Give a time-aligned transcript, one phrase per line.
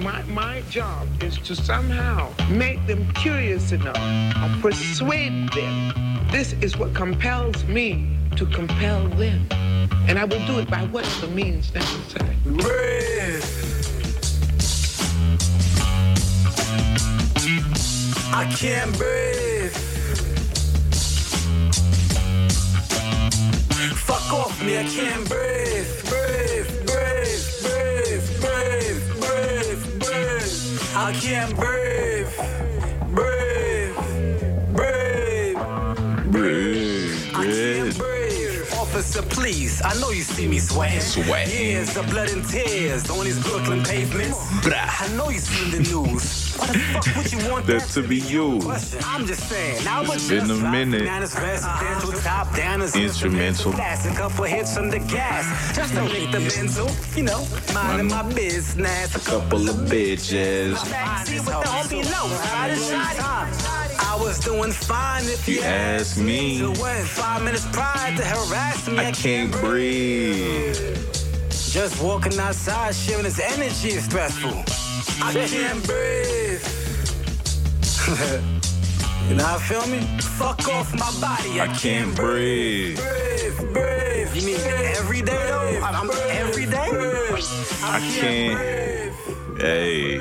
[0.00, 6.28] my, my job is to somehow make them curious enough or persuade them.
[6.30, 9.46] This is what compels me to compel them.
[10.08, 12.36] And I will do it by whatever means necessary.
[18.32, 19.72] I can't breathe.
[23.96, 25.28] Fuck off me, I can't.
[25.28, 26.59] Breathe, breathe,
[31.10, 32.09] I can't breathe.
[39.10, 39.82] Officer, please.
[39.84, 41.00] I know you see me sweating.
[41.00, 41.48] Sweat.
[41.48, 44.38] Years of blood and tears on these Brooklyn pavements.
[44.64, 46.54] I know you seen the news.
[46.54, 48.60] Why the fuck would you want That that, to be you.
[49.04, 49.82] I'm just saying.
[49.84, 51.02] Now It's been a minute.
[52.94, 53.72] Instrumental.
[53.72, 55.74] A couple hits on the gas.
[55.74, 56.88] Just don't hit the mental.
[57.16, 59.16] You know, minding my business.
[59.16, 60.76] A Couple of bitches.
[61.26, 62.88] See what the homie knows.
[62.88, 63.59] Shot
[64.20, 66.58] was doing fine if you, You ask me.
[66.58, 68.98] To win five minutes prior to harass me.
[68.98, 70.76] I can't breathe.
[71.50, 74.64] Just walking outside, sharing this energy is stressful.
[75.22, 76.62] I can't breathe.
[79.28, 80.00] you know how I feel me?
[80.20, 81.60] Fuck off my body.
[81.60, 82.98] I, I can't breathe.
[82.98, 83.72] breathe.
[83.72, 84.34] Breathe.
[84.34, 84.60] You mean
[84.96, 85.80] every day though?
[85.84, 86.88] I'm every day.
[87.82, 89.60] I can't.
[89.60, 90.18] Hey,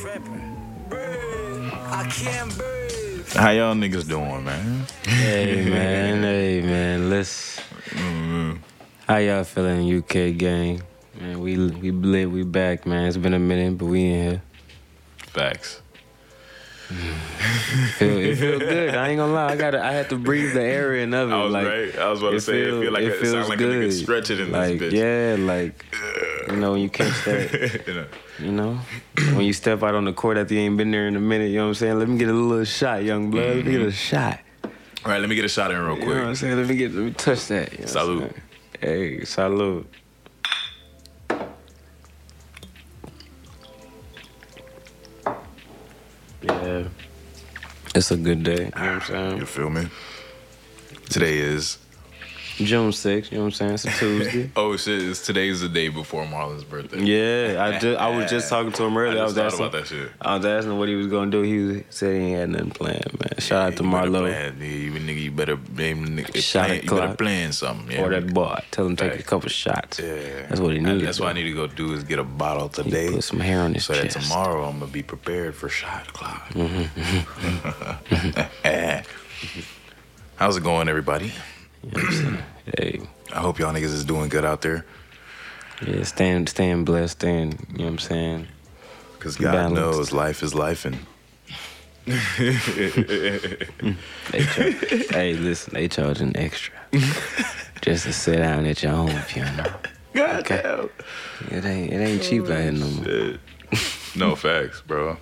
[0.00, 0.42] Tripping.
[0.90, 2.01] I can't breathe.
[2.12, 4.86] How y'all niggas doing, man?
[5.04, 7.58] Hey man, hey man, let's.
[7.90, 8.56] Mm-hmm.
[9.08, 10.82] How y'all feeling, UK gang?
[11.18, 13.06] Man, we we lit, we back, man.
[13.06, 14.42] It's been a minute, but we in here.
[15.28, 15.80] Facts.
[17.98, 18.94] Feel, it feel good.
[18.94, 19.52] I ain't gonna lie.
[19.52, 21.34] I got I had to breathe the air in of it.
[21.34, 21.98] I was like, right.
[21.98, 24.38] I was about to say, it feel like it, feels sounds like a nigga stretching
[24.38, 25.38] in like, this bitch.
[25.38, 25.84] Yeah, like
[26.48, 28.08] you know when you catch that.
[28.38, 28.80] You know,
[29.18, 31.14] You know, when you step out on the court after you ain't been there in
[31.14, 31.98] a minute, you know what I'm saying?
[31.98, 33.56] Let me get a little shot, young blood.
[33.56, 33.90] Let me get a mm-hmm.
[33.90, 34.40] shot.
[34.64, 36.08] All right, let me get a shot in real quick.
[36.08, 36.56] You know what I'm saying?
[36.56, 37.72] Let me get, let me touch that.
[37.72, 38.36] You know Salute.
[38.80, 39.92] Hey, salute.
[46.42, 46.88] Yeah,
[47.94, 48.52] it's a good day.
[48.52, 49.38] You know what I'm saying?
[49.38, 49.86] You feel me?
[51.08, 51.78] Today is
[52.56, 53.74] June 6th, you know what I'm saying?
[53.74, 54.50] It's a Tuesday.
[54.56, 55.02] oh shit.
[55.02, 57.02] It's, today's the day before Marlon's birthday.
[57.02, 59.18] Yeah, I just I was just talking to him earlier.
[59.18, 60.10] I, I was asking about that shit.
[60.20, 61.42] I was asking him what he was gonna do.
[61.42, 63.38] He was, said he ain't had nothing planned, man.
[63.38, 64.60] Shout out to Marlo plan.
[64.60, 66.36] You nigga, you better nigga.
[66.42, 67.90] Shot plan, you better plan something.
[67.90, 68.02] Yeah.
[68.02, 68.62] or that boy.
[68.70, 69.98] Tell him to take a couple shots.
[69.98, 70.46] Yeah.
[70.48, 71.06] That's what he needed.
[71.06, 73.10] That's what I need to go do is get a bottle today.
[73.10, 74.20] put some hair on his so that chest.
[74.30, 76.48] tomorrow I'm gonna be prepared for shot clock.
[76.50, 76.82] Mm-hmm.
[80.36, 81.32] How's it going, everybody?
[81.82, 82.38] You know I'm?
[82.78, 83.00] Hey,
[83.32, 84.84] I hope y'all niggas is doing good out there.
[85.86, 87.66] yeah, staying staying blessed, staying.
[87.72, 88.46] You know what I'm saying?
[89.18, 89.74] Cause God Balanced.
[89.74, 90.98] knows life is life and
[92.06, 92.14] They
[94.44, 94.70] char-
[95.10, 96.74] hey, listen, they charging extra
[97.80, 99.64] just to sit down at your home piano.
[100.12, 100.60] God Okay.
[100.62, 100.90] damn.
[101.56, 103.34] It ain't it ain't cheap out here no more.
[104.16, 105.16] No facts, bro.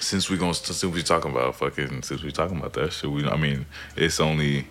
[0.00, 3.26] Since we gonna since we talking about fucking since we talking about that shit, we
[3.26, 3.66] I mean
[3.96, 4.66] it's only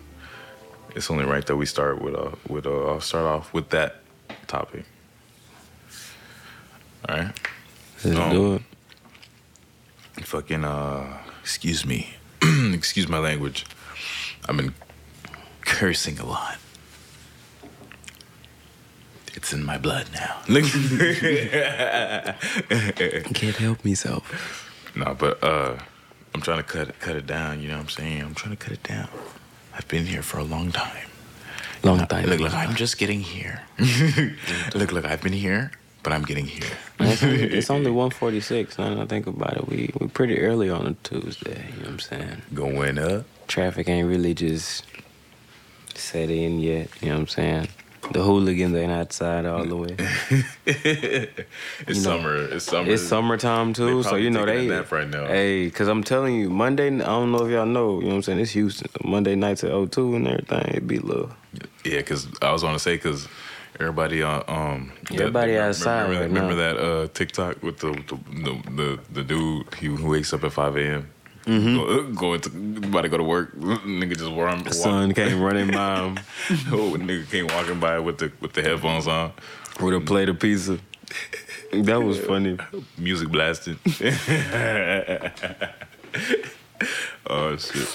[0.94, 3.96] it's only right that we start with uh with uh I'll start off with that
[4.46, 4.84] topic.
[7.08, 7.32] All right,
[8.04, 8.62] Let's Um, do it.
[10.24, 12.14] fucking uh excuse me,
[12.72, 13.66] excuse my language.
[14.48, 14.74] I've been
[15.62, 16.56] cursing a lot.
[19.34, 20.40] It's in my blood now.
[23.34, 24.92] Can't help myself.
[24.96, 25.76] No, but uh,
[26.34, 27.60] I'm trying to cut it, cut it down.
[27.60, 28.22] You know what I'm saying?
[28.22, 29.08] I'm trying to cut it down.
[29.76, 31.08] I've been here for a long time.
[31.82, 32.26] Long uh, time.
[32.26, 33.62] Look, look, I'm just getting here.
[34.74, 36.70] look, look, I've been here, but I'm getting here.
[37.00, 38.78] It's only, it's only 146.
[38.78, 41.66] Now that I think about it, we we pretty early on a Tuesday.
[41.72, 42.42] You know what I'm saying?
[42.54, 43.26] Going up.
[43.48, 44.84] Traffic ain't really just
[45.94, 46.88] set in yet.
[47.00, 47.68] You know what I'm saying?
[48.12, 49.96] The hooligans ain't outside all the way.
[50.66, 51.38] It's
[51.88, 52.36] You know, summer.
[52.36, 52.90] It's summer.
[52.90, 54.66] It's summertime too, so you know they.
[54.66, 55.26] a nap right now.
[55.26, 56.88] Hey, cause I'm telling you, Monday.
[56.88, 57.96] I don't know if y'all know.
[58.00, 58.38] You know what I'm saying?
[58.40, 58.88] It's Houston.
[59.04, 60.74] Monday nights at O2 and everything.
[60.74, 61.30] It be little.
[61.84, 63.26] Yeah, because I was going to say because
[63.80, 67.92] everybody on um that- Everybody remember- outside Remember, right remember that uh TikTok with the
[67.92, 71.08] the the, the, the dude he who wakes up at five a.m.
[71.46, 72.14] Mm-hmm.
[72.14, 72.48] Going to
[72.88, 73.54] about to go to work.
[73.56, 74.62] Nigga just warm.
[74.62, 76.18] The sun came running by him
[76.72, 79.32] Oh, nigga came walking by with the with the headphones on,
[79.80, 80.78] with a plate of pizza.
[81.72, 82.56] That was funny.
[82.96, 83.78] music blasting.
[87.26, 87.88] oh shit!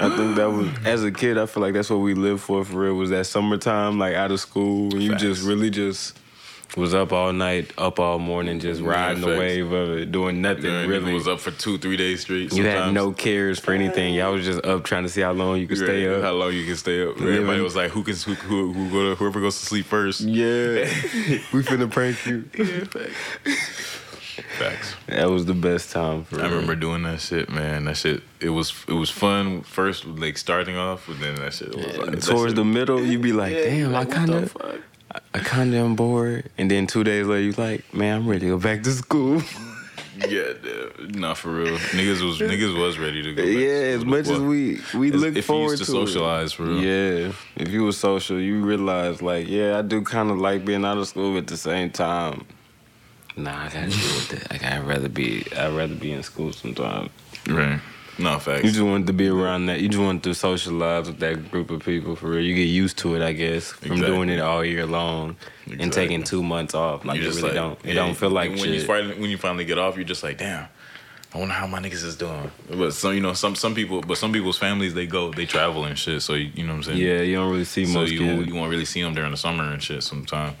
[0.00, 1.38] I think that was as a kid.
[1.38, 2.94] I feel like that's what we lived for for real.
[2.94, 6.18] Was that summertime, like out of school, and you just really just
[6.76, 10.42] was up all night, up all morning, just Yeah, riding the wave of it, doing
[10.42, 11.12] nothing Yeah, really.
[11.14, 12.52] was up for two, three days straight.
[12.52, 14.14] you had no cares for anything.
[14.14, 16.22] Y'all was just up trying to see how long you could stay up.
[16.22, 17.18] How long you can stay up?
[17.18, 19.86] Living- Everybody was like, "Who can who, who, who go to, whoever goes to sleep
[19.86, 20.20] first?
[20.20, 20.44] Yeah,
[21.52, 22.42] we finna prank you.
[24.58, 24.94] Facts.
[25.06, 27.84] That was the best time for I remember doing that shit, man.
[27.86, 31.74] That shit, it was it was fun first, like starting off, but then that shit
[31.74, 34.30] was like Towards shit- the middle, You'd be like, Yeah, damn, I like, what kind
[34.30, 34.56] of?
[35.38, 36.50] I kind of am bored.
[36.58, 39.42] And then two days later, you like, man, I'm ready to go back to school.
[40.20, 41.14] Yeah, dude.
[41.14, 41.78] not for real.
[41.78, 43.40] Niggas was niggas was ready to go.
[43.40, 46.06] back to yeah, as much as we we as- look forward used to to it.
[46.06, 46.82] socialize, for real.
[46.82, 50.84] Yeah, if you were social, you realize like, yeah, I do kind of like being
[50.84, 52.46] out of school but at the same time.
[53.36, 54.50] Nah, I gotta deal with it.
[54.50, 57.10] Like I'd rather be, I'd rather be in school sometimes.
[57.48, 57.78] right.
[58.18, 58.64] No facts.
[58.64, 59.80] You just want to be around that.
[59.80, 62.40] You just want to socialize with that group of people for real.
[62.44, 64.16] You get used to it, I guess, from Exactly.
[64.16, 65.36] doing it all year long
[65.78, 67.04] and taking two months off.
[67.04, 67.78] Like You really like, don't.
[67.84, 68.68] It yeah, don't feel like when shit.
[68.74, 70.66] you finally when you finally get off, you're just like, damn.
[71.34, 72.50] I wonder how my niggas is doing.
[72.70, 75.84] But some, you know, some some people, but some people's families they go, they travel
[75.84, 76.22] and shit.
[76.22, 76.98] So you, you know what I'm saying?
[76.98, 78.46] yeah, you don't really see So most you kids.
[78.48, 80.54] you won't really see them during the summer and shit sometime.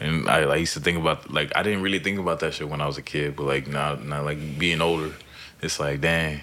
[0.00, 2.68] And I, I used to think about like I didn't really think about that shit
[2.68, 5.12] when I was a kid, but like now now like being older,
[5.60, 6.40] it's like dang,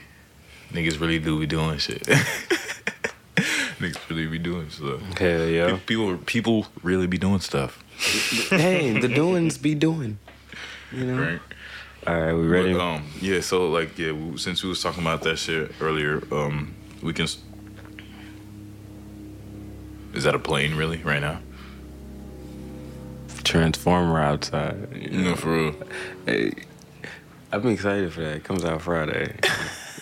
[0.72, 2.02] niggas really do be doing shit.
[3.80, 5.02] niggas really be doing stuff.
[5.18, 5.80] Hell yeah.
[5.86, 7.84] People people really be doing stuff.
[8.50, 10.20] hey, the doings be doing.
[10.92, 11.22] You know.
[11.22, 11.42] Right.
[12.06, 12.74] All right, we ready?
[12.74, 13.42] But, um, yeah.
[13.42, 14.14] So like, yeah.
[14.38, 17.24] Since we was talking about that shit earlier, um, we can.
[17.24, 17.40] s-
[20.14, 21.40] Is that a plane really right now?
[23.44, 24.88] Transformer outside.
[24.96, 25.30] You know?
[25.32, 25.76] No, for real.
[26.26, 26.52] Hey,
[27.52, 28.36] I'm excited for that.
[28.38, 29.36] It comes out Friday.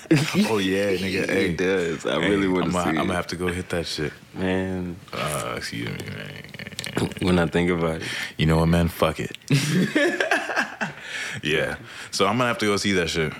[0.50, 1.28] Oh yeah, nigga.
[1.30, 2.06] Hey, it does.
[2.06, 4.14] I really want to see I'm gonna have to go hit that shit.
[4.34, 7.10] Man, Uh, excuse me, man.
[7.22, 8.08] when I think about it.
[8.38, 8.88] You know what, man?
[8.88, 9.38] Fuck it.
[11.44, 11.78] yeah.
[12.12, 13.34] So I'm gonna have to go see that shit.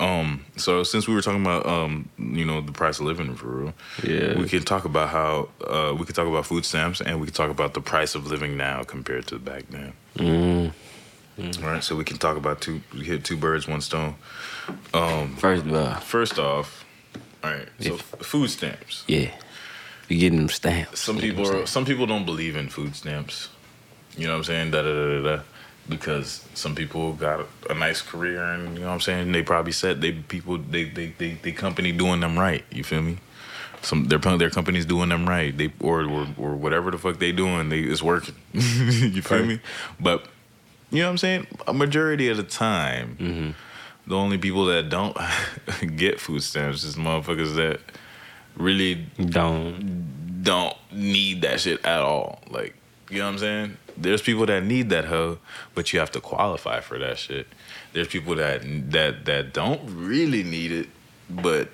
[0.00, 0.44] Um.
[0.56, 3.74] So since we were talking about um, you know, the price of living for real,
[4.04, 4.38] Yeah.
[4.38, 7.34] we can talk about how uh, we could talk about food stamps and we could
[7.34, 9.92] talk about the price of living now compared to back then.
[10.16, 10.72] Mm.
[11.38, 11.82] All right.
[11.84, 12.80] So we can talk about two.
[12.92, 14.14] We hit two birds, one stone.
[14.92, 16.84] Um, First all, First off,
[17.44, 17.68] all right.
[17.80, 19.04] So If- food stamps.
[19.06, 19.30] yeah.
[20.08, 21.00] You getting them stamps.
[21.00, 23.50] Some people are, some people don't believe in food stamps.
[24.16, 24.70] You know what I'm saying?
[24.70, 25.36] Da da da da.
[25.36, 25.42] da.
[25.88, 29.32] Because some people got a nice career and you know what I'm saying.
[29.32, 32.64] They probably said they people they they they, they company doing them right.
[32.70, 33.18] You feel me?
[33.82, 35.56] Some their their company's doing them right.
[35.56, 38.34] They or or, or whatever the fuck they doing, they it's working.
[38.52, 39.60] you feel me?
[40.00, 40.26] But
[40.90, 41.46] you know what I'm saying?
[41.66, 43.50] A majority of the time, Mm-hmm.
[44.10, 45.16] the only people that don't
[45.96, 47.80] get food stamps is motherfuckers that
[48.56, 49.06] really?
[49.18, 50.42] Don't.
[50.42, 52.40] don't need that shit at all.
[52.50, 52.74] Like,
[53.10, 53.76] you know what I'm saying?
[53.96, 55.38] There's people that need that hoe,
[55.74, 57.46] but you have to qualify for that shit.
[57.92, 58.62] There's people that
[58.92, 60.88] that that don't really need it,
[61.28, 61.68] but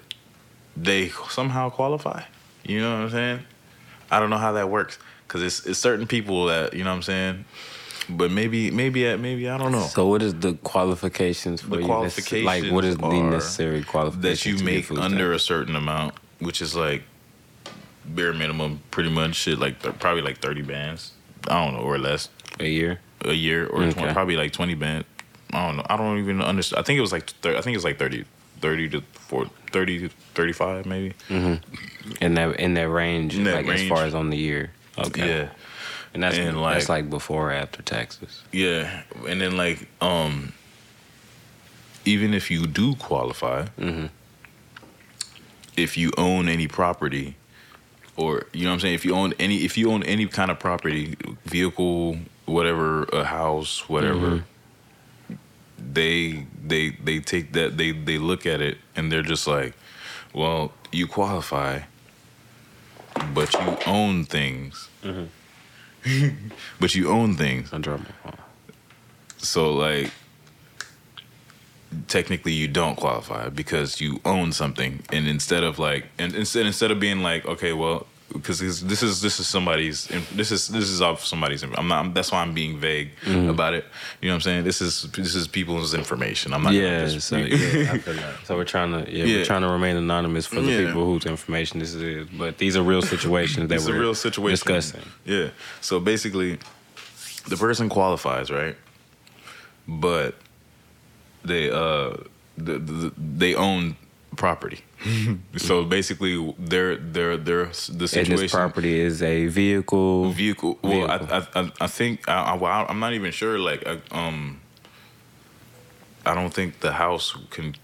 [0.77, 2.23] they somehow qualify.
[2.65, 3.41] You know what I'm saying?
[4.11, 6.97] I don't know how that works because it's it's certain people that you know what
[6.97, 7.45] I'm saying.
[8.09, 11.83] But maybe maybe uh, maybe I don't know So what is the qualifications for The
[11.83, 11.89] you?
[11.89, 16.61] Necess- Like what is the necessary qualifications that you make under a certain amount, which
[16.61, 17.03] is like
[18.05, 21.13] bare minimum, pretty much shit like th- probably like thirty bands.
[21.49, 22.29] I don't know or less
[22.61, 23.01] a year?
[23.25, 25.05] a year or 20, probably like twenty band.
[25.53, 25.87] I don't know.
[25.89, 26.81] I don't even understand.
[26.81, 28.25] I think it was like thir- I think it was like 30,
[28.61, 31.15] 30 to 40, 30 to thirty five maybe.
[31.31, 32.13] Mm-hmm.
[32.21, 34.73] In that in that range, In that like as far as on the year.
[34.99, 35.27] Okay.
[35.27, 35.49] Yeah,
[36.15, 38.43] And that's And, that's like- like before or after taxes.
[38.53, 40.53] yeah, and then like um,
[42.05, 44.11] even if you do qualify, Mhm.
[45.77, 47.35] if you own any property
[48.17, 48.95] or you know what I'm saying?
[48.95, 51.17] If you own any if you own any kind of property
[51.47, 54.45] vehicle whatever a house whatever
[55.79, 59.75] they they they take that they they look at it and they're just like
[60.33, 61.81] well you qualify
[63.33, 64.89] but you own things
[66.81, 68.39] but you own things I dropped my phone.
[69.39, 70.11] so like
[72.09, 76.91] technically you don't qualify because you own something and instead of like and instead instead
[76.91, 81.01] of being like okay well because this, is this is somebody's this is this is
[81.01, 83.49] off somebody's I'm not that's why I'm being vague Mm-hmm.
[83.49, 83.85] about it
[84.21, 87.29] you know what I'm saying this is this is people's information I'm not Yeah, just-
[87.29, 88.35] so yeah, I feel that.
[88.45, 89.37] So we're trying to yeah, Yeah.
[89.39, 90.87] we're trying to remain anonymous for the Yeah.
[90.87, 92.29] people whose information this is.
[92.37, 95.03] But these are real situations that we're real situation discussing.
[95.25, 95.49] Yeah.
[95.81, 96.59] So basically,
[97.49, 98.77] the person qualifies, right?
[99.87, 100.35] But
[101.45, 102.17] they uh
[102.57, 103.97] the, the, they own
[104.37, 104.81] property.
[105.57, 108.33] so basically, their their their the situation.
[108.33, 110.31] And this property is a vehicle.
[110.31, 110.79] vehicle.
[110.83, 111.43] Well, I, Vehicle.
[111.55, 113.59] I I I think I, I, well, I'm not even sure.
[113.59, 114.61] Like I, um,
[116.27, 117.75] I don't think the house can.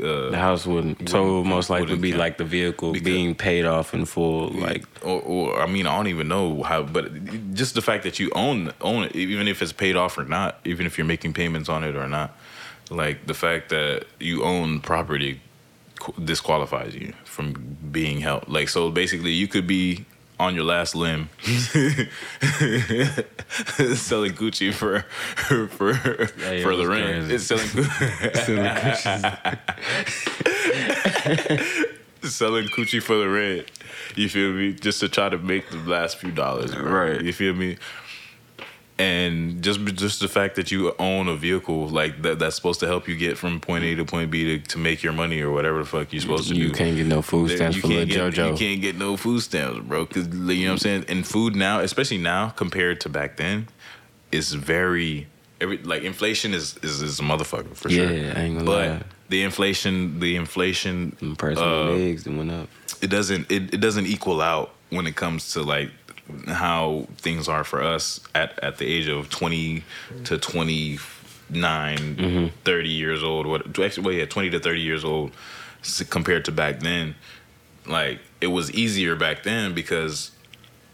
[0.00, 1.08] Uh, The house wouldn't.
[1.08, 2.20] So would most likely be count.
[2.20, 4.50] like the vehicle Because- being paid off in full.
[4.50, 8.20] Like or, or I mean, I don't even know how, but just the fact that
[8.20, 11.32] you own own it, even if it's paid off or not, even if you're making
[11.32, 12.36] payments on it or not,
[12.90, 15.40] like the fact that you own property
[16.24, 18.48] disqualifies you from being held.
[18.48, 20.04] Like so, basically, you could be
[20.40, 22.06] on your last limb selling
[24.34, 25.00] Gucci for
[25.68, 25.92] for
[26.38, 27.32] Yeah, for the rent.
[27.32, 27.66] It's selling.
[32.22, 33.68] selling coochie for the rent.
[34.14, 34.74] You feel me?
[34.74, 36.90] Just to try to make the last few dollars, bro.
[36.90, 37.20] Right.
[37.22, 37.76] You feel me?
[38.98, 42.86] And just just the fact that you own a vehicle like that that's supposed to
[42.88, 45.52] help you get from point A to point B to, to make your money or
[45.52, 46.68] whatever the fuck you're supposed to you do.
[46.68, 48.50] You can't get no food stamps for little get, JoJo.
[48.50, 50.04] You can't get no food stamps, bro.
[50.04, 51.04] Cause you know what I'm saying.
[51.08, 53.68] And food now, especially now compared to back then,
[54.32, 55.28] is very
[55.60, 58.12] every like inflation is is, is a motherfucker for sure.
[58.12, 59.02] Yeah, I ain't gonna but lie.
[59.28, 62.68] the inflation, the inflation, price of uh, eggs that went up.
[63.00, 65.90] it doesn't it, it doesn't equal out when it comes to like
[66.46, 69.82] how things are for us at, at the age of 20
[70.24, 71.08] to 29
[71.50, 72.46] Mm-hmm.
[72.64, 75.32] 30 years old what actually well yeah 20 to 30 years old
[76.10, 77.14] compared to back then
[77.86, 80.32] like it was easier back then because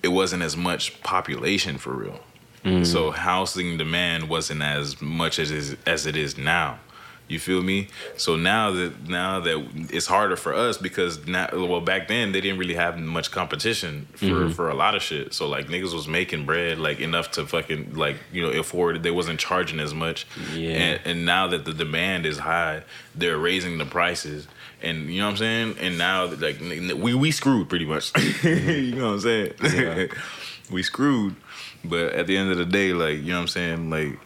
[0.04, 2.20] it wasn't as much population for real
[2.64, 2.86] Mm.
[2.86, 6.78] so housing demand wasn't as much as is, as it is now.
[7.26, 7.88] You feel me?
[8.18, 12.40] So now that now that it's harder for us because now well back then they
[12.42, 14.50] didn't really have much competition for Mm-hmm.
[14.52, 15.32] for a lot of shit.
[15.32, 19.02] So like niggas was making bread like enough to fucking like you know afford it.
[19.02, 20.26] They wasn't charging as much.
[20.52, 20.72] Yeah.
[20.72, 22.82] And, and now that the demand is high,
[23.14, 24.46] they're raising the prices.
[24.82, 25.76] And you know what I'm saying?
[25.80, 28.12] And now like we we screwed pretty much.
[28.44, 29.52] you know what I'm saying?
[29.62, 30.06] Yeah.
[30.70, 31.36] we screwed.
[31.82, 34.18] But at the end of the day, like you know what I'm saying, like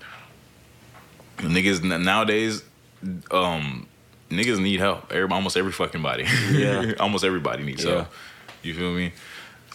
[1.39, 2.65] niggas nowadays,
[3.31, 3.87] um,
[4.31, 5.13] niggas need help.
[5.13, 6.25] Every, almost every fucking body.
[6.53, 6.95] Yeah.
[7.01, 7.95] almost everybody needs Yeah.
[7.95, 8.09] help.
[8.63, 9.13] You feel me?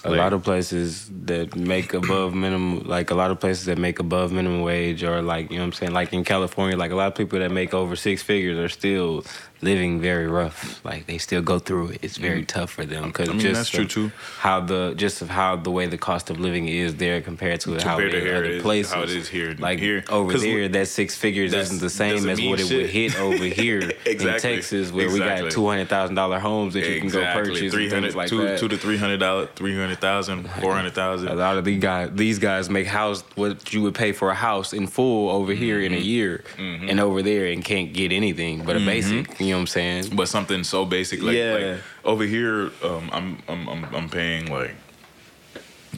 [0.06, 3.78] a Like- lot of places that make above minimum like a lot of places that
[3.78, 6.92] make above minimum wage or like you know what I'm saying like in California like
[6.92, 9.24] a lot of people that make over six figures are still
[9.64, 13.28] living very rough like they still go through it it's very tough for them because
[13.30, 13.32] Mm.
[13.32, 14.12] I mean, just that's true, too.
[14.40, 17.70] how the just of how the way the cost of living is there compared to
[17.80, 20.04] how it to here other it is- places how it is here- like here.
[20.10, 23.92] over there that six figures isn't the same as what it would hit over here
[24.06, 27.72] in Texas where we got two hundred thousand dollar homes that you can go purchase
[27.74, 28.60] 300, things like two, that.
[28.60, 32.10] two to three hundred dollars, three hundred thousand, four hundred A lot of these guys,
[32.14, 35.80] these guys make house what you would pay for a house in full over here
[35.80, 36.06] in a Mm-hmm.
[36.06, 36.44] year,
[36.90, 39.40] and over there and can't get anything but a basic.
[39.40, 40.16] You know what I'm saying?
[40.16, 41.54] But something so basic, like, Yeah.
[41.54, 44.76] like over here, um, I'm, I'm I'm I'm paying like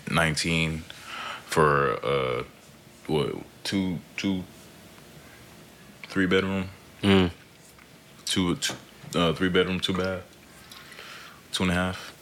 [0.10, 0.84] nineteen
[1.46, 2.44] for uh
[3.08, 3.34] what
[3.64, 4.44] two two
[6.08, 6.70] three bedroom,
[7.04, 7.32] Mm.
[8.26, 8.74] two, two
[9.16, 10.22] uh, three bedroom, two bath,
[11.52, 12.14] two and a half.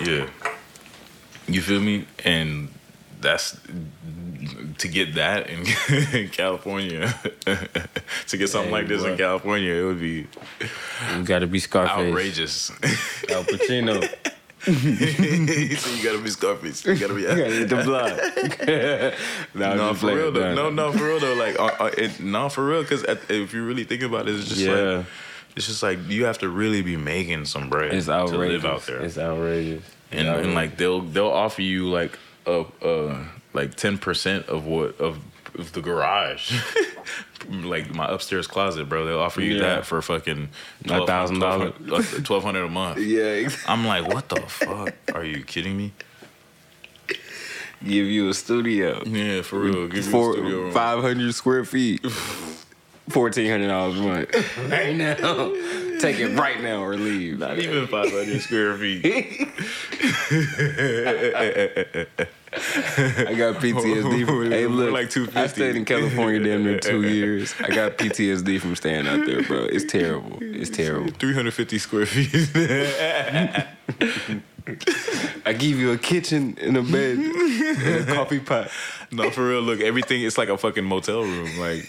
[0.00, 0.28] Yeah,
[1.48, 2.06] you feel me?
[2.24, 2.68] And
[3.20, 3.58] that's
[4.78, 5.64] to get that in,
[6.18, 7.12] in California.
[8.28, 9.16] to get something Hey, like this in.
[9.16, 10.26] California, it would be
[11.16, 12.08] You got to be Scarface.
[12.10, 12.70] outrageous.
[13.30, 14.02] Al Pacino.
[14.60, 14.70] so
[15.96, 16.84] you gotta be Scarface.
[16.84, 17.22] You gotta be.
[17.22, 18.12] Hit the block.
[19.54, 20.54] no, no, for real though.
[20.54, 20.70] no.
[20.70, 21.34] No, for real though.
[21.34, 22.82] Like, uh, uh, it, no, for real.
[22.82, 24.72] Because if you really think about it, it's just Yeah.
[24.98, 25.06] like,
[25.56, 28.62] it's just like you have to really be making some bread It's to outrageous.
[28.62, 29.00] live out there.
[29.00, 29.82] It's outrageous.
[30.12, 32.18] and, and like they'll they'll offer you like
[32.48, 35.18] uh like ten percent of what of,
[35.58, 36.58] of the garage.
[37.50, 39.04] like my upstairs closet, bro.
[39.04, 39.60] They'll offer you Yeah.
[39.62, 40.48] that for fucking
[40.86, 41.72] A thousand dollars.
[42.24, 42.98] twelve hundred a month.
[43.16, 44.94] yeah, I'm like, what the fuck?
[45.14, 45.92] Are you kidding me?
[47.82, 49.02] give you a studio.
[49.06, 49.86] Yeah, for real.
[49.86, 50.72] Give you a studio room.
[50.72, 52.04] 500 square feet.
[53.08, 54.58] $1,400 a month.
[54.70, 55.14] Right now.
[56.00, 57.38] Take it right now or leave.
[57.38, 59.04] Not even 500 square feet.
[62.50, 64.50] I got PTSD from.
[64.50, 67.54] hey, look, like I stayed in California damn near two years.
[67.60, 69.64] I got PTSD from staying out there, bro.
[69.64, 70.38] It's terrible.
[70.40, 71.10] It's terrible.
[71.12, 72.48] 350 square feet.
[75.46, 78.70] I give you a kitchen and a bed, and a coffee pot.
[79.12, 79.60] no, for real.
[79.60, 80.22] Look, everything.
[80.22, 81.58] It's like a fucking motel room.
[81.58, 81.84] Like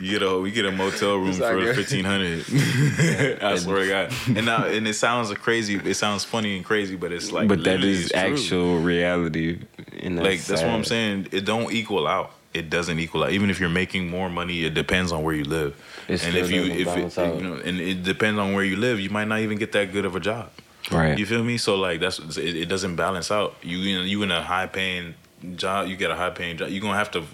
[0.00, 3.42] you get a we get a motel room for like a- 1500.
[3.42, 4.12] I swear to God.
[4.36, 5.76] And now and it sounds crazy.
[5.76, 8.20] It sounds funny and crazy, but it's like But that is literally is it's true.
[8.20, 9.60] actual reality.
[10.00, 11.28] And Like that's what I'm saying.
[11.32, 12.32] It don't equal out.
[12.52, 13.30] it doesn't equal out.
[13.32, 15.74] Even if you're making more money, it depends on where you live.
[16.08, 17.36] It and if you if it, out.
[17.36, 19.92] you know, and it depends on where you live, you might not even get that
[19.92, 20.50] good of a job.
[20.90, 21.16] Right.
[21.16, 21.58] You feel me?
[21.58, 23.54] So like that's it, it doesn't balance out.
[23.62, 25.14] You you know you in a high paying
[25.56, 26.68] job, you get a high paying job.
[26.70, 27.24] You're gonna have to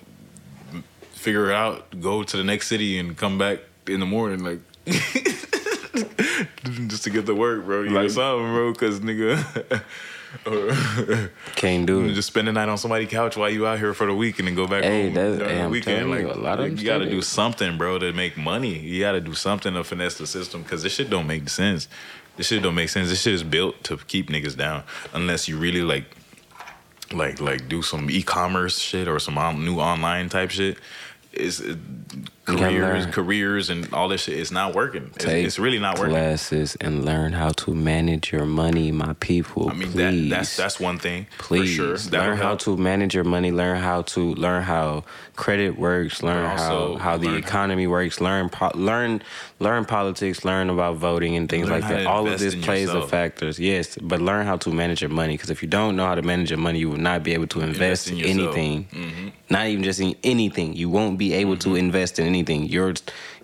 [1.12, 4.60] figure it out, go to the next city, and come back in the morning like.
[6.88, 7.82] just to get to work, bro.
[7.82, 9.82] You like something, bro, because nigga,
[10.46, 12.14] or Can't do it.
[12.14, 14.46] just spend the night on somebody's couch while you out here for the week and
[14.48, 16.10] then go back Hey, home that's- during hey, the weekend.
[16.10, 18.78] Like you, a lot of them you got to do something, bro, to make money.
[18.78, 21.88] You got to do something to finesse the system because this shit don't make sense.
[22.36, 23.08] This shit don't make sense.
[23.08, 24.82] This shit is built to keep niggas down
[25.14, 26.15] unless you really like,
[27.12, 30.78] like, like do some e-commerce shit or some on, new online type shit.
[31.32, 31.78] It's it,
[32.46, 34.38] careers, careers, and all this shit.
[34.38, 35.10] It's not working.
[35.16, 36.14] It's, it's really not working.
[36.14, 39.68] Classes and learn how to manage your money, my people.
[39.70, 40.30] I mean, please.
[40.30, 42.10] that, that's that's one thing Please for sure.
[42.10, 43.50] Learn how to manage your money.
[43.50, 46.22] Learn how to learn how credit works.
[46.22, 48.20] Learn how how the learn- economy works.
[48.20, 49.22] Learn po- learn
[49.58, 50.44] learn politics.
[50.44, 52.06] Learn about voting and things Learn like that.
[52.06, 53.58] All of this plays a factors.
[53.58, 55.34] Yes, but learn how to manage your money.
[55.34, 57.48] Because if you don't know how to manage your money, you will not be able
[57.48, 58.84] to invest, in in anything.
[58.84, 59.28] Mm-hmm.
[59.50, 60.74] Not even just in anything.
[60.74, 62.35] You won't be able to invest in anything.
[62.44, 62.94] You're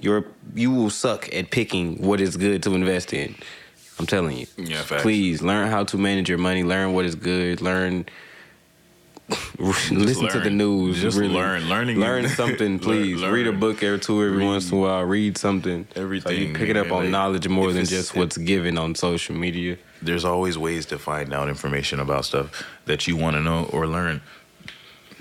[0.01, 3.35] you're you will suck at picking what is good to invest in.
[3.99, 4.47] I'm telling you.
[4.57, 5.03] Yeah, facts.
[5.03, 6.63] Please learn how to manage your money.
[6.65, 7.61] Learn what is good.
[7.61, 8.07] Learn.
[9.59, 11.01] listen to the news.
[11.01, 11.35] Just really.
[11.35, 11.69] learn.
[11.69, 13.23] Learning- Learn something, Learn- please.
[13.25, 14.47] Read a book every two every Read.
[14.47, 15.03] once in a while.
[15.05, 15.87] Read something.
[15.95, 16.33] Everything.
[16.33, 19.35] So you pick it up on like, knowledge more than just what's given on social
[19.35, 19.77] media.
[20.03, 23.87] there's always ways to find out information about stuff that you want to know or
[23.87, 24.21] learn.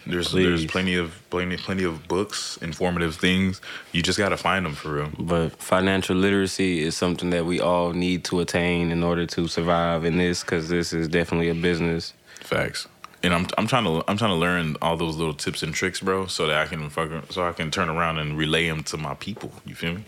[0.05, 3.61] There's there's plenty of plenty plenty of books, informative things.
[3.91, 5.11] You just gotta find them for real.
[5.19, 10.03] But financial literacy is something that we all need to attain in order to survive
[10.03, 12.13] in this, because this is definitely a business.
[12.39, 12.87] Facts.
[13.23, 15.99] And I'm I'm trying to I'm trying to learn all those little tips and tricks,
[15.99, 18.97] bro, so that I can fucking so I can turn around and relay them to
[18.97, 19.51] my people.
[19.65, 20.03] You feel me?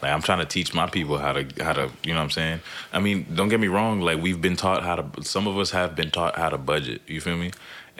[0.00, 2.30] Like I'm trying to teach my people how to how to you know what I'm
[2.30, 2.60] saying.
[2.92, 4.00] I mean, don't get me wrong.
[4.00, 5.24] Like we've been taught how to.
[5.24, 7.02] Some of us have been taught how to budget.
[7.08, 7.50] You feel me?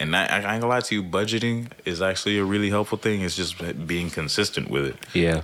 [0.02, 1.02] And I, I ain't gonna lie to you.
[1.02, 3.22] Budgeting is actually a really helpful thing.
[3.22, 3.56] It's just
[3.86, 4.96] being consistent with it.
[5.14, 5.42] Yeah.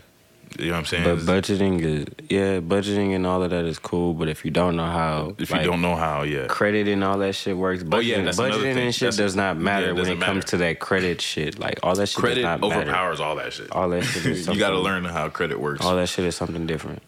[0.59, 1.05] You know what I'm saying?
[1.05, 4.15] But budgeting is yeah, budgeting and all of that is cool.
[4.15, 6.47] But if you don't know how, if like, you don't know how, yeah.
[6.47, 7.83] credit and all that shit works.
[7.83, 10.45] Budgeting, Oh, yeah, budgeting and shit That's- does not matter it when it doesn't comes
[10.47, 11.59] to that credit shit.
[11.59, 12.81] Like all that shit Credit does not matter.
[12.81, 13.71] overpowers all that shit.
[13.73, 15.85] All that shit is you got to learn how credit works.
[15.85, 17.03] All that shit is something different.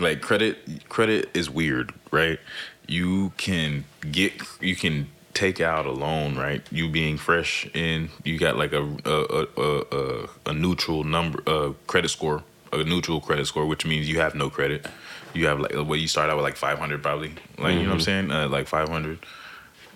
[0.00, 2.38] like credit credit is weird right
[2.86, 5.06] you can get you can
[5.36, 6.62] take out a loan right?
[6.72, 9.70] You being fresh in you got like a a a,
[10.00, 14.34] a, a neutral number uh credit score a neutral credit score which means you have
[14.34, 14.86] no credit.
[15.34, 17.94] You have like well you start out with like 500 probably like you know what
[17.94, 18.30] i'm saying?
[18.30, 19.18] Uh, like 500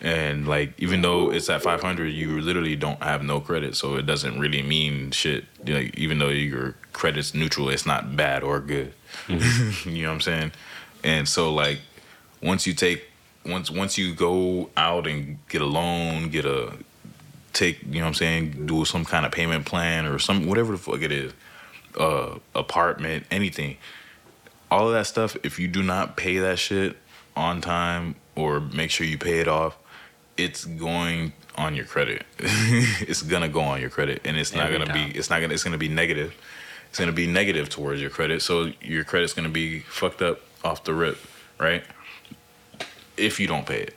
[0.03, 4.05] and like even though it's at 500 you literally don't have no credit so it
[4.05, 5.47] doesn't really mean shit.
[5.67, 8.93] Like even though your credit's neutral it's not bad or good.
[9.29, 10.53] You know what i'm saying?
[11.03, 11.81] And so like
[12.43, 13.10] once you take
[13.47, 16.73] once once you go out and get a loan get a
[17.53, 20.73] take you know what i'm saying do some kind of payment plan or some whatever
[20.73, 21.33] the fuck it is
[21.99, 23.77] uh apartment anything
[24.71, 26.97] all of that stuff if you do not pay that shit
[27.37, 29.77] on time or make sure you pay it off
[30.37, 32.25] it's going on your credit.
[33.11, 35.11] It's gonna go on your credit and it's not gonna time.
[35.11, 36.35] be it's not gonna it's gonna be negative.
[36.89, 38.43] It's gonna be negative towards your credit.
[38.43, 41.19] So your credit's gonna be fucked up off the rip
[41.59, 41.83] right
[43.21, 43.95] if you don't pay it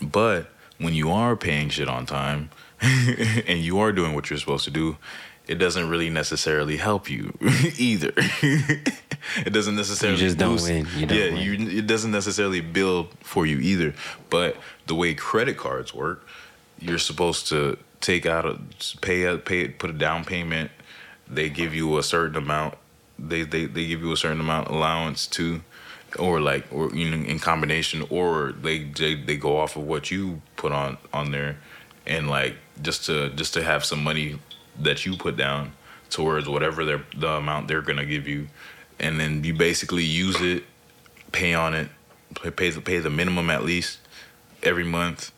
[0.00, 0.46] but
[0.78, 4.70] when you are paying shit on time and you are doing what you're supposed to
[4.70, 4.96] do,
[5.46, 7.36] it doesn't really necessarily help you
[7.78, 8.12] either.
[8.16, 10.86] it doesn't necessarily just don't boost- win.
[10.96, 11.60] You don't yeah, win.
[11.62, 13.94] you it doesn't necessarily build for you either.
[14.28, 16.26] But the way credit cards work,
[16.78, 18.58] you're supposed to take out a
[19.00, 20.70] pay a pay put a down payment.
[21.28, 22.74] They give you a certain amount.
[23.18, 25.62] They they, they give you a certain amount allowance to,
[26.18, 30.10] or like or you know in combination, or they they, they go off of what
[30.10, 31.58] you put on on there,
[32.06, 34.38] and like just to just to have some money
[34.78, 35.72] that you put down
[36.10, 38.48] towards whatever their the amount they're gonna give you,
[38.98, 40.64] and then you basically use it,
[41.32, 41.88] pay on it,
[42.42, 43.98] pay pay the pay the minimum at least
[44.62, 45.32] every month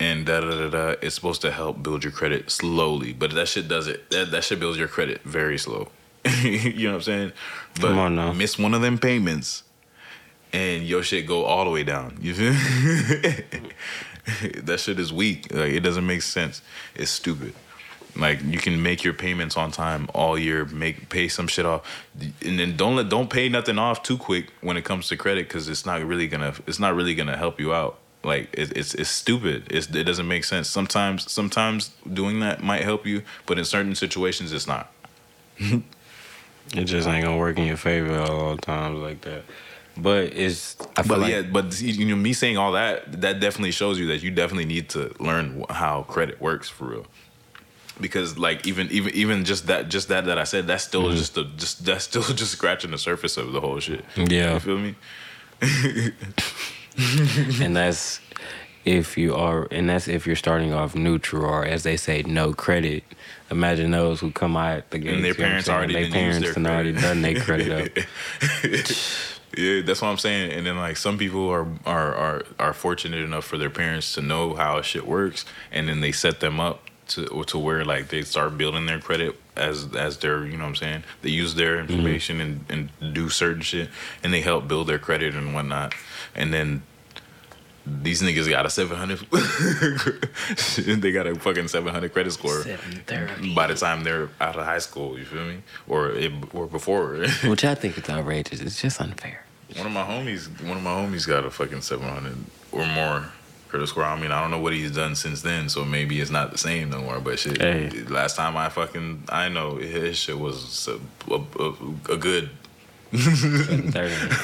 [0.00, 0.94] and da da da da.
[1.02, 4.10] It's supposed to help build your credit slowly, but that shit does it.
[4.10, 5.88] That, that shit builds your credit very slow.
[6.42, 7.32] you know what I'm saying?
[7.80, 8.32] But Come on now.
[8.32, 9.62] miss one of them payments,
[10.52, 12.18] and your shit go all the way down.
[12.20, 12.52] You feel?
[14.64, 15.52] that shit is weak.
[15.52, 16.62] Like it doesn't make sense.
[16.94, 17.54] It's stupid.
[18.16, 21.86] Like you can make your payments on time all year, make pay some shit off,
[22.44, 25.48] and then don't let don't pay nothing off too quick when it comes to credit
[25.48, 28.94] because it's not really gonna it's not really gonna help you out Like it, it's
[28.94, 29.68] it's stupid.
[29.70, 30.68] It's, it doesn't make sense.
[30.68, 34.92] Sometimes sometimes doing that might help you, but in certain situations, it's not.
[36.74, 39.42] It just ain't gonna work in your favor all times like that.
[39.98, 43.40] But it's I feel But like yeah, but you know, me saying all that, that
[43.40, 47.06] definitely shows you that you definitely need to learn how credit works for real.
[48.00, 51.16] Because like even even even just that just that that I said, that's still mm-hmm.
[51.16, 54.04] just the just that's still just scratching the surface of the whole shit.
[54.16, 54.54] Yeah.
[54.54, 54.94] you feel me?
[57.60, 58.20] and that's
[58.84, 62.52] if you are and that's if you're starting off neutral or as they say no
[62.52, 63.02] credit
[63.50, 66.66] imagine those who come out the gate And their parents already their parents their done
[66.66, 68.04] already done their credit up
[69.56, 70.52] Yeah, that's what I'm saying.
[70.52, 74.22] And then like some people are are are are fortunate enough for their parents to
[74.22, 78.22] know how shit works, and then they set them up to to where like they
[78.22, 81.04] start building their credit as as their you know what I'm saying.
[81.22, 81.92] They use their mm-hmm.
[81.92, 82.64] information and
[83.00, 83.88] and do certain shit,
[84.22, 85.94] and they help build their credit and whatnot.
[86.34, 86.82] And then
[88.02, 89.18] these niggas got a 700.
[91.02, 92.62] they got a fucking 700 credit score.
[93.54, 95.58] By the time they're out of high school, you feel me?
[95.86, 97.16] Or it, or before.
[97.44, 99.44] which I think is outrageous it's just unfair
[99.76, 102.36] One of my homies, one of my homies got a fucking seven hundred
[102.72, 103.24] or more
[103.68, 104.04] credit score.
[104.04, 106.58] I mean, I don't know what he's done since then, so maybe it's not the
[106.58, 107.20] same no more.
[107.20, 107.90] But shit, Hey.
[108.08, 110.98] last time I fucking I know his shit was a,
[111.34, 112.50] a, a, a good.
[113.12, 113.90] 30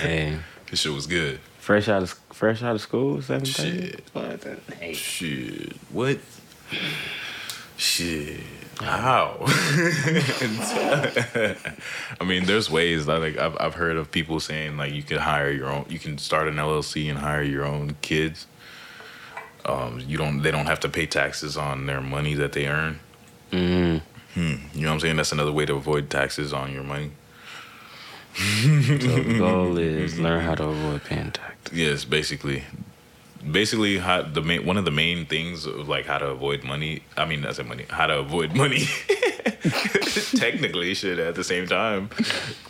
[0.01, 0.39] hey
[0.71, 1.39] His shit was good.
[1.65, 4.03] Fresh out of fresh out of school 7 Shit.
[4.81, 6.19] hey Shit, what?
[7.77, 8.41] Shit.
[8.81, 9.37] How?
[12.21, 15.19] I mean, there's ways that like I've I've heard of people saying like you can
[15.19, 18.47] hire your own, you can start an LLC and hire your own kids.
[19.65, 23.01] Um, you don't, they don't have to pay taxes on their money that they earn.
[23.51, 24.03] mm,
[24.37, 24.43] You
[24.75, 25.17] know what I'm saying?
[25.17, 27.13] That's another way to avoid taxes on your money.
[28.35, 32.63] So the goal is learn how to avoid paying tax Yes, basically,
[33.51, 37.03] basically, how the main one of the main things of like how to avoid money.
[37.17, 37.87] I mean, that's money.
[37.89, 38.85] How to avoid money.
[40.37, 42.11] Technically, shit at the same time,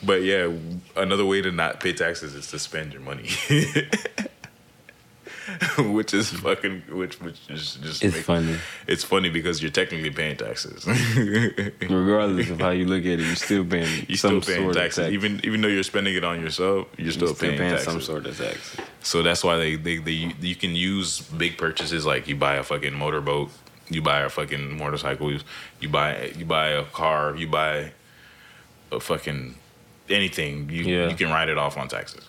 [0.03, 0.53] but yeah,
[0.97, 3.29] another way to not pay taxes is to spend your money.
[5.79, 10.11] which is fucking which which is just it's make- funny It's funny because you're technically
[10.11, 10.87] paying taxes.
[11.81, 14.77] regardless of how you look at it you're still paying you're some still paying sort
[14.77, 15.13] taxes, of tax.
[15.15, 16.89] even even though you're spending it on yourself.
[16.97, 17.93] You're still, You're still paying, paying taxes.
[17.93, 22.07] some sort of tax So that's why they, they, they you can use big purchases
[22.07, 23.51] like you buy a fucking motorboat,
[23.91, 25.41] you buy a fucking motorcycle, you,
[25.81, 27.93] you buy you buy a car, you buy
[28.93, 29.57] a fucking
[30.09, 30.69] anything.
[30.71, 31.09] You Yeah.
[31.09, 32.25] you can write it off on taxes.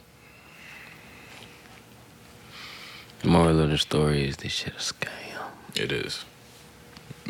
[3.25, 5.09] Moral of the story is this shit a scam
[5.75, 6.25] It is.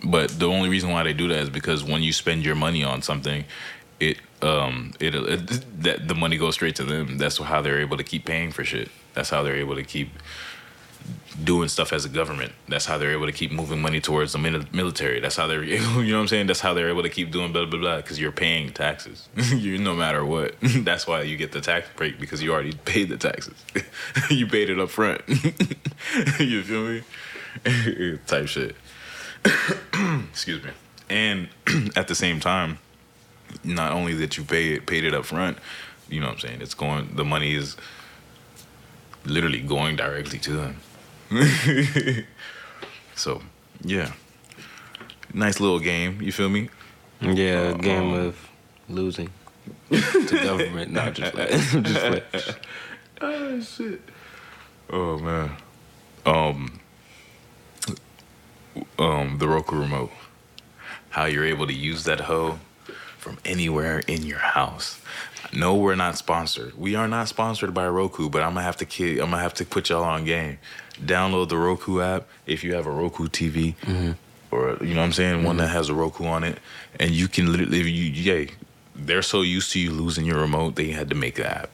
[0.03, 2.83] But the only reason why they do that is because when you spend your money
[2.83, 3.45] on something,
[3.99, 7.17] it um it, it that the money goes straight to them.
[7.17, 8.89] That's how they're able to keep paying for shit.
[9.13, 10.09] That's how they're able to keep
[11.43, 12.53] doing stuff as a government.
[12.67, 14.37] That's how they're able to keep moving money towards the
[14.71, 15.19] military.
[15.19, 16.47] That's how they're you know what I'm saying.
[16.47, 19.27] That's how they're able to keep doing blah blah blah because you're paying taxes.
[19.53, 20.55] you no matter what.
[20.61, 23.55] That's why you get the tax break because you already paid the taxes.
[24.29, 25.21] you paid it up front.
[26.39, 28.17] you feel me?
[28.27, 28.75] Type shit.
[30.31, 30.71] Excuse me.
[31.09, 31.49] And
[31.95, 32.79] at the same time,
[33.63, 35.57] not only that you pay it, paid it up front,
[36.09, 36.61] you know what I'm saying?
[36.61, 37.15] It's going.
[37.15, 37.75] The money is
[39.25, 40.77] literally going directly to them.
[43.15, 43.41] so,
[43.81, 44.11] yeah,
[45.33, 46.21] nice little game.
[46.21, 46.69] You feel me?
[47.21, 48.49] Yeah, a Uh, game um, of
[48.89, 49.29] losing
[49.91, 51.49] to government, not just like,
[51.83, 52.25] just like
[53.21, 54.01] Oh shit.
[54.89, 55.51] Oh man.
[56.25, 56.79] Um.
[58.99, 60.11] Um, the Roku remote.
[61.09, 62.59] How you're able to use that hoe
[63.17, 64.99] from anywhere in your house.
[65.53, 66.77] No, we're not sponsored.
[66.77, 69.19] We are not sponsored by Roku, but I'm gonna have to kid.
[69.19, 70.57] I'm gonna have to put y'all on game.
[71.01, 74.11] Download the Roku app if you have a Roku TV, mm-hmm.
[74.51, 75.73] or you know what I'm saying, one that mm-hmm.
[75.73, 76.59] has a Roku on it,
[76.99, 78.49] and you can literally, you, yay,
[78.95, 81.69] they're so used to you losing your remote, they had to make the app.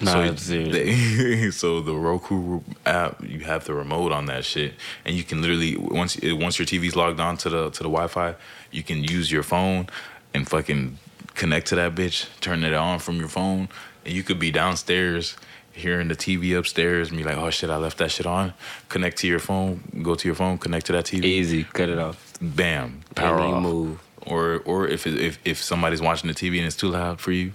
[0.00, 5.14] Nah, so, they, so the Roku app, you have the remote on that shit, and
[5.16, 8.34] you can literally once once your TV's logged on to the to the Wi-Fi,
[8.70, 9.88] you can use your phone
[10.34, 10.98] and fucking
[11.34, 13.68] connect to that bitch, turn it on from your phone,
[14.04, 15.36] and you could be downstairs
[15.74, 18.52] hearing the TV upstairs and be like, oh shit, I left that shit on.
[18.90, 21.98] Connect to your phone, go to your phone, connect to that TV, easy, cut it
[21.98, 22.34] off.
[22.42, 23.62] bam, power and off.
[23.62, 24.00] move.
[24.26, 27.52] Or or if if if somebody's watching the TV and it's too loud for you,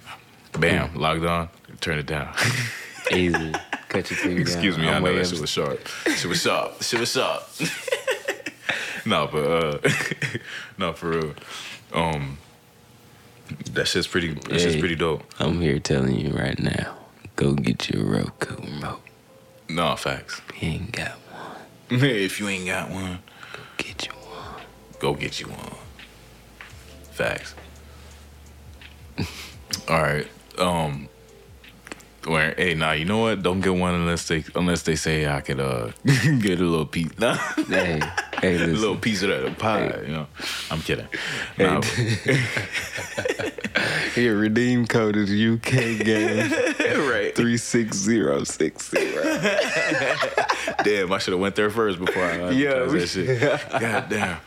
[0.52, 1.48] bam, logged on,
[1.80, 2.34] turn it down.
[3.12, 3.52] Easy,
[3.88, 4.84] cut your TV Excuse down.
[4.84, 5.80] me, I I'm know that shit was sharp.
[6.06, 6.82] Shit was sharp.
[6.82, 7.42] Shit was sharp.
[9.06, 9.44] no, but
[9.84, 9.90] uh,
[10.78, 11.34] no, for real.
[11.94, 12.36] Um,
[13.72, 14.34] that shit's pretty.
[14.34, 15.22] That shit's pretty dope.
[15.38, 16.96] I'm here telling you right now,
[17.36, 19.00] go get your Roku remote.
[19.68, 20.40] No facts.
[20.60, 21.56] You ain't got one.
[22.02, 23.18] if you ain't got one,
[23.52, 24.62] go Get you one.
[24.98, 25.74] go get you one.
[27.10, 27.54] Facts.
[29.88, 30.26] All right.
[30.58, 31.07] Um.
[32.26, 32.54] Where?
[32.56, 32.92] Hey, nah.
[32.92, 33.42] You know what?
[33.42, 37.18] Don't get one unless they unless they say I could uh get a little piece.
[37.18, 37.36] Nah.
[38.40, 40.00] Hey, hey, a little piece of that pie.
[40.06, 40.26] You know.
[40.70, 41.08] I'm kidding.
[41.58, 41.82] Nah,
[44.16, 46.50] Your redeem code is UK game
[47.10, 47.34] right.
[47.34, 49.22] three six zero six zero.
[50.84, 53.80] Damn, I should have went there first before I Yeah, advertised we- that shit.
[53.80, 54.38] God damn.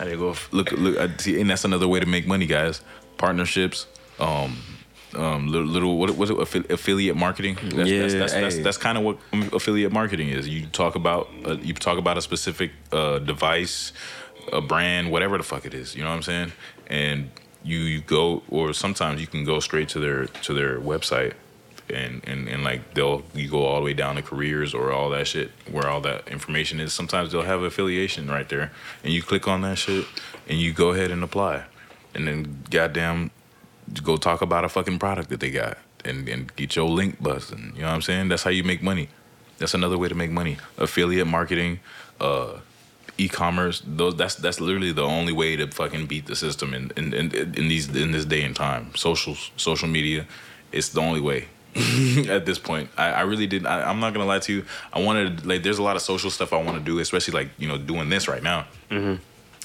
[0.00, 0.96] I didn't go look look.
[0.98, 2.80] I see, and that's another way to make money, guys.
[3.18, 3.86] Partnerships.
[4.18, 4.56] Um.
[5.14, 6.70] Um, little, little what was it?
[6.70, 7.54] Affiliate marketing.
[7.54, 8.62] That's, that's, Yeah, that's, that's, hey.
[8.62, 9.18] that's kind of what
[9.52, 10.48] affiliate marketing is.
[10.48, 13.92] You talk about uh, you talk about a specific uh, device,
[14.52, 15.94] a brand, whatever the fuck it is.
[15.94, 16.52] You know what I'm saying?
[16.88, 17.30] And
[17.64, 21.34] you, you go, or sometimes you can go straight to their to their website,
[21.88, 25.08] and and and like they'll you go all the way down to careers or all
[25.10, 26.92] that shit where all that information is.
[26.92, 30.04] Sometimes they'll have affiliation right there, and you click on that shit,
[30.48, 31.64] and you go ahead and apply,
[32.14, 33.30] and then goddamn
[34.02, 37.72] go talk about a fucking product that they got and, and get your link busting.
[37.74, 38.28] You know what I'm saying?
[38.28, 39.08] That's how you make money.
[39.58, 40.58] That's another way to make money.
[40.76, 41.80] Affiliate marketing,
[42.20, 42.58] uh,
[43.18, 43.82] e-commerce.
[43.84, 47.34] Those that's that's literally the only way to fucking beat the system in in, in,
[47.34, 48.94] in these in this day and time.
[48.94, 50.26] Social social media,
[50.72, 51.48] it's the only way.
[52.28, 53.66] At this point, I, I really did.
[53.66, 54.64] I, I'm not gonna lie to you.
[54.92, 57.50] I wanted like there's a lot of social stuff I want to do, especially like
[57.58, 58.66] you know doing this right now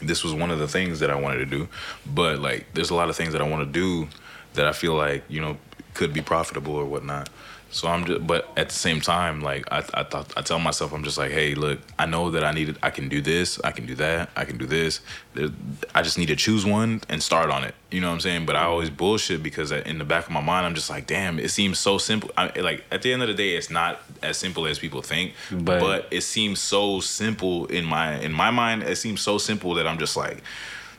[0.01, 1.67] this was one of the things that I wanted to do.
[2.05, 4.09] But like, there's a lot of things that I want to do
[4.53, 5.57] that I feel like you know
[5.93, 7.29] could be profitable or whatnot.
[7.73, 10.93] So I'm just, but at the same time, like I, I thought, I tell myself,
[10.93, 13.71] I'm just like, hey, look, I know that I need, I can do this, I
[13.71, 15.01] can do that, I can do this.
[15.33, 15.49] There,
[15.95, 17.73] I just need to choose one and start on it.
[17.89, 18.45] You know what I'm saying?
[18.45, 21.39] But I always bullshit because in the back of my mind, I'm just like, damn,
[21.39, 22.29] it seems so simple.
[22.37, 25.33] I, like at the end of the day, it's not as simple as people think,
[25.51, 28.83] But- but it seems so simple in my in my mind.
[28.83, 30.43] It seems so simple that I'm just like,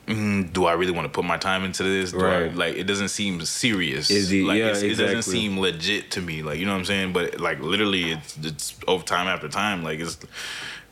[0.07, 2.13] mm, do I really want to put my time into this?
[2.13, 4.11] Do I, like, it doesn't seem serious.
[4.11, 6.43] Is it- like, yeah, it's, it doesn't seem legit to me.
[6.43, 7.13] Like, you know what I'm saying?
[7.13, 9.83] But like, literally, it's it's over time after time.
[9.83, 10.19] Like, it's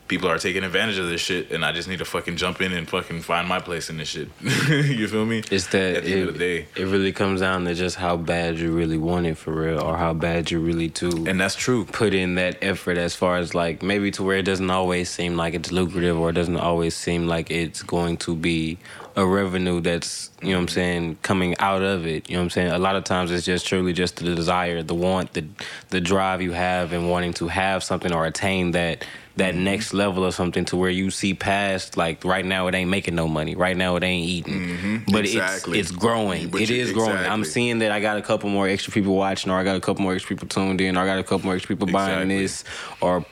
[0.08, 2.72] people are taking advantage of this shit, and I just need to fucking jump in
[2.72, 4.28] and fucking find my place in this shit.
[4.68, 5.42] you feel me?
[5.50, 6.66] It's that at the it, end of the day.
[6.76, 9.96] it really comes down to just how bad you really want it for real, or
[9.96, 11.86] how bad you really to And that's true.
[11.86, 15.36] put in that effort as far as like maybe to where it doesn't always seem
[15.38, 18.76] like it's lucrative or it doesn't always seem like it's going to be
[19.16, 22.28] a revenue that's you know what I'm saying coming out of it.
[22.28, 22.72] You know what I'm saying?
[22.72, 25.44] A lot of times it's just truly just the desire the want the
[25.90, 29.04] the drive you have and wanting to have something or attain that
[29.36, 29.64] that mm-hmm.
[29.64, 33.14] next level of something to where you see past like right now it ain't making
[33.14, 33.54] no money.
[33.54, 34.60] Right now it ain't eating.
[34.60, 35.12] Mm-hmm.
[35.12, 35.78] But Exactly.
[35.78, 36.48] it's it's growing.
[36.48, 37.16] But it is growing.
[37.16, 39.80] I'm seeing that I got a couple more extra people watching or I got a
[39.80, 42.28] couple more extra people tuned in or I got a couple more extra people buying
[42.28, 42.64] this
[43.00, 43.24] or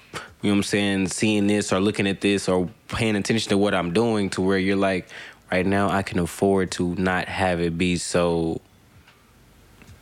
[0.43, 3.59] you know what I'm saying, seeing this or looking at this or paying attention to
[3.59, 5.07] what I'm doing to where you're like,
[5.51, 8.61] right now I can afford to not have it be so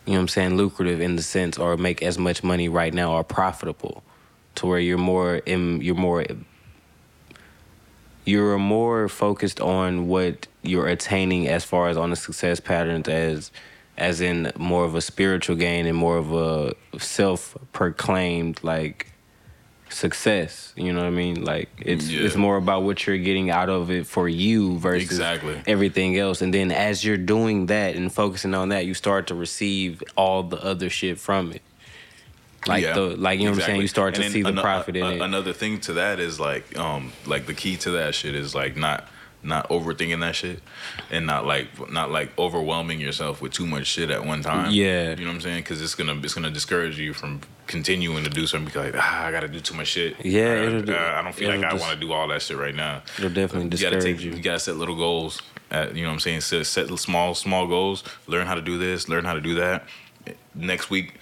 [0.09, 2.95] you know what I'm saying, lucrative in the sense or make as much money right
[2.95, 4.03] now or profitable
[4.55, 6.25] to where you're more in you're more
[8.25, 13.51] you're more focused on what you're attaining as far as on the success patterns as
[13.99, 19.13] as in more of a spiritual gain and more of a self-proclaimed like
[19.91, 21.45] success you know what i mean?
[21.45, 22.25] Like it's Yeah.
[22.27, 25.61] it's more about what you're getting out of it for you versus Exactly.
[25.67, 26.41] everything else.
[26.43, 30.43] And then as you're doing that and focusing on that you start to receive all
[30.45, 31.63] the other shit from it.
[32.67, 33.81] Like Yeah, the like you know what i'm saying?
[33.81, 35.21] You start to And then see the ano- profit in it.
[35.21, 38.77] Another thing to that is like, um, like the key to that shit is like
[38.77, 39.09] not
[39.43, 40.61] not overthinking that shit
[41.11, 44.71] and not like not like overwhelming yourself with too much shit at one time.
[44.73, 45.11] Yeah.
[45.11, 45.63] you know what I'm saying?
[45.63, 49.27] Because it's gonna it's gonna discourage you from continuing to do something because like, ah,
[49.27, 50.17] I gotta do too much shit.
[50.25, 52.57] Yeah, it'll do- I don't feel like I dis- want to do all that shit
[52.57, 53.03] right now.
[53.19, 55.41] it'll definitely You gotta discourage take you you gotta set little goals.
[55.71, 56.41] At, you know what I'm saying?
[56.41, 58.03] Set, set small small goals.
[58.27, 59.09] Learn how to do this.
[59.09, 59.85] Learn how to do that.
[60.55, 61.15] Next week,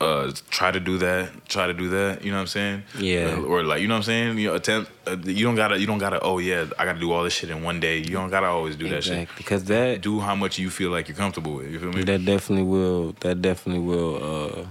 [0.00, 1.30] uh, try to do that.
[1.48, 2.24] Try to do that.
[2.24, 2.82] You know what I'm saying?
[2.98, 3.36] Yeah.
[3.36, 4.38] Or, or like you know what I'm saying?
[4.38, 4.90] You know, attempt.
[5.06, 5.78] Uh, you don't gotta.
[5.78, 6.20] You don't gotta.
[6.20, 7.98] Oh yeah, I gotta do all this shit in one day.
[7.98, 9.28] You don't gotta always do that shit.
[9.36, 11.70] Because that Do how much you feel like you're comfortable with.
[11.70, 12.02] You feel me?
[12.04, 14.66] that definitely will that definitely will uh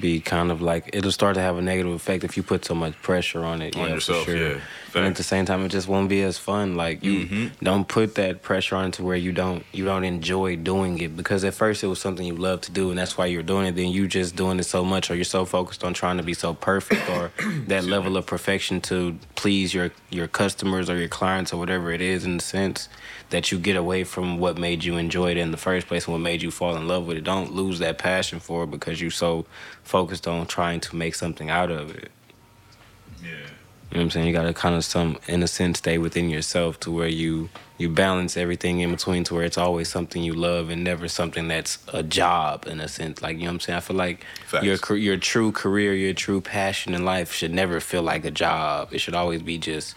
[0.00, 2.74] be kind of like it'll start to have a negative effect if you put so
[2.74, 4.36] much pressure on it On yeah, yourself, sure.
[4.36, 4.58] yeah.
[4.94, 7.50] and at the same time it just won't be as fun like you Mhm.
[7.62, 11.44] don't put that pressure on to where you don't you don't enjoy doing it because
[11.44, 13.74] at first it was something you love to do and that's why you're doing it
[13.76, 16.34] then you just doing it so much or you're so focused on trying to be
[16.34, 17.30] so perfect or
[17.66, 22.00] that level of perfection to please your your customers or your clients or whatever it
[22.00, 22.88] is in the sense
[23.30, 26.12] that you get away from what made you enjoy it in the first place and
[26.12, 29.00] what made you fall in love with it don't lose that passion for it because
[29.00, 29.44] you're so
[29.82, 32.10] focused on trying to make something out of it
[33.22, 33.30] Yeah.
[33.90, 34.26] You know what I'm saying?
[34.26, 37.88] You gotta kind of some in a sense stay within yourself to where you you
[37.88, 41.78] balance everything in between to where it's always something you love and never something that's
[41.92, 43.22] a job in a sense.
[43.22, 43.76] Like you know what I'm saying?
[43.76, 44.64] I feel like Facts.
[44.64, 48.88] your your true career, your true passion in life should never feel like a job.
[48.92, 49.94] It should always be just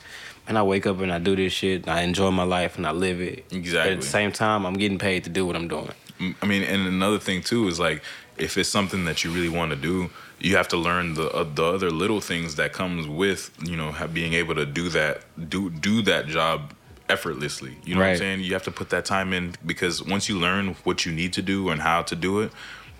[0.49, 2.85] and I wake up and I do this shit, and I enjoy my life and
[2.85, 3.45] I live it.
[3.47, 3.93] But Exactly.
[3.93, 5.91] at the same time, I'm getting paid to do what I'm doing.
[6.41, 8.01] I mean, and another thing too is like
[8.37, 10.09] if it's something that you really want to do,
[10.39, 13.93] you have to learn the uh, the other little things that comes with you know
[14.11, 16.73] being able to do that do do that job
[17.07, 17.77] effortlessly.
[17.85, 18.41] You know what I'm saying?
[18.41, 21.41] You have to put that time in because once you learn what you need to
[21.41, 22.51] do and how to do it.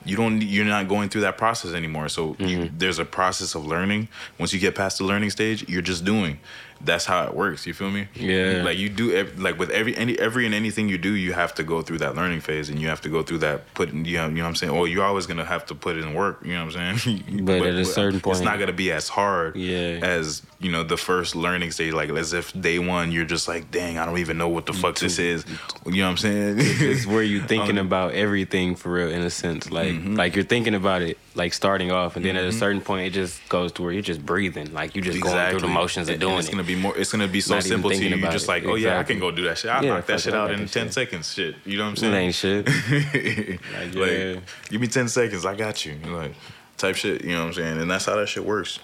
[0.06, 0.42] You don't.
[0.42, 2.08] You're not going through that process anymore.
[2.08, 4.08] So you, there's a process of learning.
[4.38, 6.40] Once you get past the learning stage, you're just doing.
[6.82, 7.68] That's how it works.
[7.68, 8.08] You feel me?
[8.16, 8.62] Yeah.
[8.64, 9.14] Like you do.
[9.14, 11.98] ev- Like with every any every and anything you do, you have to go through
[12.00, 14.06] that learning phase, and you have to go through that putting.
[14.06, 14.72] You know, you know what I'm saying?
[14.74, 16.40] Or you're always gonna have to put it in work.
[16.44, 17.44] You know what I'm saying?
[17.46, 19.56] But at a certain it's point- it's not gonna be as hard.
[19.56, 20.00] Yeah.
[20.02, 23.72] As you know, the first learning stage, like as if day one, you're just like,
[23.72, 25.46] dang, I don't even know what the fuck this is.
[25.86, 26.56] You know what I'm saying?
[26.60, 30.16] it's where you're thinking Um, about everything for real in a sense like Mm-hmm.
[30.16, 33.12] like you're thinking about it like starting off and then at a certain point it
[33.14, 36.20] just goes to where you're just breathing like you're just going through the motions of
[36.20, 36.44] doing it
[36.76, 36.98] be more.
[36.98, 38.16] It's gonna be so Not simple to you.
[38.16, 38.50] You're just it.
[38.50, 39.72] like, oh yeah, I can go do that shit.
[39.72, 40.94] I'll Yeah, knock that shit out in ten shit.
[40.94, 41.34] seconds.
[41.34, 42.66] Shit, you know what I'm it saying?
[42.66, 43.60] ain't shit
[43.96, 44.40] like, yeah.
[44.70, 45.96] give me 10 seconds, I got you.
[46.06, 46.34] Like,
[46.78, 47.82] type shit, you know what I'm saying?
[47.82, 48.80] And that's how that shit works.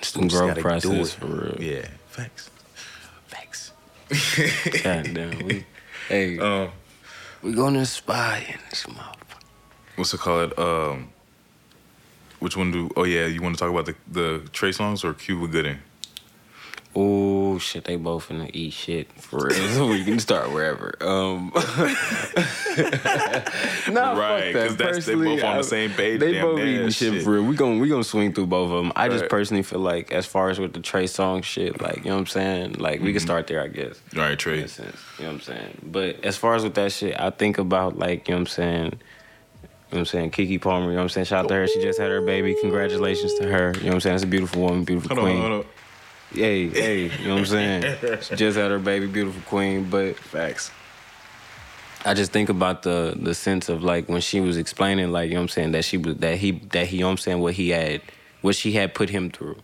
[0.00, 1.18] Just growth process it.
[1.18, 2.50] for real Yeah, facts.
[3.26, 3.72] Facts.
[4.84, 5.64] God damn we
[6.08, 6.70] hey Um,
[7.42, 9.42] we gonna inspire in this motherfucker
[9.96, 10.56] what's it called?
[10.58, 11.10] Um,
[12.38, 12.90] which one do?
[12.96, 15.78] Oh yeah, you want to talk about the the Trey Songz or Cuba Gooding?
[16.98, 19.68] Oh shit, they both finna eat shit for real.
[19.74, 20.94] so we can start wherever.
[21.02, 21.52] Um,
[23.90, 27.22] nah, Right, 'cause that's- they both on the same page, They both eating shit shit.
[27.22, 27.42] for real.
[27.44, 28.92] We gonna we gonna swing through both of them.
[28.96, 32.04] I just personally feel like, as far as with the Trey song shit, like you
[32.04, 33.26] know what I'm saying, like we can Mm-hmm.
[33.26, 34.00] start there, I guess.
[34.14, 34.66] All right, Trey.
[34.66, 35.78] sense, you know what I'm saying.
[35.84, 38.54] But as far as with that shit, I think about like you know what I'm
[38.54, 38.84] saying.
[38.84, 40.30] You know what I'm saying?
[40.32, 41.26] Keke Palmer, you know what I'm saying?
[41.26, 41.66] Shout out to her.
[41.68, 42.56] She just had her baby.
[42.60, 43.72] Congratulations to her.
[43.76, 44.14] You know what I'm saying?
[44.14, 45.40] That's a beautiful woman, beautiful Hold on, queen.
[45.50, 45.66] hold on.
[46.32, 48.20] Hey, hey, you know what I'm saying?
[48.22, 49.88] She just had her baby, beautiful queen.
[49.88, 50.70] But Facts.
[52.04, 55.34] I just think about the the sense of like when she was explaining, like, you
[55.34, 57.18] know what I'm saying, that she was that he that he, you know what I'm
[57.18, 58.00] saying, what he had
[58.42, 59.56] what she had put him through.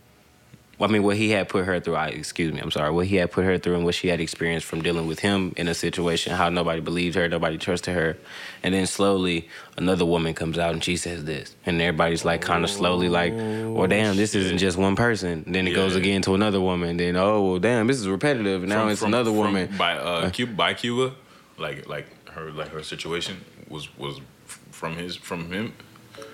[0.83, 1.95] I mean, what he had put her through.
[1.95, 2.91] I excuse me, I'm sorry.
[2.91, 5.53] What he had put her through and what she had experienced from dealing with him
[5.57, 8.17] in a situation, how nobody believed her, nobody trusted her,
[8.63, 12.63] and then slowly another woman comes out and she says this, and everybody's like kind
[12.63, 15.43] of slowly like, well, damn, this isn't just one person.
[15.47, 16.97] Then it goes again to another woman.
[16.97, 18.63] Then oh, well, damn, this is repetitive.
[18.63, 19.69] And now From- it's from- another from- woman.
[19.77, 21.13] by uh Cuba by Cuba,
[21.57, 24.19] like like her like her situation was was
[24.71, 25.73] from his from him.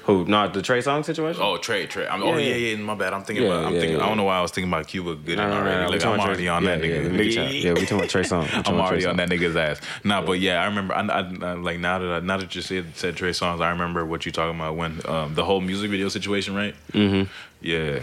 [0.09, 0.25] Who?
[0.25, 1.41] Not the Trey Song situation.
[1.43, 2.07] Oh Trey Trey.
[2.07, 2.75] I'm, oh Yeah, yeah yeah.
[2.75, 2.83] yeah.
[2.83, 3.13] My bad.
[3.13, 3.65] I'm thinking Yeah, about.
[3.65, 3.97] I'm yeah, thinking.
[3.99, 4.03] yeah.
[4.05, 5.75] I don't know why I was thinking about Cuba Gooding no, already.
[5.81, 7.11] no, we like I'm already Trey- on yeah, that yeah, nigga.
[7.11, 8.47] me yeah, we talking about Trey Song.
[8.53, 9.79] I'm already on that nigga's ass.
[10.03, 10.93] Nah, but yeah, I remember.
[10.95, 13.69] I, I, I- like now that I, now that you said said Trey Songz, I
[13.69, 16.75] remember what you talking about when um, the whole music video situation, right?
[16.93, 17.29] Mm-hmm.
[17.61, 17.99] Yeah.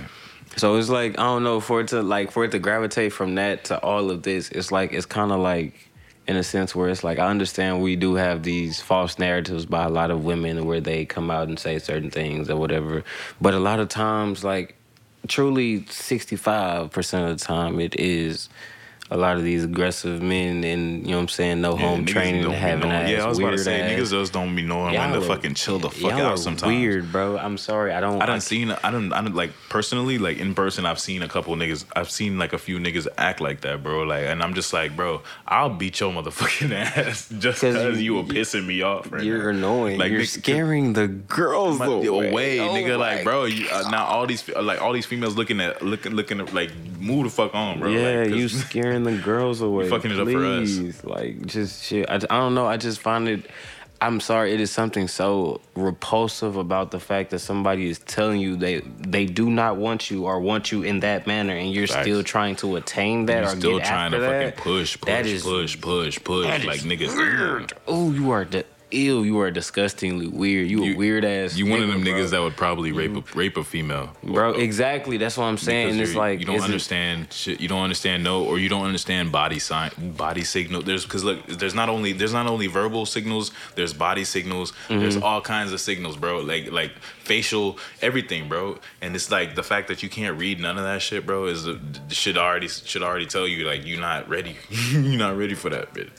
[0.56, 3.34] So it's like I don't know for it to like for it to gravitate from
[3.34, 4.48] that to all of this.
[4.50, 5.85] It's like it's kind of like
[6.28, 9.84] in a sense where it's like I understand we do have these false narratives by
[9.84, 13.04] a lot of women where they come out and say certain things or whatever,
[13.40, 14.74] but a lot of times like
[15.28, 18.48] truly sixty five percent of the time it is.
[19.08, 22.04] A lot of these aggressive men and you know what I'm saying, no Yeah, home
[22.06, 23.90] training, don't having ass, Yeah, I was about to weird say ass.
[23.92, 26.66] niggas just don't be knowing when Y'all to are- fucking chill the fuck out sometimes.
[26.72, 27.38] Weird, bro.
[27.38, 27.92] I'm sorry.
[27.92, 28.20] I don't.
[28.20, 31.28] I done seen I don't I don't like personally like in person I've seen a
[31.28, 34.54] couple niggas I've seen like a few niggas act like that bro like and I'm
[34.54, 38.66] just like bro I'll beat your motherfucking ass just 'Cause because you- you, were pissing
[38.66, 39.58] me off right You're now.
[39.58, 39.98] annoying.
[39.98, 42.98] Like, You're nigga- scaring the girls My- away, away, Oh nigga.
[42.98, 46.40] Like, bro, you, uh, now all these like all these females looking at looking looking
[46.40, 47.88] at, like move the fuck on, bro.
[47.90, 49.88] yeah, like, you scaring the girls away.
[49.88, 50.76] fucking it up for us.
[50.78, 52.08] Please, Like, just shit.
[52.08, 52.66] I, I don't know.
[52.66, 53.48] I just find it.
[53.98, 54.52] I'm sorry.
[54.52, 59.24] It is something so repulsive about the fact that somebody is telling you they they
[59.24, 62.02] do not want you or want you in that manner, and you're Facts.
[62.02, 64.56] still trying to attain that you or still trying to that.
[64.58, 67.72] fucking push, push, That is push, push, push, like niggas.
[67.86, 69.24] Oh, you are the ill.
[69.24, 70.70] You are disgustingly weird.
[70.70, 71.56] You, a weird ass.
[71.56, 72.12] You one of them bro.
[72.12, 75.16] niggas that would probably rape a rape a female, Bro, exactly.
[75.16, 75.90] That's what I'm saying.
[75.90, 77.60] And it's like you don't is it- understand shit.
[77.60, 80.82] You don't understand no, or you don't understand body sign, body signal.
[80.82, 83.50] There's because look, there's not only there's not only verbal signals.
[83.74, 84.72] There's body signals.
[84.88, 85.00] Mm-hmm.
[85.00, 86.40] There's all kinds of signals, bro.
[86.40, 88.78] Like like facial, everything, bro.
[89.00, 91.68] And it's like the fact that you can't read none of that shit, bro, is
[92.08, 94.56] should already should already tell you like you're not ready.
[94.70, 96.10] you're not ready for that bit.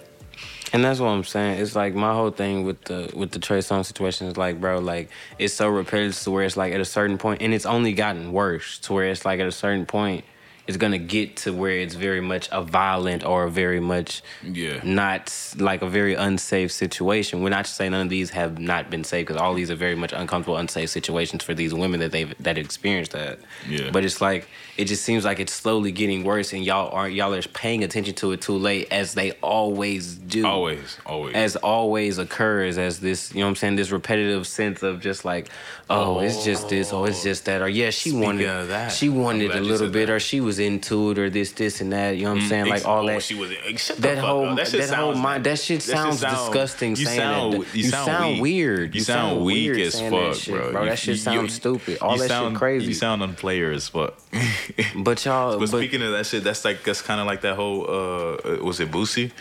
[0.74, 1.62] And that's what I'm saying.
[1.62, 4.80] It's like my whole thing with the with the Trey Song situation is like, bro,
[4.80, 5.10] like
[5.40, 8.34] it's so repetitive to where it's like at a certain point, and it's only gotten
[8.34, 10.26] worse to where it's like at a certain point,
[10.68, 14.80] it's gonna get to where it's very much a violent or very much Yeah.
[14.84, 17.42] not like a very unsafe situation.
[17.42, 19.96] We're not saying none of these have not been safe because all these are very
[19.96, 23.40] much uncomfortable, unsafe situations for these women that they've that experienced that.
[23.70, 23.90] Yeah.
[23.92, 24.48] But it's like
[24.78, 28.14] it just seems like it's slowly getting worse, and y'all aren't y'all are paying attention
[28.16, 30.46] to it too late, as they always do.
[30.46, 31.34] Always, always.
[31.36, 35.26] As always occurs, as this, you know what I'm saying, this repetitive sense of just
[35.26, 35.50] like,
[35.90, 39.10] oh, it's just this, oh, it's just that, or yeah, she Speaking wanted, that, she
[39.10, 40.14] wanted a little bit, that.
[40.14, 42.66] or she was into it, or this, this, and that, you know what I'm saying,
[42.68, 43.24] like all oh, that.
[43.24, 43.50] She was.
[43.50, 44.58] The that whole up.
[44.58, 47.54] That, shit that whole mind that shit that shit sounds sound- disgusting you saying sound,
[47.54, 47.76] that.
[47.76, 48.96] You, sound, weird.
[48.96, 50.72] You, sound, weak weird as fuck, that shit, bro.
[50.72, 50.84] bro.
[50.84, 51.98] You- That shit you- sounds you- stupid.
[52.00, 52.86] All that sound, shit crazy.
[52.88, 54.18] You sound unplayer as fuck.
[54.96, 57.56] but y'all, But but, speaking of that shit, that's like that's kind of like that
[57.56, 59.32] whole uh was it Boosie?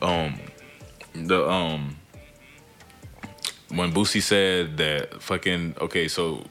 [0.00, 0.38] Um
[1.14, 1.96] the um
[3.74, 6.44] when Boosie said that fucking okay, so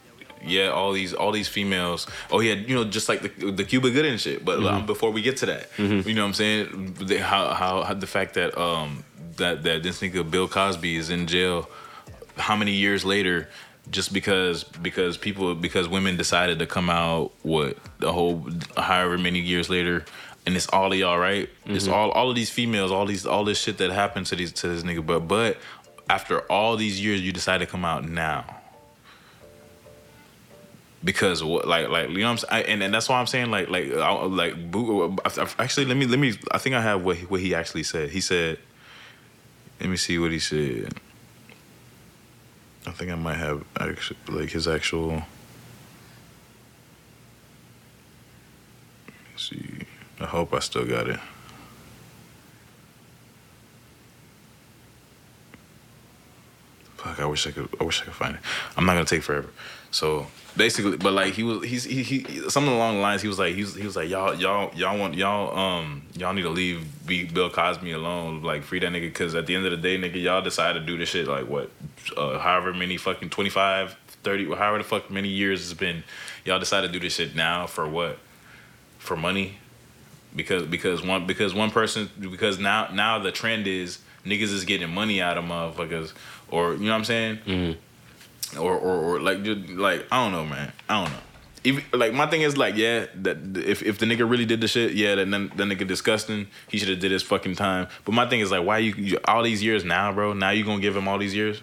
[0.46, 2.08] yeah, all these all these females.
[2.32, 4.44] Oh yeah, you know, just like the the Cuba Gooding shit.
[4.44, 6.94] But um, before we get to that, you know what I'm saying?
[7.00, 9.04] The, how, how how the fact that um
[9.38, 11.70] that that this nigga Bill Cosby is in jail,
[12.38, 13.50] how many years later?
[13.90, 19.40] Just because because people because women decided to come out what the whole however many
[19.40, 20.06] years later.
[20.44, 21.50] And it's all of y'all, right?
[21.68, 24.52] It's all all of these females, all these all this shit that happened to these
[24.54, 25.06] to this nigga.
[25.06, 25.58] But but
[26.10, 28.61] after all these years, you decide to come out now
[31.04, 33.70] because like like you know I'm saying I, and, and that's why I'm saying like
[33.70, 34.56] like I, like
[35.60, 38.10] actually let me let me I think I have what he, what he actually said
[38.10, 38.60] he said
[39.80, 40.94] let me see what he said
[42.86, 45.24] I think I might have actually like his actual
[49.38, 49.86] see
[50.20, 51.20] I hope I still got it
[57.02, 57.68] Fuck, I wish I could.
[57.80, 58.42] I wish I could find it.
[58.78, 59.50] I'm not gonna take forever.
[59.90, 63.22] So basically, but like he was, he's he, he something along the lines.
[63.22, 66.34] He was like, he was, he was like, y'all, y'all, y'all want y'all, um, y'all
[66.34, 68.42] need to leave be Bill Cosby alone.
[68.44, 70.86] Like free that nigga, because at the end of the day, nigga, y'all decided to
[70.86, 71.28] do this shit.
[71.28, 71.70] Like what,
[72.18, 76.04] uh, however many fucking 25, 30, however the fuck many years it's been,
[76.46, 78.18] y'all decided to do this shit now for what?
[79.00, 79.58] For money?
[80.36, 84.90] Because because one because one person because now now the trend is niggas is getting
[84.90, 86.14] money out of motherfuckers
[86.50, 87.40] or you know what I'm saying
[88.58, 91.20] or, or or like just like I don't know man I don't know
[91.64, 94.68] even like my thing is like yeah that if if the nigga really did the
[94.68, 98.14] shit yeah then then that nigga disgusting he should have did his fucking time but
[98.14, 100.82] my thing is like why you, you all these years now bro now you gonna
[100.82, 101.62] give him all these years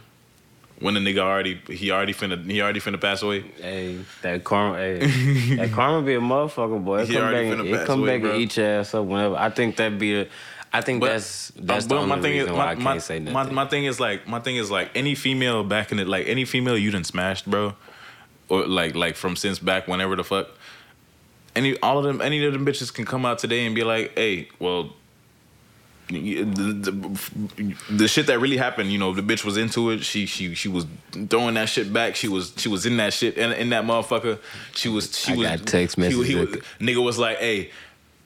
[0.81, 4.77] when the nigga already he already finna he already finna pass away Hey, that karma,
[4.79, 7.01] hey, that karma be a motherfucker, boy.
[7.01, 8.31] It He come already back, finna and, it pass come away, back bro.
[8.31, 9.35] and eat your ass up whenever.
[9.35, 10.29] I think that be a,
[10.73, 12.71] I think But- that's that's Uh, the but only my thing reason is why my,
[12.71, 13.55] I can't my, say nothing.
[13.55, 16.45] my thing is like my thing is like any female back in it like any
[16.45, 17.75] female you done smashed bro
[18.49, 20.49] or like like from since back whenever the fuck
[21.57, 24.13] any all of them any of them bitches can come out today and be like
[24.17, 24.93] hey well
[26.11, 30.03] the, the, the shit that really happened, you know, the bitch was into it.
[30.03, 30.87] She she she was
[31.29, 32.17] throwing that shit back.
[32.17, 34.39] She was she was in that shit and in that motherfucker.
[34.75, 36.35] She was she I was got text he- he messages.
[36.57, 37.71] was- nigga was like, hey,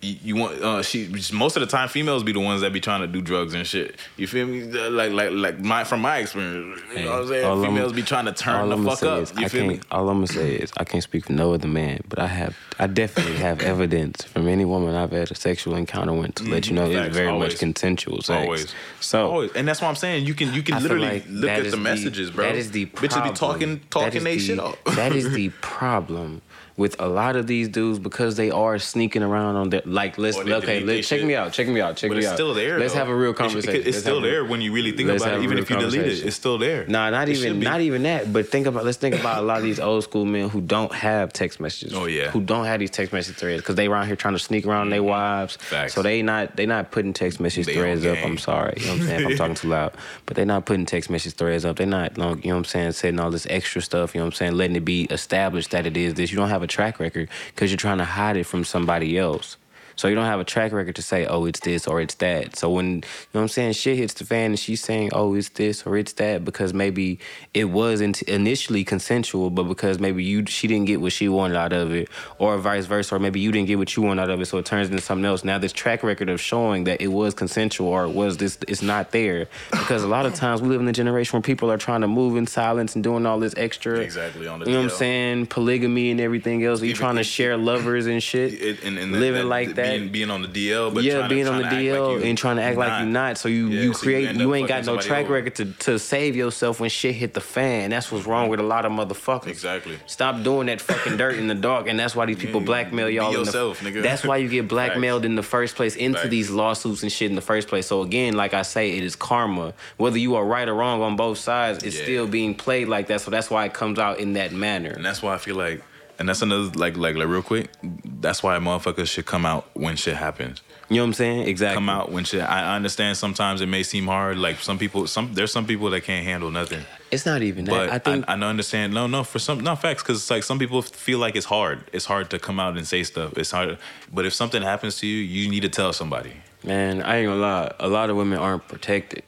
[0.02, 3.02] you, want uh she most of the time females be the ones that be trying
[3.02, 3.96] to do drugs and shit.
[4.16, 4.64] You feel me?
[4.64, 6.80] Like like like my from my experience.
[6.96, 7.44] You know what I'm saying?
[7.44, 9.22] all I'm- females be trying to turn the I'ma fuck up.
[9.22, 9.80] is You I feel me?
[9.92, 12.56] All I'm gonna say is I can't speak for no other man, but I have,
[12.80, 16.66] I definitely have evidence from any woman I've had a sexual encounter with to let
[16.68, 17.06] you know Mhm.
[17.06, 17.52] It's very always.
[17.52, 18.42] much consensual sex.
[18.44, 18.74] Always.
[19.00, 19.52] So Always.
[19.52, 20.26] And that's what I'm saying.
[20.26, 22.46] You can you can I literally like look at the messages, bro.
[22.46, 23.10] That is the problem.
[23.10, 24.82] Bitches be talking talking they shit up.
[24.96, 26.42] that is the problem
[26.76, 30.18] with a lot of these dudes because they are sneaking around on their like.
[30.18, 30.80] Let's they okay.
[30.80, 31.26] Let, they check shit.
[31.26, 31.52] me out.
[31.52, 31.96] Check me out.
[31.96, 32.34] Check But me it's out.
[32.34, 32.78] still there.
[32.78, 33.00] Let's though.
[33.00, 33.76] have a real conversation.
[33.76, 35.42] It's Let's still there when you really think about it.
[35.42, 36.86] Even if you delete it, it's still there.
[36.86, 38.32] Nah, not It even not even that.
[38.32, 40.92] But think about let's think about a lot of these old school men who don't
[40.92, 41.94] have text messages.
[41.94, 42.30] Oh, yeah.
[42.30, 44.90] Who don't have these text message threads because they around here trying to sneak around
[44.90, 45.56] their wives.
[45.56, 45.66] Mm-hmm.
[45.66, 45.94] Facts.
[45.94, 48.18] So they not they not putting text message They threads up.
[48.24, 48.74] I'm sorry.
[48.78, 49.20] You know what I'm saying?
[49.20, 49.92] If I'm talking too loud.
[50.26, 51.76] But they not putting text message threads up.
[51.76, 54.34] They not you know what I'm saying, setting all this extra stuff, you know what
[54.34, 56.30] I'm saying, letting it be established that it is this.
[56.30, 59.56] You don't have a track record because you're trying to hide it from somebody else.
[59.96, 62.56] So you don't have a track record to say, oh, it's this or it's that.
[62.56, 65.34] So when you know what I'm saying, shit hits the fan and she's saying, oh,
[65.34, 67.18] it's this or it's that because maybe
[67.54, 71.56] it was in- initially consensual, but because maybe you she didn't get what she wanted
[71.56, 74.30] out of it, or vice versa, or maybe you didn't get what you wanted out
[74.30, 75.44] of it, so it turns into something else.
[75.44, 78.82] Now this track record of showing that it was consensual or it was this, it's
[78.82, 81.78] not there because a lot of times we live in a generation where people are
[81.78, 84.78] trying to move in silence and doing all this extra, Exactly, on the you know
[84.80, 86.80] what I'm saying, polygamy and everything else.
[86.82, 89.98] You trying to share lovers and shit, It- and- and living that- like that- that.
[89.98, 92.38] being, being on the DL, but yeah, trying to- being on the DL like and
[92.38, 93.38] trying to act like you're not.
[93.38, 95.34] So you Yeah, you create end you, up ain't got no track over.
[95.34, 97.90] record to, to save yourself when shit hit the fan.
[97.90, 99.46] That's what's wrong with a lot of motherfuckers.
[99.48, 99.98] Exactly.
[100.06, 103.10] Stop doing that fucking dirt in the dark, and that's why these people Yeah, blackmail
[103.10, 103.32] y'all.
[103.32, 104.02] yourself, in the, nigga.
[104.02, 106.30] That's why you get blackmailed in the first place into Facts.
[106.30, 107.86] these lawsuits and shit in the first place.
[107.86, 109.74] So again, like I say, it is karma.
[109.96, 112.02] Whether you are right or wrong on both sides, it's Yeah.
[112.04, 113.20] still being played like that.
[113.20, 114.90] So that's why it comes out in that manner.
[114.90, 115.82] And that's why I feel like,
[116.22, 117.68] and that's another like like like real quick.
[117.82, 120.62] That's why motherfuckers should come out when shit happens.
[120.88, 121.48] You know what I'm saying?
[121.48, 121.74] Exactly.
[121.74, 122.42] Come out when shit.
[122.42, 124.38] I understand sometimes it may seem hard.
[124.38, 126.84] Like some people, some there's some people that can't handle nothing.
[127.10, 127.72] It's not even that.
[127.72, 128.94] But I think I, I, understand.
[128.94, 131.82] No, no, for some, not facts, because it's like some people feel like it's hard.
[131.92, 133.36] It's hard to come out and say stuff.
[133.36, 133.78] It's hard.
[134.12, 136.34] But if something happens to you, you need to tell somebody.
[136.62, 137.74] Man, I ain't gonna lie.
[137.80, 139.24] A lot of women aren't protected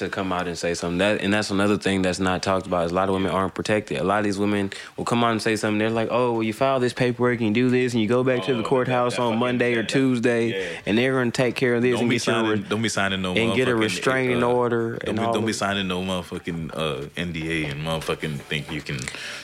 [0.00, 0.98] to come out and say something.
[0.98, 2.84] That and that's another thing that's not talked about.
[2.86, 3.98] Is a lot of women aren't protected.
[3.98, 5.78] A lot of these women will come out and say something.
[5.78, 8.22] They're like, "Oh, well, you file this paperwork and you do this and you go
[8.24, 10.80] back to Oh, the courthouse that on Monday or that- Tuesday, yeah.
[10.86, 12.50] and they're gonna take care of this Don't and be get signing.
[12.50, 13.34] re- don't be signing no.
[13.34, 16.70] and get a restraining uh, order Don't and be, all don't be signing no motherfucking
[16.74, 18.98] uh, NDA and motherfucking think you can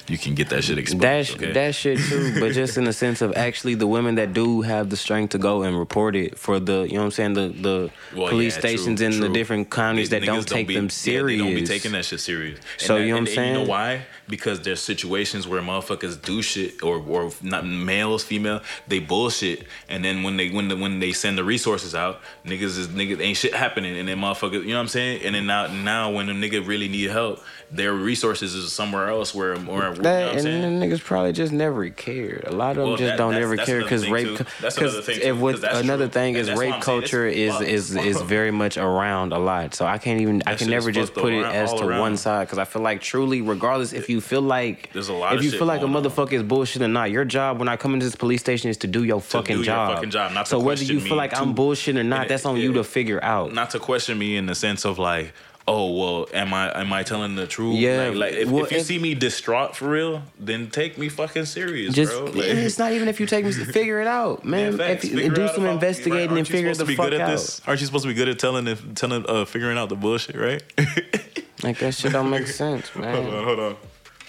[0.08, 1.02] you can get that shit exposed.
[1.02, 1.52] That okay?
[1.52, 4.90] that shit too, but just in the sense of actually the women that do have
[4.90, 7.48] the strength to go and report it for the you know what I'm saying the
[7.48, 10.68] the Well, police yeah, stations true, in the different counties These that niggas don't take
[10.68, 12.58] be- them yeah, they don't be taking that shit serious.
[12.58, 13.68] And So, that- you know what I'm and You know saying?
[13.68, 14.06] why?
[14.28, 20.04] Because there's situations where motherfuckers do shit, or or not males, female, they bullshit, and
[20.04, 23.36] then when they when the, when they send the resources out, niggas is niggas ain't
[23.36, 25.22] shit happening, and then motherfuckers, you know what I'm saying?
[25.22, 29.34] And then now now when the nigga really need help, their resources is somewhere else
[29.34, 30.62] where or you know That, and saying?
[30.62, 32.44] then niggas probably just never cared.
[32.46, 34.38] A lot of them Well, just that- don't ever care because rape.
[34.60, 36.12] That's another thing, too, if with another true.
[36.12, 39.74] thing is rape culture is is is very much around a lot.
[39.74, 42.00] So I can't even I can never just put it as to around.
[42.00, 45.34] one side because I feel like truly, regardless if you feel like There's a lot
[45.34, 45.92] if you feel like a on.
[45.92, 48.76] motherfucker is bullshit or not, your job when I come into this police station is
[48.78, 49.94] to do your fucking do your job.
[49.94, 52.84] fucking job, so whether you feel like I'm bullshit or not, that's on you to
[52.84, 53.52] figure out.
[53.52, 55.32] not to question me in the sense of like,
[55.68, 57.76] oh well, am I am I telling the truth?
[57.76, 60.96] Yeah, Like, like, if, well, if you if- see me distraught for real, then take
[60.98, 62.24] me fucking serious, Just bro.
[62.26, 64.76] Like, it's not even if you take me figure it out, man.
[64.78, 65.04] facts.
[65.04, 66.22] if you, Figure do out some if I'm- investigating right?
[66.28, 67.30] and Aren't you figure supposed the to be fuck good at out.
[67.30, 67.60] this?
[67.66, 70.36] Aren't you supposed to be good at telling if telling uh figuring out the bullshit,
[70.36, 70.62] right?
[71.62, 73.16] Like that shit don't make sense, hold man.
[73.34, 73.76] on, hold on.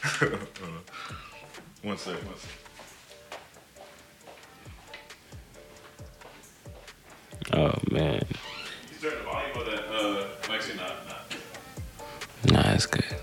[0.01, 0.39] Hold on.
[1.83, 2.49] One sec, one sec.
[7.53, 8.23] Oh man,
[12.45, 13.16] nah, it's good.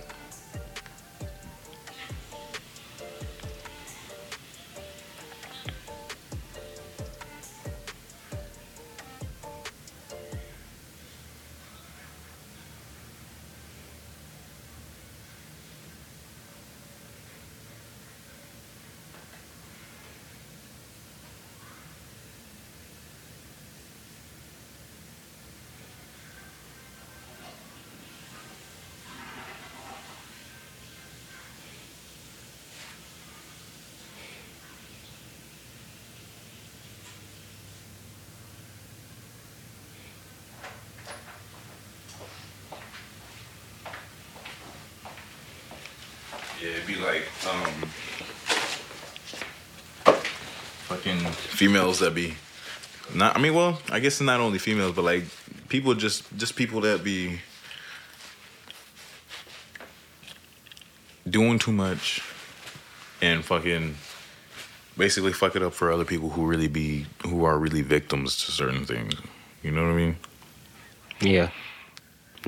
[46.65, 47.73] Yeah, it'd be like um
[50.89, 52.35] fucking females that be
[53.15, 55.25] not I mean well, I guess not only females, but like
[55.69, 57.39] people just just people that be
[61.29, 62.23] doing too much
[63.21, 63.97] and fucking
[64.97, 68.53] basically fuck it up for other people who really be who are really victims to
[68.53, 69.13] certain things.
[69.63, 70.17] You know what I mean?
[71.21, 71.51] Yeah,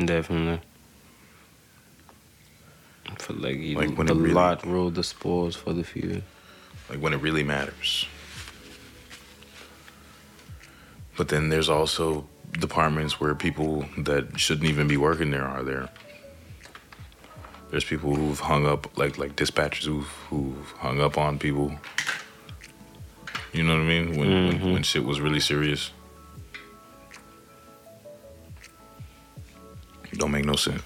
[0.03, 0.61] definitely.
[3.27, 6.23] I feel like, you, Like, when the really- lot ruled the spoils for the few.
[6.89, 8.07] like when it really matters.
[11.17, 15.89] But then there's also departments where people that shouldn't even be working there are there.
[17.71, 21.75] There's people who've hung up, like like dispatchers who've who've hung up on people.
[23.53, 24.11] You know what I mean?
[24.17, 24.73] When when, mm-hmm.
[24.75, 25.91] when shit was really serious.
[30.13, 30.83] Don't make no sense.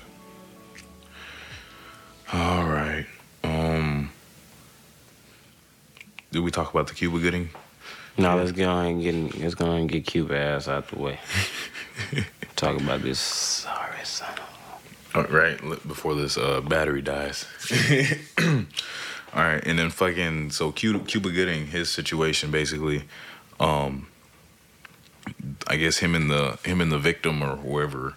[2.32, 3.06] All right.
[3.42, 4.10] Um.
[6.30, 7.50] Did we talk about the Cuba Gooding?
[8.16, 11.18] Now let's on and get let's go and get Cuba ass out the way.
[12.56, 14.32] Talk about this sorry son.
[15.14, 15.58] Oh, right
[15.88, 17.46] before this uh, battery dies.
[18.38, 23.04] All right, and then fucking so Cuba, Cuba Gooding, his situation basically,
[23.58, 24.06] um,
[25.66, 28.14] I guess him and the him and the victim or whoever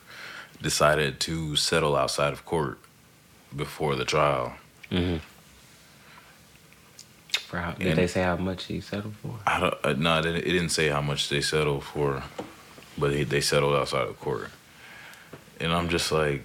[0.61, 2.77] decided to settle outside of court
[3.55, 4.53] before the trial.
[4.91, 5.19] Mhm.
[7.47, 9.35] For how, did And- they say how much he settled for?
[9.45, 9.73] I don't.
[9.83, 12.23] Uh, no, it didn't, it didn't say how much they settled for,
[12.97, 14.49] but they, they settled outside of court.
[15.59, 16.41] And I'm just like,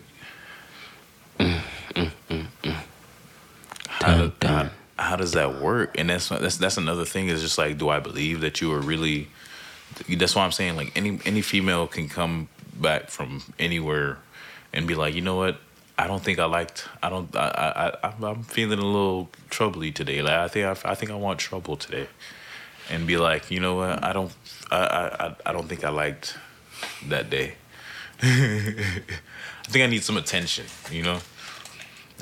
[1.39, 1.61] how,
[4.17, 5.99] Dun, do- how, how does that work?
[5.99, 7.29] And that's that's that's another thing.
[7.29, 9.29] Is just like, do I believe that you are really?
[10.09, 14.19] That's why I'm saying like any any female can come back from anywhere
[14.73, 15.59] and be like, you know what?
[15.99, 16.89] I don't think I liked.
[17.03, 17.35] I don't.
[17.37, 17.93] I.
[18.03, 18.09] I.
[18.25, 20.23] I'm- feeling a little troubly today.
[20.23, 20.65] Like I think.
[20.67, 22.07] I, I think I want trouble today,
[22.91, 24.05] and be like, you know what?
[24.05, 24.33] I don't.
[24.71, 24.77] I.
[24.79, 25.27] I.
[25.27, 26.37] I- I don't think I liked
[27.09, 27.55] that day.
[28.23, 30.67] I think I need some attention.
[30.91, 31.19] You know.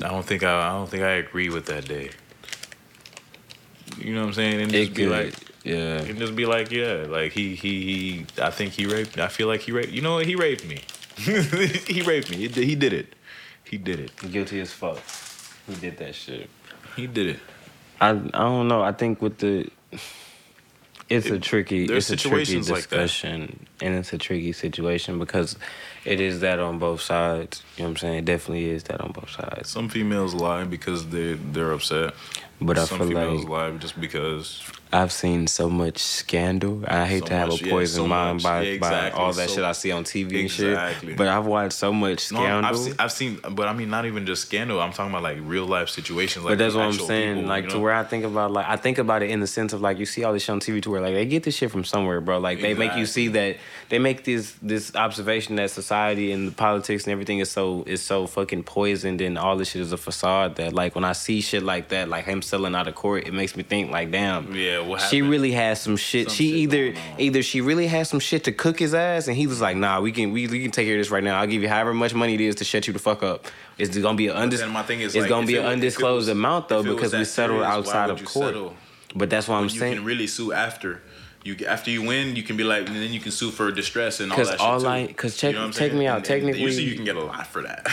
[0.03, 0.69] I don't think I.
[0.69, 2.09] I don't think I agree with that day.
[3.99, 4.61] You know what I'm saying?
[4.61, 5.97] And just It be could, like, yeah.
[6.01, 8.25] and just be like, yeah, like he he he.
[8.41, 9.17] I think he raped.
[9.19, 9.89] I feel like he raped.
[9.91, 10.25] You know what?
[10.25, 10.81] He raped me.
[11.17, 12.37] he raped me.
[12.37, 13.13] He did, he did it.
[13.69, 14.11] He did it.
[14.31, 14.99] Guilty as fuck.
[15.67, 16.49] He did that shit.
[16.95, 17.39] He did it.
[17.99, 18.81] I I don't know.
[18.81, 19.69] I think with the
[21.09, 22.97] it's a tricky it's a tricky situations like that.
[22.97, 25.57] discussion and it's a tricky situation because
[26.07, 27.63] it is that on both sides.
[27.75, 28.17] You know what I'm saying?
[28.19, 29.69] It definitely is that on both sides.
[29.69, 32.13] Some females lie because they they're upset.
[32.59, 34.63] But I feel Some feel females like lie just because.
[34.91, 36.83] I've seen so much scandal.
[36.87, 38.43] I hate So to have much, a yeah, poison so mind much.
[38.43, 40.73] by, Yeah, by all that So- shit I see on TV Exactly.
[40.73, 41.17] and shit.
[41.17, 42.65] But I've watched so much No, scandal.
[42.71, 44.79] I've seen, I've seen, but I mean, not even just scandal.
[44.79, 46.45] I'm talking about like real life situations.
[46.45, 47.35] Like but that's what I'm saying.
[47.35, 49.47] people, like you to where I think about like I think about it in the
[49.47, 51.43] sense of like you see all this shit on TV to where like they get
[51.43, 52.39] this shit from somewhere, bro.
[52.39, 53.57] Like they make you see that
[53.89, 58.01] they make this this observation that society and the politics and everything is so is
[58.01, 61.41] so fucking poisoned and all this shit is a facade that like when I see
[61.41, 64.53] shit like that, like him selling out of court, it makes me think like damn.
[64.55, 66.27] Yeah, what She really has some shit.
[66.29, 69.35] Some she shit either either she really has some shit to cook his ass, and
[69.35, 71.39] he was like, "Nah, we can we, we can take care of this right now.
[71.39, 73.45] I'll give you however much money it is to shut you the fuck up."
[73.77, 75.71] It's gonna be an undis- my thing is, it's like, gonna be an was- if
[75.71, 78.25] it undisclosed was- amount though if it was because we settled serious, why outside of
[78.25, 78.47] court.
[78.53, 78.75] settle?
[79.15, 79.95] But that's what I'm When you saying.
[79.95, 81.01] can really sue after.
[81.47, 84.19] You after you win, you can be like, and then you can sue for distress
[84.19, 84.59] and all that.
[84.59, 84.89] all shit too.
[84.89, 85.97] I- 'cause check- I'm check saying?
[85.97, 86.17] me out.
[86.17, 87.87] And- Technically- usually you can get a lot for that.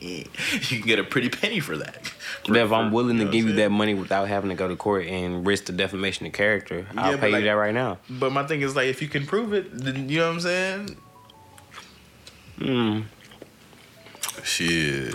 [0.02, 2.04] you can get a pretty penny for that.
[2.06, 4.66] For- But if I'm willing to know give you that money without having to go
[4.66, 7.98] to court and risk the defamation of character, I'll pay like- you that right now.
[8.10, 10.40] But my thing is like, if you can prove it, then you know what I'm
[10.40, 10.96] saying.
[12.58, 13.04] Mm.
[14.42, 15.14] Shit.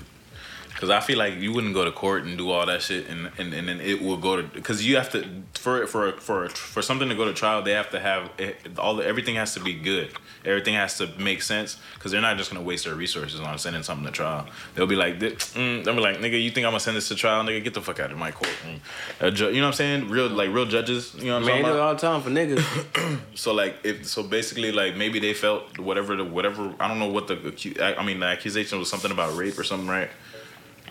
[0.75, 3.31] Cause I feel like you wouldn't go to court and do all that shit, and
[3.37, 4.61] and, and then it will go to.
[4.61, 7.89] Cause you have to for for for for something to go to trial, they have
[7.91, 8.29] to have
[8.77, 10.11] all the, everything has to be good.
[10.43, 11.77] Everything has to make sense.
[11.99, 14.47] Cause they're not just gonna waste their resources on sending something to trial.
[14.75, 17.15] They'll be like, mm, they'll be like, nigga, you think I'm gonna send this to
[17.15, 17.41] trial?
[17.45, 18.51] Nigga, get the fuck out of my court.
[18.67, 19.27] Mm.
[19.27, 20.09] A ju- you know what I'm saying?
[20.09, 21.15] Real like real judges.
[21.15, 21.79] You know what I'm Man, saying?
[21.79, 23.19] all the time for niggas.
[23.35, 27.09] So like if so basically like maybe they felt whatever the whatever I don't know
[27.09, 30.09] what the I, I mean the accusation was something about rape or something right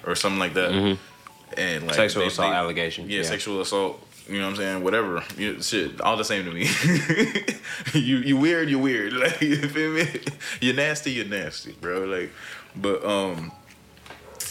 [0.06, 0.70] or something like that.
[0.70, 0.98] And like
[1.56, 1.90] Mm-hmm.
[1.90, 3.08] Sexual they- assault they- allegation.
[3.08, 4.82] yeah, sexual assault you know what I'm saying?
[4.82, 5.22] Whatever.
[5.36, 6.66] You, shit all the same to me.
[7.94, 9.12] You you weird you weird.
[9.22, 10.06] Like you feel me?
[10.60, 12.04] You nasty you nasty bro.
[12.04, 12.30] Like
[12.74, 13.52] but um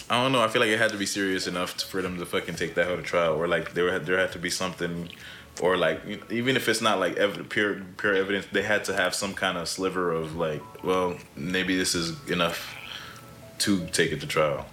[0.10, 0.42] I don't know.
[0.44, 2.76] I feel like it had to be serious enough to, for them to fucking take
[2.76, 5.10] that hoe to trial or like there had there had to be something
[5.62, 6.00] or like
[6.32, 9.58] even if it's not like ev- pure pure evidence, they had to have some kind
[9.58, 12.76] of sliver of like, well, maybe this is enough
[13.60, 14.66] to take it to trial,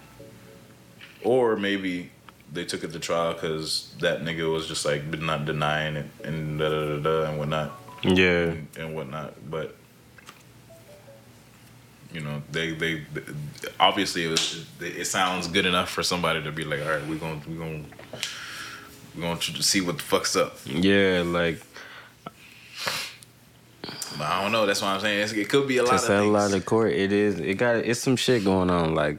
[1.25, 2.11] or maybe
[2.53, 6.59] they took it to trial because that nigga was just like not denying it and
[6.59, 8.27] da da da da and whatnot Yeah.
[8.51, 9.77] and, and whatnot, but.
[12.12, 13.05] You know, they, they
[13.79, 17.14] obviously it, was, it sounds good enough for somebody to be like, all right, we're
[17.18, 17.85] gonna we're gonna
[19.14, 20.57] we're gonna see what the fuck's up.
[20.66, 21.61] Yeah, like
[24.18, 24.66] But I don't know.
[24.66, 25.23] That's what I'm saying.
[25.23, 26.53] It's, it could be a lot of settle things.
[26.53, 27.39] out of court, it is.
[27.39, 27.77] It got.
[27.77, 28.95] It's some shit going on.
[28.95, 29.18] Like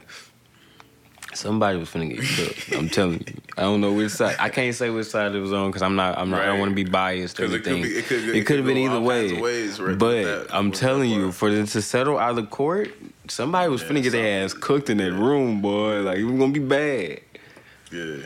[1.34, 2.74] somebody was finna get cooked.
[2.74, 3.34] I'm telling you.
[3.56, 4.36] I don't know which side.
[4.38, 6.16] I can't say which side it was on because I'm not.
[6.18, 6.40] I'm not.
[6.42, 7.38] I don't want to be biased.
[7.40, 9.38] Or it could be- it could- It it could have been either all kinds of
[9.38, 9.42] way.
[9.42, 12.94] ways right but that- I'm telling you, for them to settle out of court,
[13.28, 16.00] somebody was Yeah, finna get their ass cooked in that room, boy.
[16.00, 17.20] Like it was gonna be bad.
[17.90, 18.16] Yeah.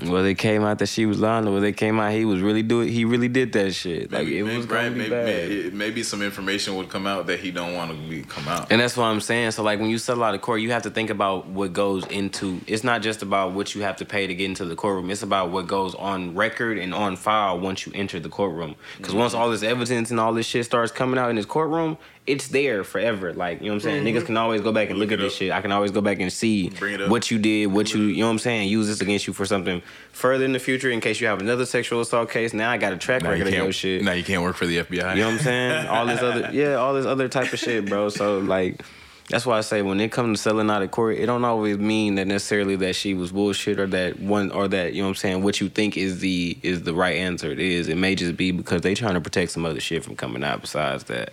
[0.00, 2.40] Whether it came out that she was lying or whether it came out he was
[2.40, 4.12] really do it, he really did that shit.
[4.12, 7.26] Like Maybe, it maybe, was right, be maybe, maybe, maybe some information would come out
[7.26, 8.70] that he don't want to be come out.
[8.70, 9.50] And that's what I'm saying.
[9.52, 12.06] So like when you settle out of court, you have to think about what goes
[12.06, 12.60] into.
[12.66, 15.10] It's not just about what you have to pay to get into the courtroom.
[15.10, 18.76] It's about what goes on record and on file once you enter the courtroom.
[18.98, 19.42] Because once Mm-hmm.
[19.42, 21.98] all this evidence and all this shit starts coming out in this courtroom,
[22.28, 23.32] it's there forever.
[23.32, 24.04] Like you know what I'm saying.
[24.04, 25.12] Niggas can always go back and look, Mm-hmm.
[25.12, 25.38] Look at this up.
[25.38, 25.52] shit.
[25.52, 27.08] I can always go back and see Bring it up.
[27.10, 28.68] what you did, what you you know what I'm saying.
[28.68, 29.80] Use this against you for something
[30.12, 32.52] further in the future in case you have another sexual assault case.
[32.52, 34.02] Now I got a track Now record of your shit.
[34.02, 35.16] now you can't work for the FBI.
[35.16, 35.86] You know what I'm saying?
[35.88, 38.08] All this other, yeah, all this other type of shit, bro.
[38.10, 38.82] So like,
[39.30, 41.76] That's why I say when it comes to selling out of court, it don't always
[41.78, 45.10] mean that necessarily that she was bullshit or that one or that you know what
[45.10, 47.50] I'm saying what you think is the is the right answer.
[47.50, 47.88] It is.
[47.88, 50.60] It may just be because they trying to protect some other shit from coming out
[50.62, 51.32] besides that.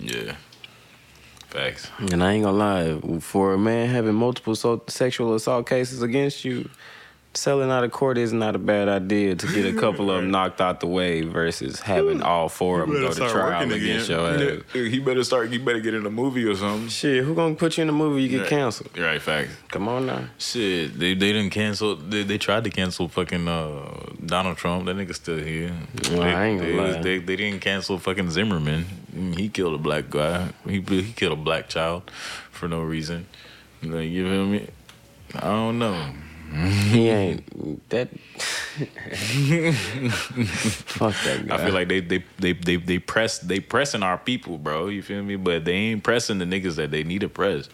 [0.00, 0.36] Yeah.
[1.48, 1.90] Facts.
[1.98, 6.44] And I ain't gonna lie, for a man having multiple so- sexual assault cases against
[6.44, 6.68] you,
[7.36, 10.30] selling out of court is not a bad idea to get a couple of them
[10.30, 14.28] knocked out the way versus having all four of them go to trial against your
[14.28, 14.62] ass.
[14.72, 15.50] He better start.
[15.50, 16.88] He better get in a movie or something.
[16.88, 18.48] Shit, who gonna put you in a movie you get Right.
[18.50, 18.98] canceled?
[18.98, 19.20] Right.
[19.20, 19.50] Facts.
[19.68, 20.24] Come on now.
[20.38, 21.96] Shit, they they didn't cancel.
[21.96, 24.86] They, they tried to cancel fucking uh, Donald Trump.
[24.86, 25.72] That nigga still here.
[26.10, 27.02] Well, they, I ain't gonna they, lie.
[27.02, 28.86] They, they didn't cancel fucking Zimmerman.
[29.36, 30.48] He killed a black guy.
[30.66, 32.10] He he killed a black child
[32.50, 33.26] for no reason.
[33.82, 34.68] Like you feel me?
[35.34, 36.12] I don't know.
[36.52, 38.08] He ain't that.
[40.86, 41.54] Fuck that guy.
[41.54, 44.88] I feel like they they they they they press they pressing our people, bro.
[44.88, 45.36] You feel me?
[45.36, 47.68] But they ain't pressing the niggas that they need to press.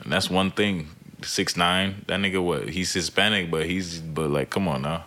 [0.00, 0.88] And that's one thing.
[1.22, 2.70] Six nine, that nigga what?
[2.70, 5.04] He's Hispanic, but he's but like, come on now.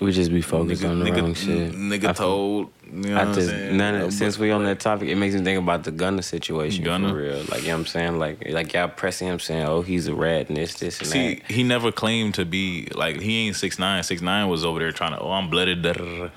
[0.00, 1.72] We just be focused on the nigga, wrong shit.
[1.74, 2.70] Nigga I told.
[2.90, 3.76] You know I what I'm just saying?
[3.76, 6.84] none of, since we on that topic, it makes me think about the Gunna situation
[6.84, 7.10] Gunna?
[7.10, 7.38] for real.
[7.48, 10.14] Like you know what I'm saying, like like y'all pressing him saying, "Oh, he's a
[10.14, 13.56] rat and this, this, and See, that." he never claimed to be like he ain't
[13.56, 14.02] six nine.
[14.02, 15.20] Six nine was over there trying to.
[15.20, 15.82] Oh, I'm blooded.
[15.82, 16.28] Da, da, da.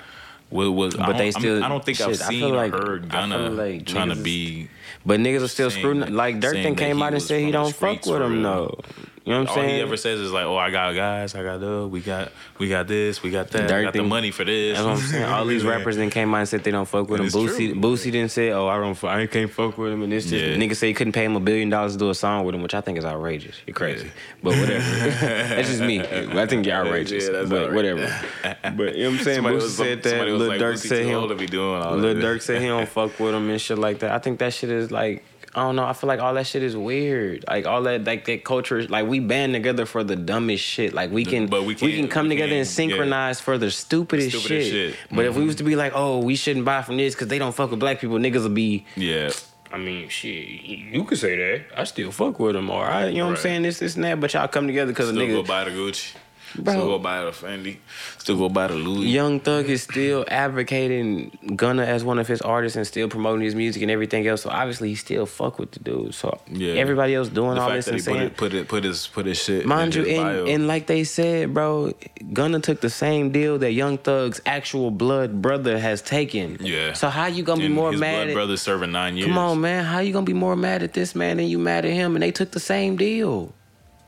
[0.48, 0.94] What was?
[0.96, 3.04] I But they still- I don't think I've shit, I seen feel or like- heard
[3.06, 4.68] I Gunna like trying to be.
[5.04, 6.00] But niggas are still screwing.
[6.14, 8.78] Like Durk then that came out and said he don't fuck with him though.
[9.26, 9.68] You know what I'm All saying?
[9.70, 12.30] All he ever says is like, "Oh, I got guys, I got uh, we got
[12.58, 15.00] we got this, we got that, Durk got the money for this." That's what I'm
[15.00, 15.24] saying.
[15.24, 17.26] All these rappers then came out and said they don't fuck with him.
[17.26, 17.80] And it's Boosie, true.
[17.80, 20.54] Boosie didn't say, "Oh, I don't, I can't fuck with him." And this, Yeah.
[20.54, 22.62] nigga say he couldn't pay him a billion dollars to do a song with him,
[22.62, 23.56] which I think is outrageous.
[23.66, 24.12] You're crazy,
[24.44, 24.78] but whatever.
[25.10, 26.02] that's just me.
[26.02, 28.08] I think you're outrageous, Yeah, that's but outrageous.
[28.44, 28.76] whatever.
[28.76, 29.34] But you know what I'm saying?
[29.38, 30.24] Somebody Boosie was- said that.
[30.28, 31.36] Lil like, Durk "Boosie said too he don't.
[31.36, 32.14] be doing all Lil.
[32.14, 34.12] Durk said he don't fuck with him and shit like that.
[34.12, 35.24] I think that shit is like.
[35.56, 35.84] I don't know.
[35.86, 37.44] I feel like all that shit is weird.
[37.48, 38.86] Like all that, like that culture.
[38.86, 40.92] Like we band together for the dumbest shit.
[40.92, 43.56] Like we can, But we can, we can come we together can't- and synchronize for
[43.56, 44.90] the stupidest, Stupidest shit.
[44.92, 44.96] shit.
[45.10, 45.46] But if we Mhm.
[45.46, 47.80] was to be like, oh, we shouldn't buy from this because they don't fuck with
[47.80, 48.84] black people, niggas will be.
[48.96, 49.30] Yeah,
[49.72, 51.62] I mean, shit, you could say that.
[51.74, 53.06] I still fuck with them, all right.
[53.08, 53.62] You know what I'm saying?
[53.62, 54.20] This, this, and that.
[54.20, 56.12] But y'all come together because a still go buy the Gucci,
[56.58, 56.72] Bro.
[56.74, 57.76] still go buy the Fendi,
[58.18, 59.06] still go buy the Louis.
[59.08, 63.54] Young Thug is still advocating Gunna as one of his artists and still promoting his
[63.54, 64.42] music and everything else.
[64.42, 66.14] So obviously he still fuck with the dude.
[66.14, 66.74] So Yeah.
[66.74, 69.26] everybody else doing the all this and put saying, it, put it, put his, put
[69.26, 69.66] his shit.
[69.66, 71.92] Mind in you, and, and like they said, bro,
[72.32, 76.58] Gunna took the same deal that Young Thug's actual blood brother has taken.
[76.60, 76.92] Yeah.
[76.94, 78.34] So how you gonna be more his mad blood at?
[78.34, 79.26] brother serving nine years.
[79.28, 79.84] Come on, man.
[79.84, 82.16] How you gonna be more mad at this man than you mad at him?
[82.16, 83.52] And they took the same deal.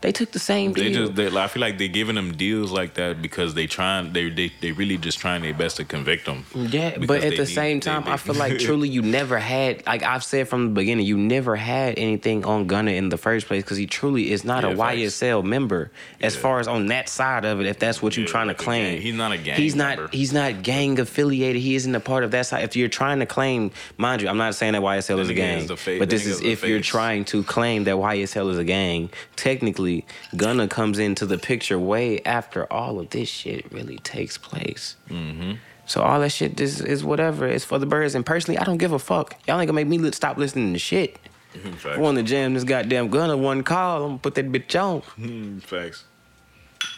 [0.01, 0.85] They took the same deal.
[0.85, 4.13] They just, they, I feel like they're giving them deals like that because they trying,
[4.13, 6.47] they, they, they really just trying their best to convict them.
[6.55, 9.85] Yeah, but at the need- same time, they- I feel like truly you never had,
[9.87, 13.49] like I've said from the beginning, you never had anything on Gunna in the first
[13.49, 14.77] place because he truly is not Yeah, a.
[14.77, 15.91] YSL member.
[16.21, 16.43] As Yeah.
[16.43, 19.01] far as on that side of it, if that's what you're Yeah, trying to claim.
[19.01, 20.03] He's not a gang He's member.
[20.03, 20.15] not.
[20.15, 21.61] He's not gang affiliated.
[21.61, 22.63] He isn't a part of that side.
[22.63, 25.59] If you're trying to claim, mind you, I'm not saying that YSL is a gang,
[25.69, 29.11] is fa- but this is if you're trying to claim that YSL is a gang.
[29.35, 29.88] Technically,
[30.37, 34.97] Gunna comes into the picture way after all of this shit really takes place.
[35.09, 35.55] Mm-hmm.
[35.87, 37.47] So all that shit is, is whatever.
[37.47, 38.15] It's for the birds.
[38.15, 39.35] And personally, I don't give a fuck.
[39.47, 41.19] Y'all ain't gonna make me stop listening to shit.
[41.53, 41.87] Facts.
[41.87, 44.03] I want to jam this goddamn Gunna one call.
[44.03, 45.01] I'm gonna put that bitch on.
[45.19, 46.05] Mm, Facts.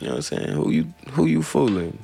[0.00, 0.48] You know what I'm saying?
[0.48, 1.98] Who you who you fooling?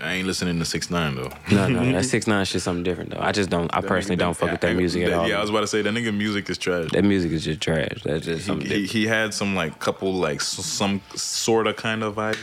[0.00, 1.30] I ain't listening to six nine though.
[1.50, 3.20] No, no, that six nine shit something different though.
[3.20, 3.74] I just don't.
[3.74, 5.28] I personally don't fuck with that music at all.
[5.28, 6.90] Yeah, I was about to say that nigga music is trash.
[6.92, 8.02] that music is just trash.
[8.04, 12.02] That's just He, something he, he had some like couple like some sort of kind
[12.02, 12.38] of vibe,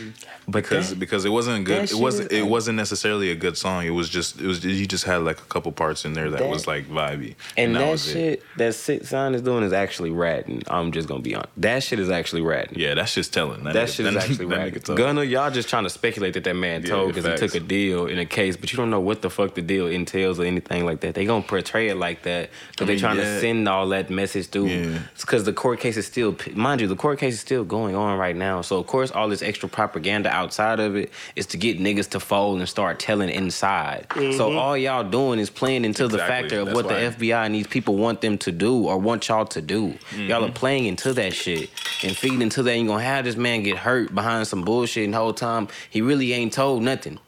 [0.50, 1.88] because that- because it wasn't good.
[1.88, 3.86] that It wasn't it like- wasn't necessarily a good song.
[3.86, 6.40] It was just it was he just had like a couple parts in there that,
[6.40, 8.12] That- was like vibey, And that, was it.
[8.12, 10.62] shit that six nine is doing is actually ratting.
[10.68, 11.50] I'm just gonna be honest.
[11.56, 12.78] That shit is actually ratting.
[12.78, 13.64] Yeah, that's just telling.
[13.64, 14.94] That, That nigga- shit is actually ratting.
[14.94, 17.45] Gunna, y'all just trying to speculate that that man told because he facts.
[17.46, 19.86] Took a deal in a case, but you don't know what the fuck the deal
[19.86, 21.14] entails or anything like that.
[21.14, 23.24] They gonna portray it like that because I they mean, trying yeah.
[23.24, 24.66] to send all that message through.
[24.66, 24.98] Yeah.
[25.14, 27.94] It's because the court case is still, mind you, the court case is still going
[27.94, 28.60] on right now.
[28.62, 32.20] So of course, all this extra propaganda outside of it is to get niggas to
[32.20, 34.06] fold and start telling inside.
[34.36, 36.26] So all y'all doing is playing into the Mm-hmm.
[36.28, 38.98] Factor of That's what why- the FBI and these people want them to do or
[38.98, 39.82] want y'all to do.
[39.86, 39.96] Y'all
[40.40, 40.44] Mm-hmm.
[40.44, 41.70] are playing into that shit
[42.02, 42.76] and feeding into that.
[42.76, 46.00] You gonna have this man get hurt behind some bullshit, and the whole time he
[46.02, 47.18] really ain't told nothing.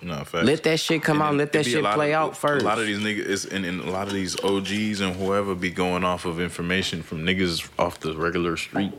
[0.00, 0.46] No, facts.
[0.46, 1.34] Let that shit come And out.
[1.34, 2.64] it- Let that shit play of- out first.
[2.64, 5.54] A lot of these niggas is- and, and a lot of these OGs and whoever
[5.56, 8.92] be going off of information from niggas off the regular street,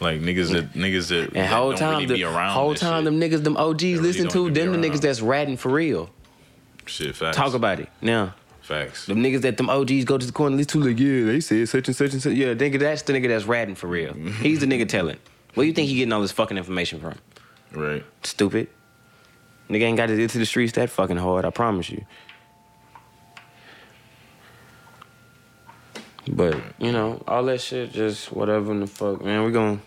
[0.00, 2.50] like niggas that niggas that, and that whole time, really the be around.
[2.54, 3.04] whole time, shit.
[3.04, 6.10] them niggas, them OGs really listen to them, the niggas that's ratting for real.
[6.86, 7.36] shit facts.
[7.36, 8.34] Talk about it now.
[8.62, 9.06] Facts.
[9.06, 11.68] Them niggas that them OGs go to the corner, these two like, yeah, they said
[11.68, 12.32] such and such and such.
[12.34, 14.14] Yeah, nigga, that's the nigga that's ratting for real.
[14.14, 15.16] He's the nigga telling.
[15.54, 17.14] Where you think he getting all this fucking information from?
[17.72, 18.04] Right.
[18.24, 18.68] Stupid.
[19.70, 22.04] Nigga ain't got to get to the streets that fucking hard, I promise you.
[26.28, 29.80] But, you know, all that shit, just whatever in the fuck, man, we gonna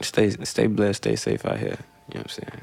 [0.00, 1.78] stay stay blessed, stay safe out here.
[2.08, 2.60] You know what I'm saying?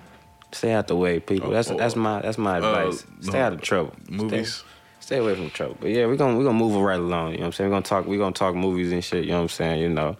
[0.51, 1.51] Stay out the way, people.
[1.51, 3.05] That's Oh, that's my that's my uh, advice.
[3.21, 3.93] Stay out of trouble.
[4.09, 4.55] movies?
[4.55, 4.65] Stay,
[4.99, 5.77] stay away from trouble.
[5.79, 7.31] But yeah, we're gonna we're gonna move right along.
[7.31, 7.69] You know what I'm saying?
[7.69, 9.89] We're gonna talk we're gonna talk movies and shit, you know what I'm saying, you
[9.89, 10.17] know.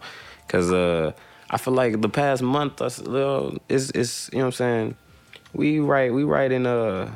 [0.48, 1.12] Cause uh
[1.50, 4.96] I feel like the past month us little it's it's you know what I'm saying,
[5.54, 7.10] we right we right in uh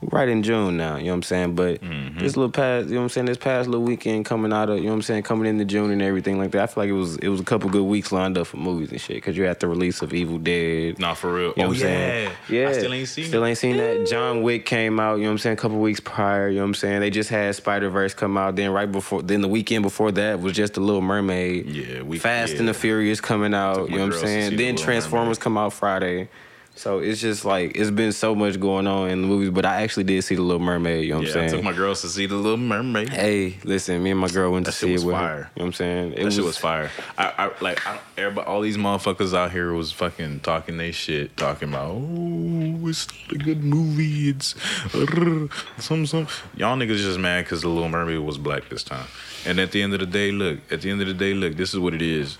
[0.00, 1.54] we right in June now, you know what I'm saying?
[1.56, 2.20] But Mm-hmm.
[2.20, 4.76] this little past, you know what I'm saying, this past little weekend coming out of,
[4.78, 6.90] you know what I'm saying, coming into June and everything like that, I feel like
[6.90, 9.20] it was it was a couple good weeks lined up for movies and shit.
[9.24, 11.00] Cause you had the release of Evil Dead.
[11.00, 11.52] Not for real.
[11.56, 12.30] You know oh what I'm saying?
[12.48, 12.68] yeah.
[12.68, 13.48] I still ain't seen Still it.
[13.48, 14.06] ain't seen that.
[14.08, 16.60] John Wick came out, you know what I'm saying, a couple weeks prior, you know
[16.62, 17.00] what I'm saying?
[17.00, 18.54] They just had Spider Verse come out.
[18.54, 21.66] Then right before then the weekend before that was just the Little Mermaid.
[21.66, 22.60] Yeah, we- Fast yeah.
[22.60, 24.50] and the Furious coming out, you know what I'm girls to see saying?
[24.50, 25.40] The Then Little Transformers Mermaid.
[25.40, 26.28] come out Friday.
[26.78, 29.82] So it's just like it's been so much going on in the movies, but I
[29.82, 31.48] actually did see the Little Mermaid, you know what Yeah, I'm saying?
[31.48, 33.08] I took my girls to see the Little Mermaid.
[33.08, 35.20] Hey, listen, me and my girl went That to see was it with her.
[35.20, 35.36] fire.
[35.36, 36.12] You know what I'm saying?
[36.12, 36.90] It That shit was fire.
[37.18, 41.36] I, I like I, everybody, all these motherfuckers out here was fucking talking they shit,
[41.36, 44.28] talking about oh, it's a good movie.
[44.28, 44.54] It's
[45.84, 46.28] some some.
[46.56, 49.06] Y'all niggas just mad because the Little Mermaid was black this time.
[49.44, 50.60] And at the end of the day, look.
[50.70, 51.56] At the end of the day, look.
[51.56, 52.38] This is what it is.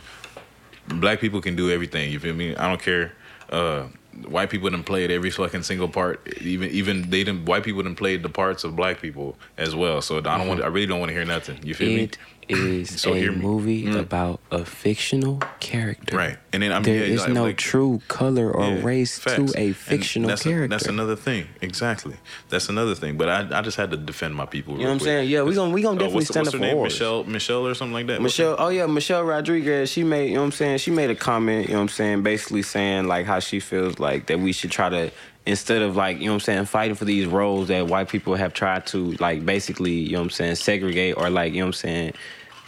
[0.86, 2.12] Black people can do everything.
[2.12, 2.54] You feel me?
[2.54, 3.12] I don't care.
[3.50, 3.88] Uh,
[4.26, 6.26] white people done played every fucking single part.
[6.40, 7.46] Even even they didn't.
[7.46, 10.00] White people didn't play the parts of black people as well.
[10.02, 10.60] So I don't want.
[10.60, 10.66] Mm-hmm.
[10.66, 11.58] I really don't want to hear nothing.
[11.62, 12.10] You feel me?
[12.48, 13.98] It is So a movie Mm.
[14.00, 16.16] about a fictional character.
[16.16, 16.36] Right.
[16.52, 19.18] And then I mean, There yeah, is like- no like- true color or Yeah, race
[19.18, 19.52] facts.
[19.52, 20.68] to a fictional that's character.
[20.68, 21.46] that's another thing.
[21.60, 22.14] Exactly.
[22.48, 23.16] That's another thing.
[23.18, 24.74] But I, I just had to defend my people.
[24.74, 25.28] You know what I'm saying?
[25.28, 26.82] Yeah, we gonna- we gonna definitely what's, stand what's up her for name?
[26.82, 26.92] ours.
[26.94, 28.20] Michelle, Michelle or something like that.
[28.20, 30.78] What's Michelle, oh yeah, Michelle Rodriguez, she made, you know what I'm saying?
[30.78, 33.98] She made a comment, you know what I'm saying, basically saying like how she feels
[33.98, 35.10] like that we should try to
[35.46, 38.34] instead of like, you know what I'm saying, fighting for these roles that white people
[38.34, 41.66] have tried to like basically, you know what I'm saying, segregate or like, you know
[41.66, 42.12] what I'm saying,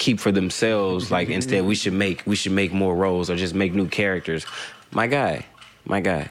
[0.01, 3.55] keep for themselves, like instead we should make we should make more roles or just
[3.55, 4.45] make new characters.
[4.91, 5.47] My guy,
[5.85, 6.31] my guy.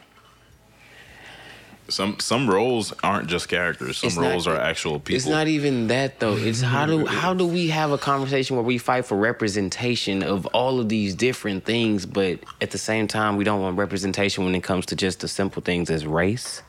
[1.87, 3.97] Some some roles aren't just characters.
[3.97, 5.15] Some It's not- roles are actual people.
[5.15, 6.35] It's not even that though.
[6.35, 10.45] It's how do how do we have a conversation where we fight for representation of
[10.47, 14.53] all of these different things, but at the same time we don't want representation when
[14.53, 16.61] it comes to just the simple things as race.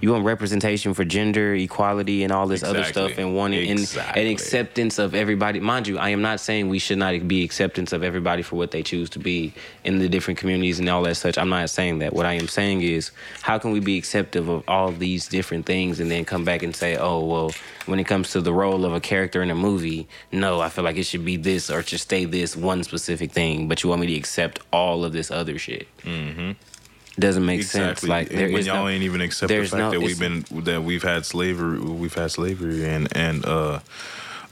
[0.00, 4.22] You want representation for gender equality and all this other stuff, and wanting and, Exactly.
[4.22, 5.60] and acceptance of everybody.
[5.60, 8.70] Mind you, I am not saying we should not be acceptance of everybody for what
[8.70, 9.52] they choose to be
[9.84, 11.36] in the different communities and all that such.
[11.38, 12.12] I'm not saying that.
[12.12, 13.10] What I am saying is,
[13.42, 16.74] how can we be acceptive of all these different things and then come back and
[16.74, 17.52] say, oh well,
[17.86, 20.84] when it comes to the role of a character in a movie, no, I feel
[20.84, 23.88] like it should be this or it should stay this one specific thing, but you
[23.88, 25.88] want me to accept all of this other shit.
[26.02, 26.52] Mm-hmm.
[27.18, 28.02] Doesn't make sense.
[28.04, 28.08] Exactly.
[28.08, 30.44] Like And there when y'all no, ain't even accept the fact no- that we've been
[30.64, 33.80] that we've had slavery, we've had slavery and and uh,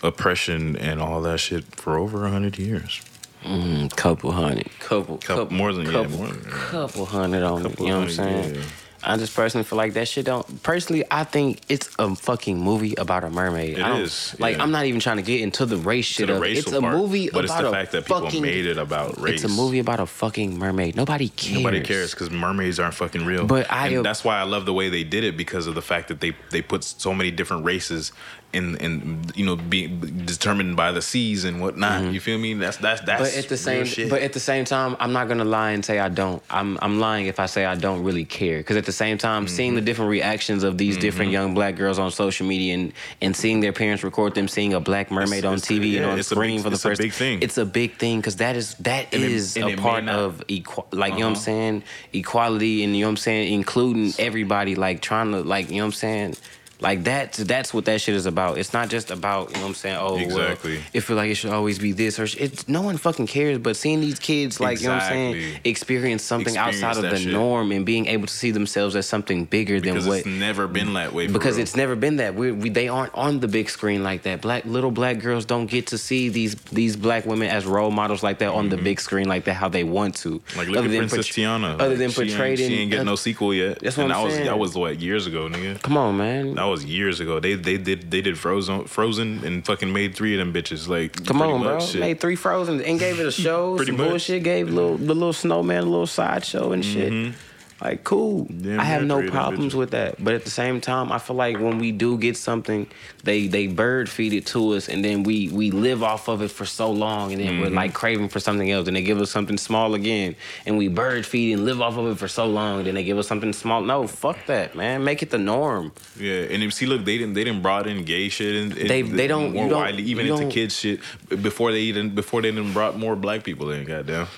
[0.03, 3.01] oppression and all that shit for over a hundred years.
[3.45, 6.51] Mm, couple hundred, couple, Couple- couple more than- yeah, couple, more than- yeah.
[6.71, 7.63] couple hundred on.
[7.63, 8.55] Couple You know what I'm saying?
[8.57, 8.61] yeah.
[9.07, 10.63] I just personally feel like that shit don't.
[10.65, 13.79] Personally, I think it's a fucking movie about a mermaid.
[13.79, 14.63] It I don't, is, Like yeah.
[14.65, 17.31] I'm not even trying to get into the race shit the It's a part, movie
[17.31, 19.45] but about it's the fact that people fucking, made it about race.
[19.45, 20.97] It's a movie about a fucking mermaid.
[20.97, 21.55] Nobody cares.
[21.55, 23.47] Nobody cares because mermaids aren't fucking real.
[23.47, 25.83] But I- and that's why I love the way they did it because of the
[25.83, 28.13] fact that they they put so many different races
[28.53, 32.13] in in you know being determined by the seas and whatnot.
[32.13, 32.55] You feel me?
[32.55, 33.23] That's that's that's.
[33.23, 33.35] Mm-hmm.
[33.37, 34.09] But at the same, shit.
[34.11, 36.43] but at the same time, I'm not gonna lie and say I don't.
[36.51, 38.59] I'm I'm lying if I say I don't really care.
[38.59, 39.75] Because at the same time, seeing Mm-hmm.
[39.77, 43.61] the different reactions of these different young black girls on social media and and seeing
[43.61, 46.23] their parents record them seeing a black mermaid It's- on it's- TV yeah, and on
[46.23, 47.43] screen big- for the it's a first big thing.
[47.43, 50.43] It's a big thing because that is that And is and it a part of
[50.49, 51.41] equal, like you know what I'm Uh-huh.
[51.43, 51.83] saying,
[52.13, 55.83] equality and you know what I'm saying, including everybody, like trying to like you know
[55.83, 56.37] what I'm saying.
[56.81, 58.59] Like that's that's what that shit is about.
[58.59, 59.97] It's not just about you know what I'm saying.
[59.99, 60.75] Oh, Exactly.
[60.77, 63.27] well, it feel like it should always be this or sh- it's no one fucking
[63.29, 63.59] cares.
[63.59, 67.11] But seeing these kids like you know what I'm saying experience something Experience outside of
[67.11, 67.33] the shit.
[67.33, 70.67] norm and being able to see themselves as something bigger because than what it's never
[70.67, 71.27] been that way.
[71.29, 71.63] Because real.
[71.63, 74.65] it's never been that we, we they aren't on the big screen like that black
[74.67, 78.39] little black girls don't get to see these these black women as role models like
[78.41, 80.59] that on the big screen like that how they want to Mm-hmm.
[80.59, 81.75] like look Other at Princess portray- Tiana.
[81.75, 83.79] other Like, than she ain't- portrayed in she ain't getting uh, no sequel yet.
[83.81, 84.47] That's what and I'm that was saying.
[84.47, 85.81] that was what years ago, nigga.
[85.81, 87.41] come on man That was years ago.
[87.41, 90.89] They they did they did Frozen Frozen and fucking made three of them bitches.
[90.89, 91.81] Like Come on, bro.
[91.81, 92.01] shit.
[92.01, 93.77] Made three Frozen and gave it a show.
[93.77, 94.09] Pretty some much.
[94.09, 94.43] bullshit.
[94.43, 97.13] Gave little the little snowman a little sideshow and shit.
[97.13, 97.37] Mm-hmm.
[97.79, 98.47] Like, cool.
[98.51, 100.23] Yeah, I have no problems with that.
[100.25, 102.87] But at the same time, I feel like when we do get something,
[103.23, 106.51] they they bird feed it to us, and then we we live off of it
[106.51, 107.61] for so long, and then Mm-hmm.
[107.61, 110.89] we're like craving for something else, and they give us something small again, and we
[110.89, 113.53] bird feed and live off of it for so long, then they give us something
[113.53, 113.83] small.
[113.83, 115.05] No, fuck that, man.
[115.05, 115.93] Make it the norm.
[116.19, 118.89] Yeah, and if, see, look, they didn't they didn't brought in gay shit and, and
[118.89, 121.01] They- they don't- more you don't- widely, even into kids shit
[121.43, 123.85] before they even before they didn't brought more black people in.
[123.85, 124.29] Goddamn,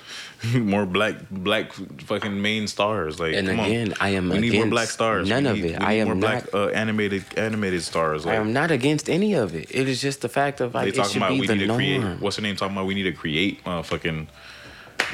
[0.53, 1.73] more black black
[2.03, 3.19] fucking main stars.
[3.19, 3.97] Like, And again, on.
[3.99, 5.27] I am we need more black stars.
[5.27, 5.81] none We of need- it.
[5.81, 8.25] I am more black not- uh, animated animated stars.
[8.25, 9.67] I am not against any of it.
[9.69, 11.55] It is just the fact of they like it talking should about be we the
[11.55, 11.77] need to norm.
[11.79, 12.19] create.
[12.21, 12.85] What's the name talking about?
[12.87, 14.27] We need to create motherfucking.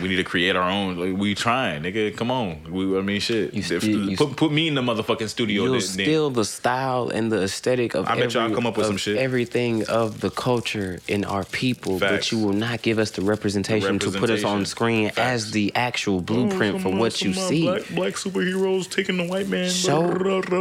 [0.01, 0.97] We need to create our own.
[0.97, 2.15] Like, we trying, nigga.
[2.17, 2.59] Come on.
[2.69, 3.53] We, I mean, shit.
[3.53, 5.63] You still- you put, put me in the motherfucking studio.
[5.63, 8.77] You'll then- then- steal the style and the aesthetic of I bet y'all come up
[8.77, 9.17] with some shit.
[9.17, 13.99] everything of the culture in our people, but you will not give us the representation,
[13.99, 15.19] to put us on screen Facts.
[15.19, 17.63] as the actual blueprint for what you see.
[17.63, 19.69] Black, black superheroes taking the white man.
[19.69, 20.11] Show-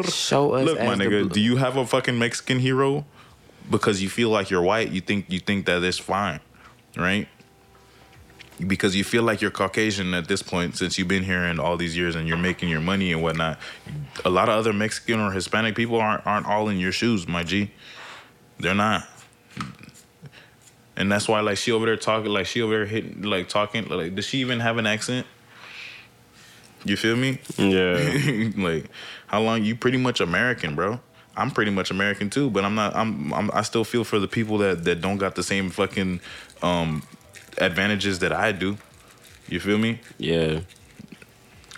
[0.03, 3.05] show us Look, my as the nigga, bl- do you have a fucking Mexican hero?
[3.71, 6.41] Because you feel like you're white, you think you think that it's fine,
[6.97, 7.27] right?
[8.67, 11.77] Because you feel like you're Caucasian at this point since you've been here and all
[11.77, 13.59] these years and you're making your money and whatnot.
[14.25, 17.43] A lot of other Mexican or Hispanic people aren't aren't all in your shoes, my
[17.43, 17.73] G.
[18.59, 19.09] They're not.
[20.97, 23.89] And that's why like she over there talking like she over there hitting like talking
[23.89, 25.27] like does she even have an accent?
[26.85, 27.41] You feel me?
[27.57, 28.53] Yeah.
[28.57, 28.87] like
[29.27, 31.01] how long you pretty much American, bro.
[31.37, 34.29] I'm pretty much American too, but I'm not I'm, I'm I still feel for the
[34.29, 36.21] people that that don't got the same fucking
[36.63, 37.03] um
[37.59, 38.77] advantages that I do.
[39.49, 40.01] You feel me?
[40.19, 40.61] Yeah.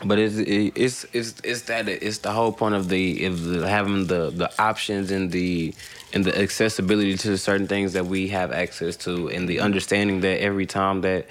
[0.05, 4.07] But it's it's it's it's that it's the whole point of the of the, having
[4.07, 5.75] the the options and the
[6.13, 10.41] and the accessibility to certain things that we have access to and the understanding that
[10.43, 11.27] every time that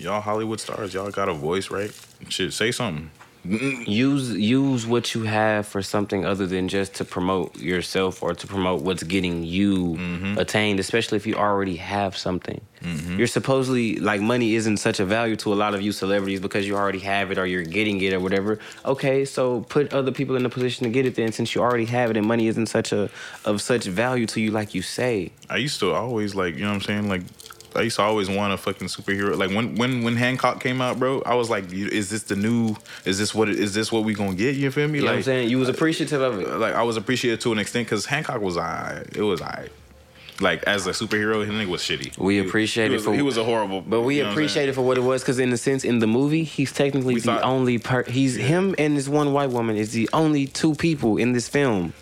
[0.00, 1.92] Y'all Hollywood stars, y'all got a voice, right?
[2.30, 3.10] Shit, say something.
[3.44, 8.46] Use use what you have for something other than just to promote yourself or to
[8.46, 10.38] promote what's getting you mm-hmm.
[10.38, 12.60] attained especially if you already have something.
[12.82, 13.18] Mm-hmm.
[13.18, 16.66] You're supposedly like money isn't such a value to a lot of you celebrities because
[16.66, 18.58] you already have it or you're getting it or whatever.
[18.84, 21.86] Okay so put other people in a position to get it then since you already
[21.86, 23.08] have it and money isn't such a
[23.44, 25.32] of such value to you like you say.
[25.48, 27.08] I used to always like, you know what I'm saying?
[27.08, 27.22] Like
[27.74, 29.36] I used to always want a fucking superhero.
[29.36, 32.76] Like when when when Hancock came out, bro, I was like, is this the new?
[33.04, 34.56] Is this what is this what we gonna get?
[34.56, 34.98] You feel me?
[34.98, 37.40] you know what I'm saying you was appreciative of it uh, like I was appreciative
[37.40, 39.04] to an extent because Hancock was I.
[39.14, 39.68] It was I.
[40.40, 42.16] Like as a superhero, his nigga was shitty.
[42.16, 43.82] We He- appreciate he it was, for- he was a horrible.
[43.82, 45.98] But we you know appreciate it for what it was, because in a sense, in
[45.98, 48.04] the movie, he's technically We the thought- only per.
[48.04, 51.92] He's him and this one white woman is the only two people in this film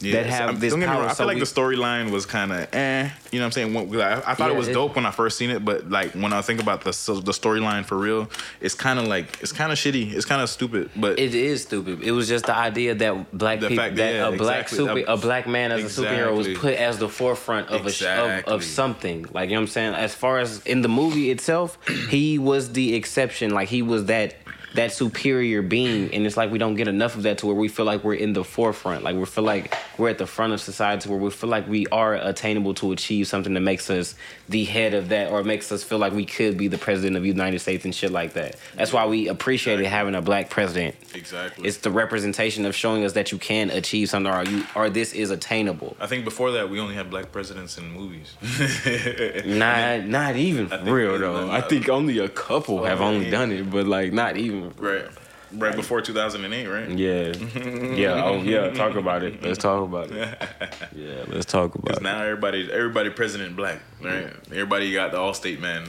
[0.00, 1.00] that have I'm- this don't get me power.
[1.02, 3.08] wrong, I so feel like we- the storyline was kind of eh.
[3.32, 3.74] You know what I'm saying?
[3.74, 5.90] When- I, I thought Yeah, it was it- dope when I first seen it, but
[5.90, 8.28] like when I think about the so- the storyline for real,
[8.60, 10.12] it's kind of like it's kind of shitty.
[10.12, 10.90] It's kind of stupid.
[10.96, 12.02] But It is stupid.
[12.02, 15.02] It was just the idea that black people, fact- that yeah, a black exactly.
[15.02, 18.44] super, a black man as a superhero was put as the forefront of a of,
[18.44, 19.26] of something.
[19.32, 19.94] Like you know what I'm saying.
[19.94, 21.78] As far as in the movie itself,
[22.10, 23.50] he was the exception.
[23.50, 24.34] Like he was that
[24.76, 27.68] that superior being, and it's like we don't get enough of that to where we
[27.68, 29.02] feel like we're in the forefront.
[29.04, 31.86] Like we feel like we're at the front of society, where we feel like we
[31.88, 34.14] are attainable to achieve something that makes us
[34.48, 37.22] the head of that, or makes us feel like we could be the president of
[37.22, 38.56] the United States and shit like that.
[38.76, 40.94] That's why we appreciated having a black president.
[41.14, 41.66] exactly.
[41.66, 45.12] It's the representation of showing us that you can achieve something, or you, or this
[45.12, 45.96] is attainable.
[46.00, 48.34] I think before that we only had black presidents in movies.
[49.46, 51.50] Not, not even real though.
[51.50, 53.30] I think only a couple oh, have Oh, only yeah.
[53.30, 54.65] done it, but like not even.
[54.78, 55.06] Right,
[55.52, 56.88] right before 2008, right?
[56.90, 57.32] Yeah,
[57.94, 58.70] yeah, oh yeah.
[58.70, 59.42] Talk about it.
[59.42, 60.38] Let's talk about it.
[60.96, 62.02] Yeah, let's talk about Because it.
[62.02, 64.32] now everybody, everybody president black, right?
[64.50, 65.84] Everybody got the Allstate man.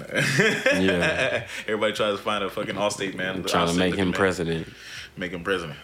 [0.82, 1.48] Yeah.
[1.68, 3.44] Everybody tries to find a fucking Allstate man.
[3.44, 4.14] Trying to make him looking man.
[4.14, 4.68] president.
[5.16, 5.78] Make him president.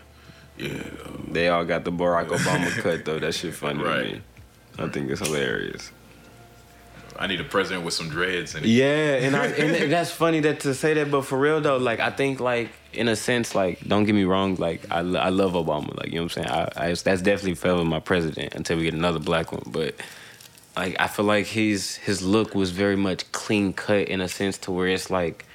[0.58, 0.84] Yeah.
[1.32, 3.18] They all got the Barack Obama cut though.
[3.20, 4.04] That shit funny Right.
[4.04, 4.22] to me.
[4.78, 5.91] I think it's hilarious.
[7.20, 10.61] I need a president with some dreads and Yeah, and I, and that's funny that
[10.61, 13.88] to say that, but for real though, like I think like in a sense, like
[13.88, 16.47] don't get me wrong, like I, I love Obama, like you know what I'm saying.
[16.49, 19.95] I, I that's definitely forever my president until we get another black one, but
[20.76, 24.57] like I feel like his his look was very much clean cut in a sense
[24.59, 25.45] to where it's like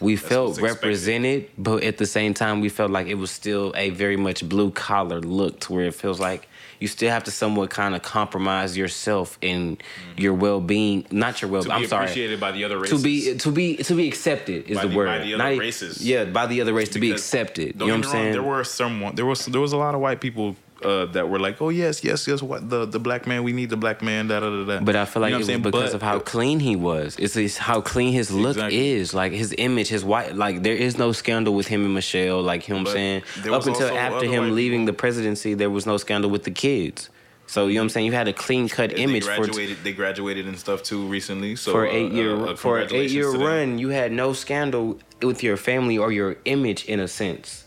[0.00, 0.86] we felt what's expected.
[0.86, 4.48] represented, but at the same time we felt like it was still a very much
[4.48, 6.48] blue collar look to where it feels like
[6.80, 9.78] you still have to somewhat kind of compromise yourself in
[10.16, 11.62] your well being, not your well.
[11.62, 12.98] to be I'm sorry appreciated by the other races.
[13.00, 15.06] to be to be to be accepted is By the the- word.
[15.06, 16.04] by the other Not races.
[16.04, 17.74] Yeah, by the other race to be accepted.
[17.80, 18.32] You know what I'm me wrong, saying?
[18.32, 19.12] There were some.
[19.14, 22.04] There was there was a lot of white people uh, that were like, oh yes,
[22.04, 24.64] yes, yes, what the the black man, we need the black man, da da da
[24.64, 24.80] da.
[24.84, 25.62] But I feel like You know it was saying?
[25.62, 27.16] because But- of how clean he was.
[27.18, 28.90] It's, it's how clean his look Exactly.
[28.92, 30.34] is, like his image, his white.
[30.36, 32.42] Like there is no scandal with him and Michelle.
[32.42, 33.22] Like you know what I'm saying.
[33.50, 37.10] Up until after him leaving the presidency, there was no scandal with the kids.
[37.46, 38.06] So you know what I'm saying.
[38.06, 39.78] You had a clean cut They image for graduated.
[39.82, 41.56] they graduated and stuff too recently.
[41.56, 43.46] So for uh, eight year uh, uh, for an eight year congratulations to them.
[43.70, 43.78] run.
[43.78, 47.64] You had no scandal with your family or your image in a sense.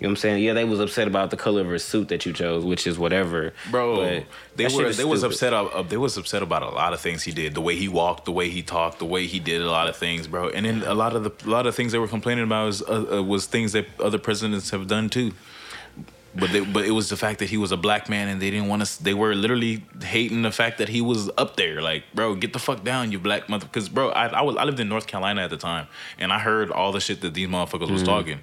[0.00, 0.42] You know what I'm saying?
[0.42, 2.98] Yeah, they was upset about the color of her suit that you chose, which is
[2.98, 3.52] whatever.
[3.70, 4.22] Bro,
[4.56, 5.52] they were is they was upset.
[5.52, 7.54] Uh, they was upset about a lot of things he did.
[7.54, 9.96] The way he walked, the way he talked, the way he did a lot of
[9.96, 10.48] things, bro.
[10.48, 12.80] And then a lot of the a lot of things they were complaining about was
[12.80, 15.32] uh, uh, was things that other presidents have done too.
[16.34, 18.50] But they, but it was the fact that he was a black man, and they
[18.50, 19.02] didn't want to.
[19.02, 21.82] They were literally hating the fact that he was up there.
[21.82, 23.66] Like, bro, get the fuck down, you black mother.
[23.66, 25.88] Because, bro, I, I was I lived in North Carolina at the time,
[26.18, 28.40] and I heard all the shit that these motherfuckers was talking.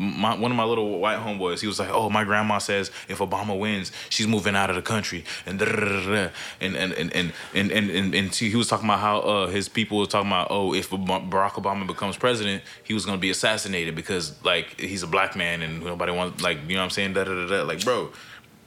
[0.00, 3.18] My, one of my little white homeboys, he was like, "Oh, my grandma says if
[3.18, 8.14] Obama wins, she's moving out of the country," and and and and and and and,
[8.14, 11.52] and, he was talking about how uh, his people was talking about, "Oh, if Barack
[11.52, 15.82] Obama becomes president, he was gonna be assassinated because like he's a black man and
[15.82, 17.62] nobody wants like you know what I'm saying." Da, da, da, da.
[17.64, 18.12] Like, bro,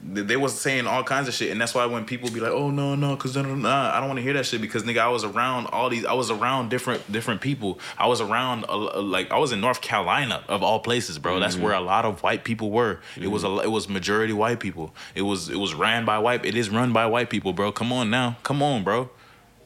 [0.04, 2.70] they was saying all kinds of shit, and that's why when people be like, "Oh
[2.70, 5.22] no, no," because nah, I don't want to hear that shit because nigga, I was
[5.22, 7.78] around all these, I was around different different people.
[7.96, 11.38] I was around uh, like I was in North Carolina of all places, bro.
[11.38, 13.00] That's where a lot of white people were.
[13.16, 14.92] It was a it was majority white people.
[15.14, 16.44] It was it was ran by white.
[16.44, 17.70] It is run by white people, bro.
[17.70, 19.10] Come on now, come on, bro.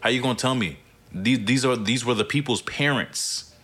[0.00, 0.78] How you gonna tell me
[1.12, 3.54] these these are these were the people's parents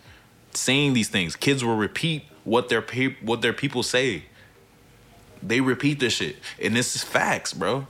[0.55, 1.37] saying these things?
[1.37, 4.25] Kids will repeat what their pe- what their people say
[5.43, 6.37] they repeat this shit.
[6.61, 7.87] And this is facts bro.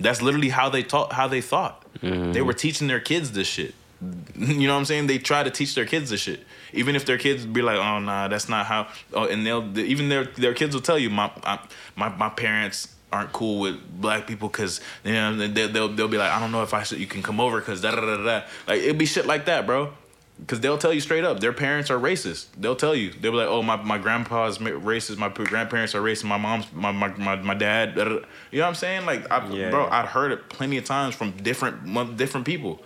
[0.00, 1.84] That's literally how they taught how they thought.
[2.00, 2.32] Mm-hmm.
[2.32, 3.74] They were teaching their kids this shit.
[4.36, 5.08] You know what i'm saying?
[5.08, 6.44] They try to teach their kids this shit.
[6.72, 10.08] Even if their kids be like oh nah that's not how oh, and they'll even
[10.08, 11.58] their their kids will tell you my I,
[11.96, 16.18] my, my parents aren't cool with black people because you know they, they'll, they'll be
[16.18, 18.16] like i don't know if i should you can come over because da da da
[18.18, 18.46] da da.
[18.66, 19.92] like it'd be shit like that bro
[20.38, 22.46] because they'll tell you straight up, their parents are racist.
[22.56, 23.10] They'll tell you.
[23.10, 25.18] They'll be like, "Oh, my, my grandpa's racist.
[25.18, 26.24] My grandparents are racist.
[26.24, 28.16] My mom's my my my, my dad." da, da, da."
[28.50, 29.06] You know what I'm saying?
[29.06, 32.80] Like, I, Yeah, bro, i've heard it plenty of times from different different people,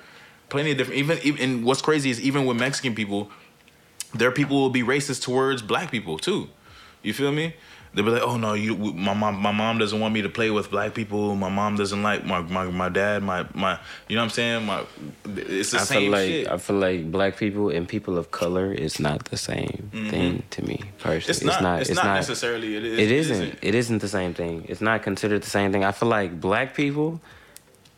[0.49, 0.99] plenty of different.
[0.99, 3.31] Even even and what's crazy is even with Mexican people,
[4.15, 6.49] their people will be racist towards black people too.
[7.03, 7.55] You feel me?
[7.95, 10.51] They'll be like, "Oh no, you my mom my mom doesn't want me to play
[10.51, 11.37] with black people.
[11.37, 13.23] My mom doesn't like my my, my dad.
[13.23, 13.79] My my
[14.09, 14.67] you know what I'm saying?
[14.67, 14.85] My
[15.37, 16.49] it's the I same feel like shit.
[16.49, 20.65] I feel like black people and people of color is not the same thing to
[20.65, 21.21] me personally.
[21.21, 21.49] Mm-hmm.
[21.49, 21.81] It's not.
[21.83, 22.77] It's, not, necessarily.
[22.77, 23.59] It, is, It isn't.
[23.61, 24.65] It isn't the same thing.
[24.69, 25.85] It's not considered the same thing.
[25.85, 27.21] I feel like black people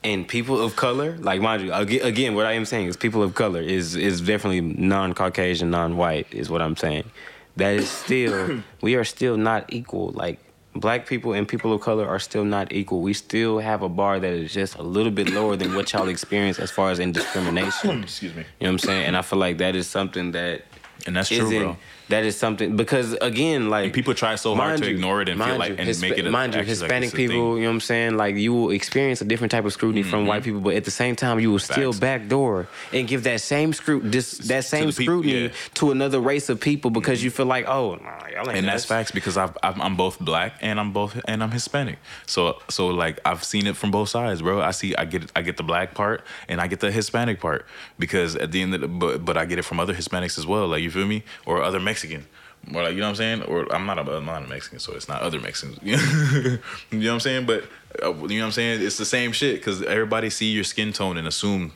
[0.04, 3.34] and people of color, like mind you, again, what I am saying is people of
[3.34, 7.10] color is is definitely non-Caucasian, non-white, is what I'm saying.
[7.56, 10.10] That is still we are still not equal.
[10.10, 10.40] Like
[10.74, 13.00] black people and people of color are still not equal.
[13.00, 16.08] We still have a bar that is just a little bit lower than what y'all
[16.08, 18.02] experience as far as in discrimination.
[18.02, 18.42] Excuse me.
[18.60, 19.06] You know what I'm saying?
[19.06, 20.64] And I feel like that is something that
[21.06, 21.76] And that's true, isn't- bro.
[22.08, 25.42] That is something because again, like people try so hard to you- ignore it and
[25.42, 27.34] feel like- you, and make it a- mind you, act like Hispanic people.
[27.34, 27.56] thing.
[27.56, 28.16] You know what I'm saying?
[28.16, 30.10] Like you will experience a different type of scrutiny mm-hmm.
[30.10, 33.40] from white people, but at the same time, you will still backdoor and give that
[33.40, 35.48] same scrut this that same people, scrutiny yeah.
[35.74, 37.36] to another race of people because you mm-hmm.
[37.36, 40.54] feel like, oh, nah, y'all ain't and that's facts because I've, I've, I'm both black
[40.60, 41.98] and I'm both and I'm Hispanic.
[42.26, 44.60] So so like I've seen it from both sides, bro.
[44.60, 47.66] I see I get I get the black part and I get the Hispanic part
[47.98, 50.46] because at the end of the but but I get it from other Hispanics as
[50.46, 50.68] well.
[50.68, 52.26] Like you feel me or other Mexican.
[52.74, 54.78] Or like you know what I'm saying, or I'm not a I'm not a Mexican,
[54.78, 55.78] so it's not other Mexicans.
[55.82, 56.58] you know
[56.90, 57.46] what I'm saying?
[57.46, 57.64] But
[58.02, 58.82] uh, you know what I'm saying?
[58.82, 61.72] It's the same shit because everybody see your skin tone and assume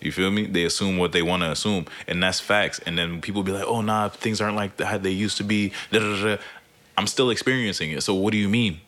[0.00, 0.46] you feel me?
[0.46, 2.80] They assume what they want to assume, and that's facts.
[2.86, 5.72] And then people be like, "Oh, nah, things aren't like how they used to be."
[6.96, 8.02] I'm still experiencing it.
[8.02, 8.80] So what do you mean?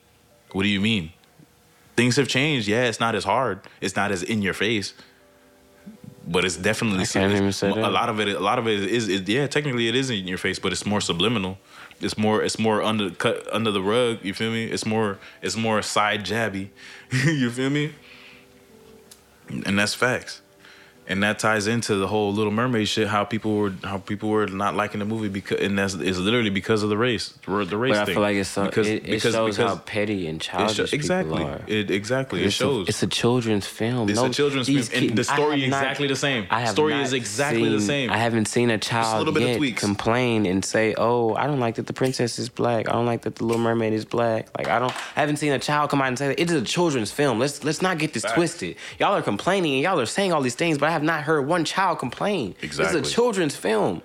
[0.52, 1.12] What do you mean?
[1.96, 2.66] Things have changed.
[2.68, 3.60] Yeah, it's not as hard.
[3.80, 4.94] It's not as in your face,
[6.26, 7.02] but it's definitely.
[7.02, 8.28] I can't even say a lot of it.
[8.28, 9.08] A lot of it is.
[9.08, 11.58] is yeah, technically it is in your face, but it's more subliminal.
[12.00, 12.42] It's more.
[12.42, 14.18] It's more under cut under the rug.
[14.22, 14.64] You feel me?
[14.66, 15.18] It's more.
[15.40, 16.70] It's more side jabby.
[17.10, 17.94] you feel me?
[19.48, 20.40] And that's facts.
[21.08, 23.08] And that ties into the whole Little Mermaid shit.
[23.08, 26.48] How people were, how people were not liking the movie because, and that's is literally
[26.50, 28.14] because of the race, the race But I thing.
[28.14, 30.84] feel like it's so, Because- it, it because- shows because how petty and childish sho-
[30.84, 31.60] people exactly, are.
[31.66, 32.88] it exactly, it It's a- shows.
[32.88, 34.08] it's a children's film.
[34.08, 36.46] It's no, a children's film, and the story not- exactly the same.
[36.50, 38.10] I have Story is exactly the same.
[38.10, 41.86] I haven't seen a child of yet complain and say, "Oh, I don't like that
[41.88, 42.88] the princess is black.
[42.88, 45.52] I don't like that the Little Mermaid is black." Like I don't, I haven't seen
[45.52, 46.40] a child come out and say that.
[46.40, 47.38] It is a children's film.
[47.40, 48.34] Let's let's not get this Facts.
[48.34, 48.76] twisted.
[49.00, 51.46] Y'all are complaining and y'all are saying all these things, but I have not heard
[51.46, 52.54] one child complain.
[52.62, 53.00] Exactly.
[53.00, 54.02] It's a children's film.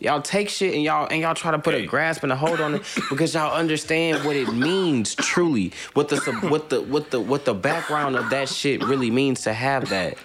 [0.00, 2.60] Y'all take shit and y'all and y'all try to put a grasp and a hold
[2.60, 5.72] on it because y'all understand what it means truly.
[5.94, 6.16] What the
[6.48, 10.18] what the what the what the background of that shit really means to have that.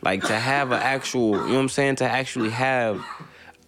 [0.00, 1.96] Like to have an actual, you know what I'm saying?
[1.96, 3.04] To actually have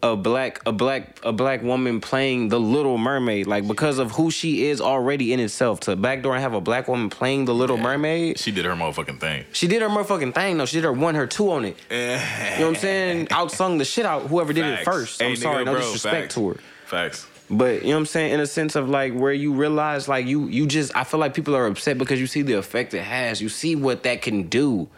[0.03, 4.31] a black a black a black woman playing the Little Mermaid, like because of who
[4.31, 5.81] she is already in itself.
[5.81, 9.21] To backdoor and have a black woman playing the Little Mermaid, She did her motherfucking
[9.21, 9.45] thing.
[9.53, 10.65] she did her motherfucking thing though.
[10.67, 11.77] She did her one, her two on it.
[11.91, 13.27] You know what I'm saying?
[13.27, 15.21] Outsung the shit out whoever did it first.
[15.23, 16.35] I'm Hey, sorry, nigga, no bro, disrespect facts.
[16.37, 16.57] to her.
[16.87, 17.27] Facts.
[17.53, 18.33] But you know what I'm saying?
[18.35, 21.35] In a sense of like where you realize like you you just I feel like
[21.35, 23.43] people are upset because you see the effect it has.
[23.43, 24.89] You see what that can do.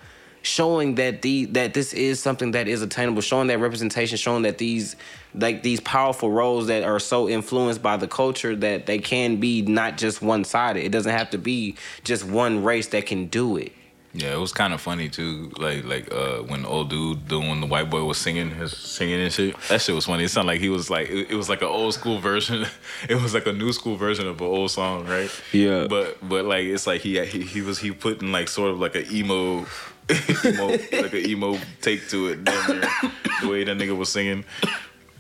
[0.43, 4.59] Showing that the that this is something that is attainable, showing that representation, showing that
[4.59, 4.97] these
[5.35, 9.62] like these powerful roles that are so influenced by the culture that they can be
[9.62, 10.85] not just one sided.
[10.85, 13.73] It doesn't have to be just one race that can do it.
[14.14, 15.51] Yeah, it was kind of funny too.
[15.56, 19.20] Like like uh when the old dude, doing the white boy was singing his singing
[19.20, 19.59] and shit.
[19.69, 20.24] That shit was funny.
[20.24, 22.66] It sounded like he was like it, it was like an old school version.
[23.09, 25.31] It was like a new school version of an old song, right?
[25.52, 25.86] Yeah.
[25.89, 28.94] But but like it's like he he, he was he putting like sort of like
[28.94, 29.66] an emo.
[30.44, 34.44] Emo like an emo take to it the way that nigga was singing.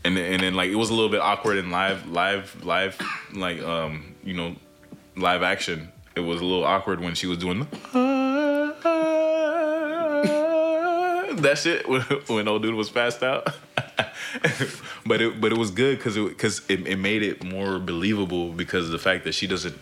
[0.04, 3.00] And then, and then like it was a little bit awkward in live live live
[3.32, 4.56] like um you know
[5.16, 5.88] live action.
[6.14, 7.66] It was a little awkward when she was doing the
[11.42, 13.48] that shit when, when old dude was passed out.
[15.04, 18.52] But it but it was good because it because it, it made it more believable
[18.52, 19.76] because of the fact that she doesn't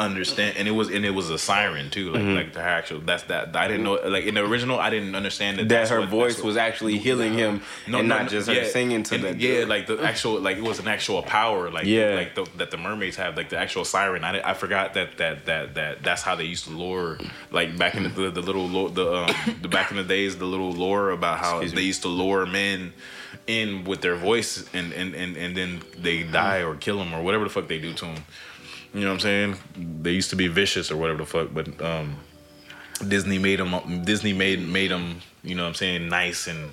[0.00, 3.24] understand and it was and it was a siren too like like the actual that's
[3.24, 6.08] that I didn't know like in the original I didn't understand that That her what-
[6.08, 9.86] voice what- was actually healing him and not just her singing to the yeah, like
[9.86, 12.14] the actual, like it was an actual power, like Yeah.
[12.14, 14.24] like the, that the mermaids have, like the actual siren.
[14.24, 17.18] I, I forgot that that that that that's how they used to lure,
[17.50, 20.46] like back in the the, the little the um, the back in the days, the
[20.46, 21.86] little lore about how Excuse they me.
[21.86, 22.92] used to lure men
[23.46, 27.22] in with their voice, and and and and then they die or kill them or
[27.22, 28.24] whatever the fuck they do to them.
[28.92, 29.56] You know what I'm saying?
[30.02, 32.16] They used to be vicious or whatever the fuck, but um,
[33.06, 34.02] Disney made them.
[34.04, 35.20] Disney made made them.
[35.42, 36.08] You know what I'm saying?
[36.08, 36.70] Nice and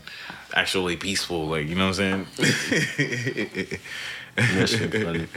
[0.53, 1.47] actually peaceful.
[1.47, 3.79] Like you know what I'm saying?
[4.37, 5.27] That shit funny.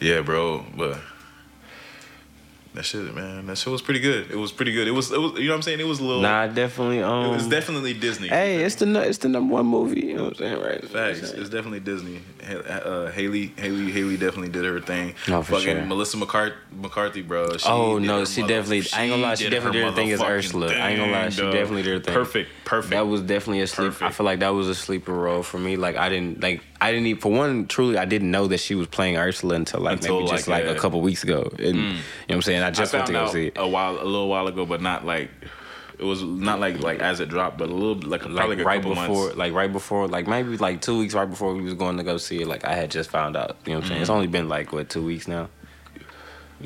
[0.00, 0.64] yeah, bro.
[0.76, 0.98] But
[2.76, 3.46] that shit, man.
[3.46, 4.30] That shit was pretty good.
[4.30, 4.86] It was pretty good.
[4.86, 5.10] It was.
[5.10, 5.32] It was.
[5.32, 5.80] You know what I'm saying?
[5.80, 6.22] It was a little.
[6.22, 7.02] Nah, definitely.
[7.02, 8.28] Um, it was definitely Disney.
[8.28, 10.00] Hey, it's the it's the number one movie.
[10.06, 10.84] You know what I'm saying, right?
[10.88, 11.32] Facts.
[11.32, 12.20] It's definitely Disney.
[12.48, 15.14] Uh, Haley, Haley, Haley definitely did her thing.
[15.26, 15.84] No, for Fucking sure.
[15.84, 17.56] Melissa McCarthy, McCarthy, bro.
[17.56, 20.12] She Oh, no, she mother- definitely- I ain't gonna lie, she definitely did her thing
[20.12, 20.68] as Ursula.
[20.72, 21.52] I ain't gonna lie, she dog.
[21.52, 22.14] definitely did her thing.
[22.14, 22.90] Perfect, perfect.
[22.92, 24.00] That was definitely a sleep.
[24.00, 25.76] I feel like that was a sleeper role for me.
[25.76, 28.74] Like I didn't like I didn't even for one truly I didn't know that she
[28.74, 31.50] was playing Ursula until like Until, maybe just like, like, uh, a couple weeks ago.
[31.58, 31.94] And you know
[32.28, 32.60] what I'm saying?
[32.66, 33.54] I I just went found to go see it.
[33.56, 35.30] a while, a little while ago, but not like
[35.98, 38.82] it was not like like as it dropped, but a little like Like like right
[38.82, 38.94] before,
[39.24, 39.36] months.
[39.36, 42.16] like right before, like maybe like two weeks right before we was going to go
[42.18, 42.46] see it.
[42.46, 43.56] Like I had just found out.
[43.64, 43.94] You know what I'm saying?
[43.96, 44.02] Mm-hmm.
[44.02, 45.48] It's only been like what two weeks now.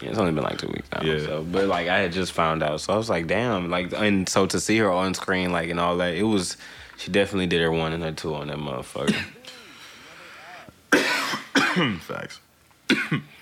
[0.00, 1.02] Yeah, it's only been like two weeks now.
[1.02, 1.18] Yeah.
[1.20, 3.70] So, but like I had just found out, so I was like, damn.
[3.70, 6.56] Like, and so to see her on screen, like, and all that, it was.
[6.96, 9.14] She definitely did her one and her two on that motherfucker.
[12.00, 12.40] Facts.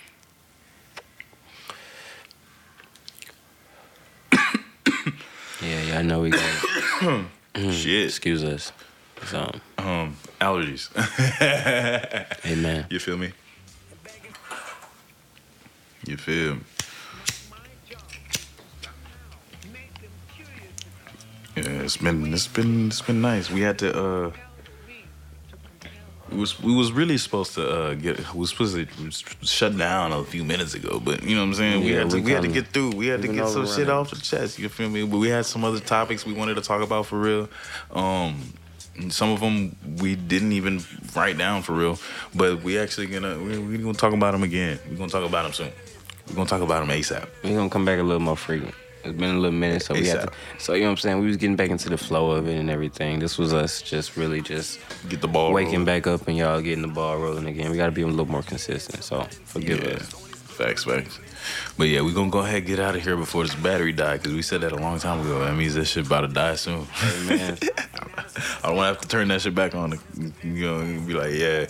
[5.62, 6.42] yeah, yeah, I know we got.
[7.72, 8.06] Shit.
[8.06, 8.72] Excuse us.
[9.26, 10.88] So, Um, allergies.
[12.42, 12.86] hey man.
[12.90, 13.32] you feel me?
[16.06, 16.60] You feel me?
[21.56, 23.50] Yeah, it's been it's been it's been nice.
[23.50, 24.30] We had to uh
[26.30, 28.86] we was we was really supposed to uh get we was supposed to
[29.46, 31.84] shut down a few minutes ago, but you know what I'm saying?
[31.84, 32.90] we Yeah, had to we we, had to get through.
[32.90, 35.04] We had to get some shit off the chest, you feel me?
[35.04, 37.48] But we had some other topics we wanted to talk about for real.
[37.92, 38.52] Um
[39.10, 40.82] some of them we didn't even
[41.14, 41.98] write down for real,
[42.34, 44.78] but we actually gonna we we gonna talk about them again.
[44.90, 45.72] We're gonna talk about them soon.
[46.28, 47.26] We're gonna talk about them ASAP.
[47.44, 48.74] We're gonna come back a little more frequent.
[49.08, 50.32] It's been a little minute, so we had to.
[50.58, 51.20] So you know what I'm saying?
[51.20, 53.18] We was getting back into the flow of it and everything.
[53.18, 54.78] This was us just really just
[55.08, 55.84] Get the ball waking rolling.
[55.86, 57.70] back up and y'all getting the ball rolling again.
[57.70, 59.02] We gotta be a little more consistent.
[59.04, 60.02] So forgive Yeah, us.
[60.58, 61.18] facts, facts.
[61.78, 64.16] But yeah, we're gonna go ahead and get out of here before this battery die
[64.18, 65.38] because we said that a long time ago.
[65.40, 66.86] That means this shit about to die soon.
[67.26, 67.56] Man,
[68.62, 69.98] I don't want to have to turn that shit back on.
[70.42, 71.66] You know, be like, yeah.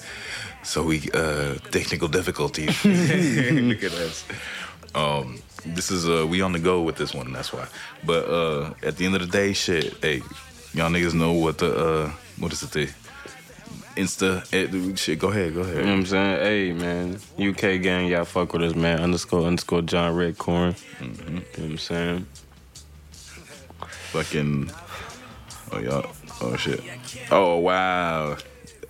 [0.65, 2.85] So we uh technical difficulties.
[2.85, 4.24] Look at us.
[4.94, 7.26] Um, this is uh we on the go with this one.
[7.26, 7.66] And that's why.
[8.05, 9.94] But uh at the end of the day, shit.
[10.02, 10.22] Hey,
[10.72, 12.70] y'all niggas know what the uh what is it?
[12.70, 12.89] The
[13.97, 15.18] Insta eh, shit.
[15.18, 15.55] Go ahead.
[15.55, 15.76] Go ahead.
[15.76, 16.40] you know what I'm saying?
[16.40, 19.01] Hey man, UK gang, y'all fuck with us, man.
[19.01, 20.78] Underscore underscore John Redcorn.
[21.01, 21.28] Mm-hmm.
[21.28, 22.26] You know what I'm saying?
[24.12, 24.70] Fucking
[25.72, 26.10] Oh y'all.
[26.40, 26.82] Oh shit.
[27.30, 28.36] Oh wow.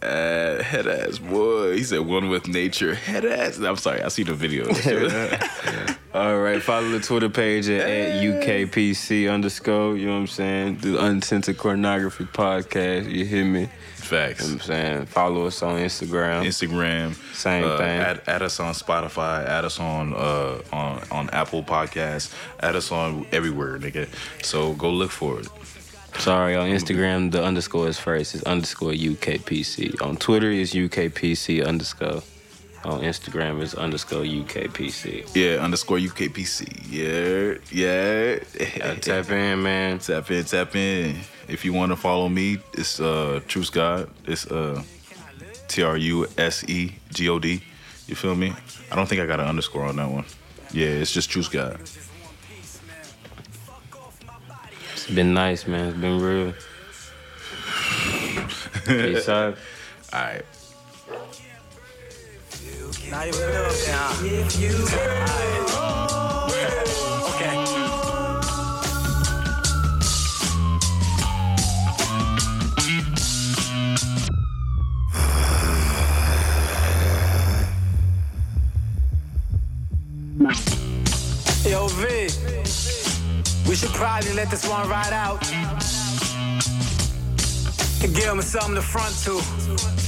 [0.02, 1.76] Uh, head ass boy.
[1.76, 2.94] He said one with nature.
[2.94, 3.58] Head ass.
[3.58, 4.02] I'm sorry.
[4.02, 4.64] I see the video.
[6.18, 9.96] All right, follow the Twitter page at, at UKPC underscore.
[9.96, 10.78] You know what I'm saying?
[10.78, 13.08] The Uncensored Pornography Podcast.
[13.08, 13.68] You hear me?
[13.94, 14.40] Facts.
[14.40, 15.06] You know what I'm saying?
[15.06, 16.44] Follow us on Instagram.
[16.44, 17.14] Instagram.
[17.36, 18.00] Same uh, thing.
[18.00, 19.46] Add, add us on Spotify.
[19.46, 22.34] Add us on uh, on on Apple Podcasts.
[22.58, 24.08] Add us on everywhere, nigga.
[24.44, 25.48] So go look for it.
[26.18, 28.34] Sorry, on Instagram, the underscore is first.
[28.34, 30.02] It's underscore UKPC.
[30.02, 32.22] On Twitter, it's UKPC underscore.
[32.84, 35.34] On Instagram, it's underscore UKPC.
[35.34, 36.86] Yeah, underscore UKPC.
[36.88, 38.38] Yeah, yeah.
[38.58, 39.98] Yeah, tap in, man.
[39.98, 41.16] Tap in, tap in.
[41.48, 44.08] If you want to follow me, it's uh Truce God.
[44.26, 44.82] It's uh
[45.66, 47.62] T R U S E G O D.
[48.06, 48.54] You feel me?
[48.92, 50.24] I don't think I got an underscore on that one.
[50.72, 51.80] Yeah, it's just Truce God.
[54.92, 55.88] It's been nice, man.
[55.88, 56.54] It's been real.
[58.86, 59.56] Peace out.
[60.12, 60.44] All right.
[63.10, 64.10] Not even up now.
[67.28, 67.54] Okay.
[81.68, 82.04] Yo, V,
[83.68, 85.50] we should probably let this one ride out
[88.02, 90.07] and give him something to front to.